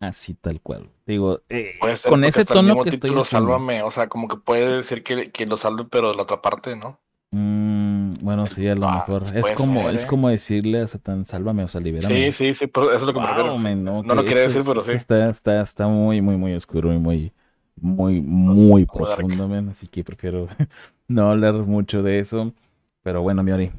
Así 0.00 0.34
tal 0.34 0.60
cual. 0.60 0.90
Digo, 1.06 1.40
eh, 1.48 1.74
puede 1.80 1.96
ser 1.96 2.10
con 2.10 2.24
ese 2.24 2.44
tono 2.44 2.82
que 2.82 2.90
estoy 2.90 3.10
haciendo. 3.10 3.24
Sálvame, 3.24 3.82
o 3.82 3.90
sea, 3.90 4.08
como 4.08 4.28
que 4.28 4.36
puede 4.36 4.78
decir 4.78 5.02
que, 5.02 5.32
que 5.32 5.46
lo 5.46 5.56
salve, 5.56 5.84
pero 5.84 6.10
de 6.10 6.14
la 6.16 6.22
otra 6.22 6.40
parte, 6.40 6.76
¿no? 6.76 7.00
Bueno, 8.28 8.46
sí, 8.48 8.68
a 8.68 8.74
lo 8.74 8.86
Ah, 8.88 8.94
mejor. 8.94 9.22
pues 9.22 9.32
Es 9.36 9.50
como, 9.52 9.80
ser, 9.82 9.94
es 9.94 10.04
¿eh? 10.04 10.06
como 10.06 10.28
decirle 10.28 10.80
a 10.80 10.86
Satán, 10.86 11.24
sálvame, 11.24 11.64
o 11.64 11.68
sea, 11.68 11.80
libérame. 11.80 12.14
Sí, 12.14 12.32
sí, 12.32 12.54
sí, 12.54 12.66
pero 12.66 12.86
eso 12.90 12.96
es 12.96 13.02
lo 13.02 13.12
que 13.12 13.20
me 13.20 13.26
refiero. 13.26 13.56
no, 13.58 14.02
No 14.02 14.14
lo 14.14 14.22
que 14.22 14.28
quería 14.30 14.42
decir, 14.44 14.62
pero 14.64 14.82
sí. 14.82 14.92
Está, 14.92 15.30
está, 15.30 15.60
está 15.62 15.86
muy, 15.88 16.20
muy, 16.20 16.36
muy 16.36 16.54
oscuro 16.54 16.92
y 16.92 16.98
muy, 16.98 17.32
muy, 17.76 18.20
muy 18.20 18.86
como 18.86 19.06
dark. 19.06 19.18
profundo, 19.18 19.48
men, 19.48 19.68
así 19.70 19.86
que 19.88 20.04
prefiero 20.04 20.48
no 21.08 21.30
hablar 21.30 21.54
mucho 21.54 22.02
de 22.02 22.18
eso. 22.20 22.54
Pero 23.02 23.22
bueno, 23.22 23.42
Miori, 23.42 23.72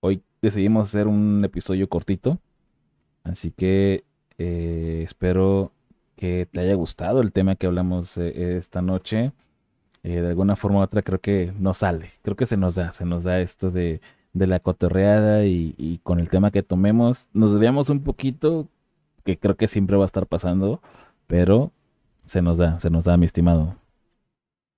hoy 0.00 0.22
decidimos 0.42 0.88
hacer 0.88 1.08
un 1.08 1.44
episodio 1.44 1.88
cortito, 1.88 2.38
así 3.24 3.50
que 3.52 4.04
eh, 4.38 5.02
espero 5.04 5.72
que 6.16 6.46
te 6.52 6.60
haya 6.60 6.74
gustado 6.74 7.20
el 7.20 7.32
tema 7.32 7.56
que 7.56 7.66
hablamos 7.66 8.16
eh, 8.18 8.56
esta 8.58 8.82
noche. 8.82 9.32
Eh, 10.04 10.20
de 10.20 10.28
alguna 10.28 10.56
forma 10.56 10.80
u 10.80 10.82
otra 10.82 11.02
creo 11.02 11.20
que 11.20 11.52
nos 11.58 11.78
sale, 11.78 12.10
creo 12.22 12.34
que 12.36 12.46
se 12.46 12.56
nos 12.56 12.74
da, 12.74 12.90
se 12.92 13.04
nos 13.04 13.22
da 13.24 13.40
esto 13.40 13.70
de, 13.70 14.00
de 14.32 14.46
la 14.48 14.58
cotorreada 14.60 15.44
y, 15.46 15.74
y 15.78 15.98
con 15.98 16.18
el 16.20 16.28
tema 16.28 16.50
que 16.50 16.62
tomemos, 16.64 17.28
nos 17.32 17.52
desviamos 17.52 17.88
un 17.90 18.02
poquito, 18.02 18.68
que 19.24 19.38
creo 19.38 19.56
que 19.56 19.68
siempre 19.68 19.96
va 19.96 20.04
a 20.04 20.06
estar 20.06 20.26
pasando, 20.26 20.82
pero 21.28 21.72
se 22.26 22.42
nos 22.42 22.58
da, 22.58 22.78
se 22.80 22.90
nos 22.90 23.04
da, 23.04 23.16
mi 23.16 23.26
estimado. 23.26 23.76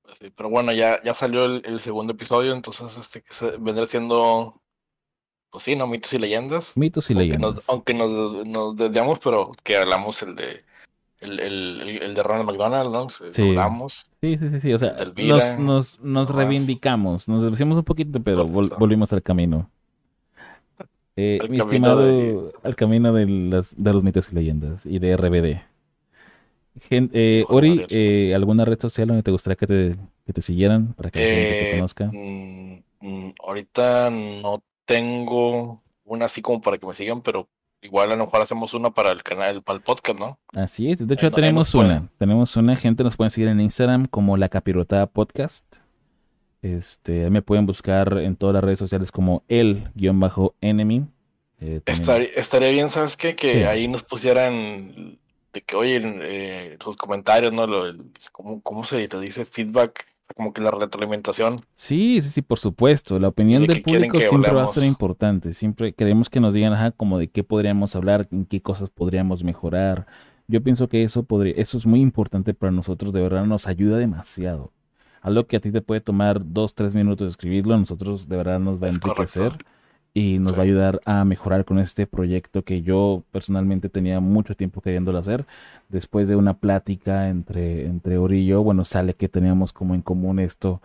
Pues 0.03 0.19
sí, 0.19 0.31
pero 0.31 0.51
bueno, 0.51 0.73
ya, 0.73 1.03
ya 1.03 1.15
salió 1.15 1.45
el, 1.47 1.63
el 1.65 1.79
segundo 1.81 2.13
episodio, 2.13 2.53
entonces 2.53 2.97
este 2.99 3.23
que 3.23 3.33
se- 3.33 3.57
vendrá 3.59 3.87
siendo, 3.87 4.61
pues 5.51 5.65
sí, 5.65 5.77
¿no? 5.77 5.87
Mitos 5.89 6.13
y 6.15 6.19
leyendas. 6.19 6.75
Mitos 6.77 7.11
y 7.11 7.15
Aunque 7.15 7.39
leyendas. 7.39 7.39
nos, 7.39 7.69
aunque 7.69 7.95
nos, 7.95 8.47
nos 8.47 8.77
desviamos, 8.77 9.21
pero 9.21 9.53
que 9.65 9.77
hablamos 9.79 10.23
el 10.23 10.37
de 10.37 10.65
el, 11.25 11.41
el, 11.41 11.99
el- 12.03 12.15
de 12.15 12.23
Ronald 12.23 12.47
McDonald, 12.49 12.91
¿no? 12.93 13.09
Sí. 13.31 13.43
Hablamos. 13.43 14.07
Sí, 14.21 14.39
sí, 14.39 14.49
sí, 14.51 14.61
sí, 14.61 14.73
o 14.73 14.79
sea, 14.79 14.97
Elvira, 14.99 15.57
nos, 15.57 15.59
nos, 15.59 16.01
nos 16.01 16.31
reivindicamos, 16.31 17.29
nos 17.29 17.43
desviamos 17.43 17.77
un 17.79 17.85
poquito, 17.85 18.23
pero 18.23 18.47
vol- 18.49 18.73
volvimos 18.75 19.13
al 19.13 19.23
camino. 19.23 19.71
Eh, 21.17 21.43
Al 21.43 21.49
mi 21.49 21.59
camino 21.59 21.63
estimado, 21.63 21.97
de- 21.97 22.53
al 22.65 22.75
camino 22.77 23.13
de, 23.13 23.27
las, 23.27 23.75
de 23.77 23.93
los 23.93 24.03
mitos 24.03 24.33
y 24.33 24.35
leyendas 24.35 24.85
y 24.87 24.99
de 24.99 25.11
RBD. 25.13 25.63
Gen- 26.91 27.11
eh, 27.15 27.47
Ori, 27.49 27.87
eh, 27.91 28.35
¿alguna 28.35 28.65
red 28.65 28.81
social 28.81 29.09
donde 29.09 29.23
te 29.23 29.31
gustaría 29.31 29.57
que 29.57 29.67
te 29.67 29.97
que 30.27 30.33
te 30.33 30.43
siguieran 30.43 30.95
para 30.95 31.11
que 31.11 31.21
la 31.21 31.27
gente 31.27 31.55
te 31.57 31.67
conozca. 31.67 32.07
mm, 32.11 32.77
mm, 33.01 33.35
ahorita 33.43 34.11
no 34.11 34.63
tengo 34.85 35.83
una 36.05 36.27
así 36.27 36.43
como 36.43 36.61
para 36.61 36.79
que 36.79 36.87
me 36.87 36.95
sigan, 36.95 37.23
pero 37.23 37.49
igual 37.85 38.11
a 38.11 38.17
lo 38.17 38.25
mejor 38.25 38.41
hacemos 38.43 38.75
una 38.75 38.91
para 38.91 39.13
el 39.13 39.23
canal, 39.23 39.63
para 39.63 39.77
el 39.77 39.83
podcast, 39.83 40.19
¿no? 40.19 40.39
Así 40.55 40.91
es, 40.91 40.99
de 41.07 41.15
hecho 41.15 41.27
Ahí 41.27 41.31
ya 41.31 41.37
tenemos 41.37 41.75
una, 41.75 41.85
pueden. 41.87 42.11
tenemos 42.19 42.57
una, 42.57 42.77
gente 42.77 43.05
nos 43.05 43.17
pueden 43.17 43.31
seguir 43.31 43.49
en 43.49 43.61
Instagram 43.61 44.07
como 44.07 44.37
La 44.37 44.49
Capirotada 44.49 45.07
Podcast. 45.07 45.65
Este, 46.63 47.25
ahí 47.25 47.31
me 47.31 47.43
pueden 47.43 47.67
buscar 47.67 48.19
en 48.19 48.37
todas 48.37 48.55
las 48.55 48.65
redes 48.65 48.79
sociales 48.79 49.13
como 49.13 49.45
el 49.49 49.91
guion 49.95 50.19
bajo 50.19 50.55
enemy. 50.61 51.05
Eh, 51.61 51.81
también- 51.85 52.01
Estaría, 52.03 52.29
estaría 52.37 52.69
bien, 52.71 52.91
¿sabes 52.91 53.17
qué? 53.17 53.37
Que 53.37 53.53
Sí. 53.55 53.63
ahí 53.65 53.87
nos 53.87 54.03
pusieran 54.03 55.19
de 55.53 55.61
que, 55.63 55.77
oye, 55.77 56.01
eh, 56.23 56.77
sus 56.83 56.97
comentarios, 56.97 57.53
¿no? 57.53 57.67
Lo, 57.67 57.87
el- 57.87 58.11
¿cómo, 58.33 58.61
cómo 58.63 58.85
se 58.85 59.07
le 59.09 59.21
dice? 59.21 59.45
Feedback, 59.45 60.07
como 60.37 60.53
que 60.53 60.63
la 60.63 60.71
retroalimentación. 60.71 61.57
Sí, 61.75 62.21
sí, 62.23 62.31
sí, 62.31 62.43
por 62.43 62.59
supuesto. 62.59 63.19
La 63.19 63.29
opinión 63.29 63.63
¿De 63.63 63.69
del 63.69 63.83
público 63.83 64.19
siempre 64.21 64.53
va 64.53 64.65
a 64.65 64.67
ser 64.67 64.85
importante. 64.85 65.55
Siempre 65.55 65.93
queremos 65.95 66.31
que 66.31 66.41
nos 66.41 66.55
digan, 66.55 66.73
ajá, 66.73 66.91
como 66.93 67.19
de 67.19 67.29
qué 67.29 67.45
podríamos 67.45 67.95
hablar, 67.95 68.27
en 68.31 68.47
qué 68.47 68.63
cosas 68.63 68.91
podríamos 68.91 69.45
mejorar. 69.45 70.07
Yo 70.47 70.63
pienso 70.63 70.89
que 70.89 71.03
eso 71.05 71.23
podría, 71.25 71.55
eso 71.57 71.79
es 71.79 71.87
muy 71.87 72.01
importante 72.01 72.55
para 72.55 72.73
nosotros, 72.73 73.13
de 73.13 73.21
verdad 73.23 73.45
nos 73.47 73.67
ayuda 73.67 73.97
demasiado. 73.99 74.73
Algo 75.23 75.47
que 75.47 75.57
a 75.57 75.61
ti 75.61 75.73
te 75.73 75.81
puede 75.81 76.03
tomar 76.03 76.41
dos, 76.45 76.75
tres 76.75 76.95
minutos 76.95 77.27
de 77.27 77.31
escribirlo, 77.31 77.75
a 77.75 77.79
nosotros 77.79 78.29
de 78.29 78.37
verdad 78.37 78.61
nos 78.61 78.83
va 78.83 78.89
a 78.89 78.91
Es 78.91 78.97
enriquecer 78.97 79.53
correcto. 79.53 79.74
Y 80.15 80.39
nos 80.39 80.53
Sí. 80.53 80.57
va 80.59 80.63
a 80.63 80.65
ayudar 80.67 81.01
a 81.07 81.25
mejorar 81.25 81.65
con 81.65 81.79
este 81.79 82.07
proyecto 82.07 82.63
que 82.63 82.83
yo 82.83 83.25
personalmente 83.33 83.89
tenía 83.89 84.21
mucho 84.21 84.55
tiempo 84.55 84.81
queriéndolo 84.81 85.19
hacer. 85.19 85.45
Después 85.89 86.29
de 86.29 86.37
una 86.37 86.55
plática 86.55 87.29
entre, 87.29 87.87
entre 87.87 88.17
Ori 88.19 88.41
y 88.43 88.47
yo, 88.47 88.63
bueno, 88.63 88.85
sale 88.85 89.15
que 89.15 89.29
teníamos 89.29 89.73
como 89.73 89.95
en 89.95 90.03
común 90.03 90.39
esto 90.39 90.81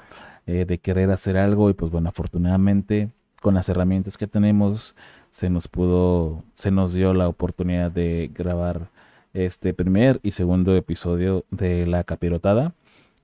eh, 0.48 0.66
de 0.66 0.80
querer 0.80 1.12
hacer 1.12 1.38
algo 1.38 1.70
y 1.70 1.74
pues 1.74 1.92
bueno, 1.92 2.10
afortunadamente 2.10 3.10
con 3.42 3.54
las 3.54 3.70
herramientas 3.70 4.18
que 4.18 4.28
tenemos 4.28 4.96
se 5.30 5.50
nos 5.50 5.68
pudo, 5.68 6.44
se 6.56 6.72
nos 6.72 6.94
dio 6.94 7.14
la 7.14 7.28
oportunidad 7.28 7.92
de 7.92 8.32
grabar 8.34 8.90
este 9.34 9.74
primer 9.76 10.20
y 10.24 10.32
segundo 10.32 10.76
episodio 10.76 11.46
de 11.52 11.86
La 11.86 12.04
Capirotada. 12.04 12.74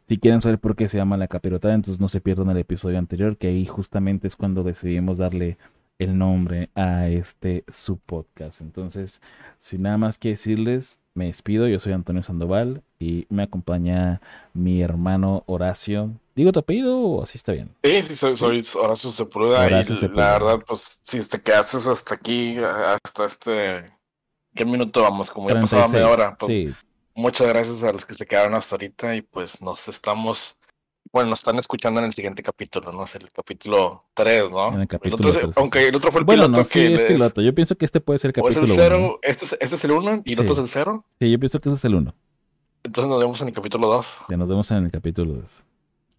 Si 0.08 0.20
quieren 0.20 0.40
saber 0.40 0.60
por 0.60 0.76
qué 0.76 0.88
se 0.88 0.98
llama 0.98 1.18
La 1.18 1.28
Capirotada, 1.28 1.74
entonces 1.74 2.00
no 2.00 2.08
se 2.08 2.22
pierdan 2.22 2.52
el 2.52 2.58
episodio 2.60 3.00
anterior, 3.00 3.38
que 3.38 3.48
ahí 3.48 3.66
justamente 3.66 4.28
es 4.28 4.36
cuando 4.36 4.62
decidimos 4.64 5.18
darle 5.18 5.58
el 6.00 6.18
nombre 6.18 6.70
a 6.76 7.08
este 7.08 7.64
su 7.72 7.98
podcast. 7.98 8.62
Entonces, 8.62 9.22
sin 9.58 9.84
nada 9.84 9.98
más 9.98 10.18
que 10.18 10.30
decirles, 10.30 11.02
me 11.14 11.28
despido. 11.28 11.68
Yo 11.68 11.80
soy 11.80 11.94
Antonio 11.94 12.22
Sandoval 12.22 12.84
y 13.00 13.26
me 13.30 13.44
acompaña 13.44 14.22
mi 14.54 14.82
hermano 14.82 15.44
Horacio. 15.46 16.12
¿Digo 16.36 16.52
tu 16.52 16.60
apellido 16.60 17.00
o 17.00 17.24
así 17.24 17.38
está 17.38 17.54
bien? 17.54 17.74
Sí, 17.84 18.04
sí, 18.04 18.16
soy, 18.16 18.36
soy 18.36 18.66
Horacio 18.76 19.10
Sepúlveda 19.12 19.66
Horacio 19.66 19.96
y 19.96 19.98
Sepúlveda. 19.98 20.26
la 20.26 20.46
verdad, 20.46 20.66
pues, 20.68 21.00
si 21.02 21.26
te 21.28 21.42
quedaste 21.42 21.78
hasta 21.78 22.16
aquí, 22.16 22.58
hasta 22.58 23.26
este, 23.26 23.92
¿qué 24.54 24.66
minuto 24.66 25.02
vamos? 25.02 25.32
Como 25.32 25.50
ya 25.50 25.62
pasaba 25.62 25.88
media 25.88 26.08
36. 26.08 26.14
hora, 26.14 26.36
pues, 26.38 26.50
Sí, 26.50 26.74
muchas 27.14 27.48
gracias 27.48 27.84
a 27.84 27.94
los 27.94 28.06
que 28.06 28.14
se 28.14 28.26
quedaron 28.26 28.54
hasta 28.54 28.76
ahorita 28.76 29.16
y 29.16 29.22
pues 29.22 29.62
nos 29.62 29.88
estamos, 29.88 30.58
bueno, 31.12 31.30
nos 31.30 31.40
están 31.40 31.58
escuchando 31.60 32.00
en 32.00 32.08
el 32.08 32.14
siguiente 32.14 32.44
capítulo, 32.44 32.92
¿no? 32.92 33.04
Es 33.06 33.16
el 33.16 33.32
capítulo 33.32 34.04
3, 34.14 34.50
¿no? 34.52 34.74
En 34.74 34.82
el 34.82 34.88
capítulo 34.88 35.16
otro 35.16 35.30
es- 35.30 35.38
tres, 35.40 35.50
sí, 35.56 35.60
aunque 35.62 35.80
sí. 35.80 35.86
el 35.86 35.96
otro 35.96 36.12
fue 36.12 36.20
el 36.20 36.26
bueno, 36.26 36.44
piloto 36.44 36.58
no, 36.60 36.64
sí, 36.66 36.72
que 36.74 36.96
es 36.96 37.02
piloto. 37.04 37.42
Yo 37.42 37.56
pienso 37.56 37.78
que 37.78 37.86
este 37.86 38.02
puede 38.02 38.20
ser 38.20 38.34
el 38.36 38.44
o 38.44 38.50
es 38.50 38.58
el 38.58 38.64
capítulo 38.64 38.84
1. 38.84 38.84
0, 38.98 39.20
este, 39.24 39.46
es- 39.46 39.58
este 39.60 39.76
es 39.76 39.84
el 39.86 39.92
1 39.92 40.22
y 40.26 40.34
el 40.34 40.40
otro 40.40 40.54
es 40.54 40.60
el 40.60 40.68
0, 40.68 41.06
Sí, 41.20 41.32
yo 41.32 41.40
pienso 41.40 41.60
que 41.60 41.70
ese 41.70 41.76
es 41.76 41.86
el 41.86 41.96
1. 41.96 42.14
entonces 42.84 43.10
nos 43.10 43.20
vemos 43.20 43.42
en 43.42 43.48
el 43.48 43.54
capítulo 43.54 43.88
2. 43.88 44.08
Ya 44.30 44.38
nos 44.38 44.50
vemos 44.50 44.70
en 44.72 44.86
el 44.86 44.92
capítulo 44.92 45.34
2. 45.36 45.64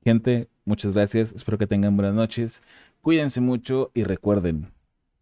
Gente, 0.04 0.48
muchas 0.64 0.92
gracias. 0.94 1.32
Espero 1.32 1.58
que 1.58 1.66
tengan 1.66 1.96
buenas 1.96 2.14
noches. 2.14 2.62
Cuídense 3.02 3.40
mucho 3.40 3.90
y 3.92 4.04
recuerden, 4.04 4.72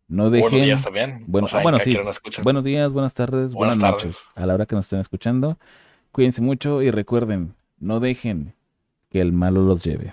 no 0.09 0.31
dejen. 0.31 0.51
Buenos 0.51 0.67
días 0.67 0.83
también. 0.83 1.25
Bueno, 1.27 1.47
o 1.47 1.49
sea, 1.49 1.63
bueno, 1.63 1.79
sí. 1.81 1.97
Buenos 2.43 2.65
días, 2.65 2.93
buenas 2.93 3.15
tardes, 3.15 3.55
buenas, 3.55 3.79
Buenas 3.79 3.93
noches. 4.05 4.23
A 4.37 4.47
la 4.47 4.55
hora 4.55 4.67
que 4.67 4.75
nos 4.77 4.85
estén 4.87 5.01
escuchando, 5.01 5.59
cuídense 6.13 6.43
mucho 6.43 6.81
y 6.83 6.91
recuerden, 6.91 7.55
no 7.79 7.99
dejen 8.01 8.55
que 9.15 9.21
el 9.21 9.33
malo 9.33 9.63
los 9.63 9.85
lleve. 9.85 10.13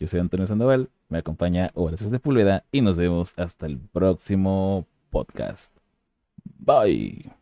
Yo 0.00 0.08
soy 0.08 0.20
Antonio 0.20 0.46
Sandoval, 0.46 0.88
me 1.10 1.18
acompaña 1.18 1.70
Horacio 1.74 2.08
de 2.08 2.18
Pulveda 2.18 2.64
y 2.72 2.80
nos 2.80 2.96
vemos 2.96 3.38
hasta 3.38 3.66
el 3.66 3.78
próximo 3.78 4.86
podcast. 5.10 5.76
Bye. 6.58 7.37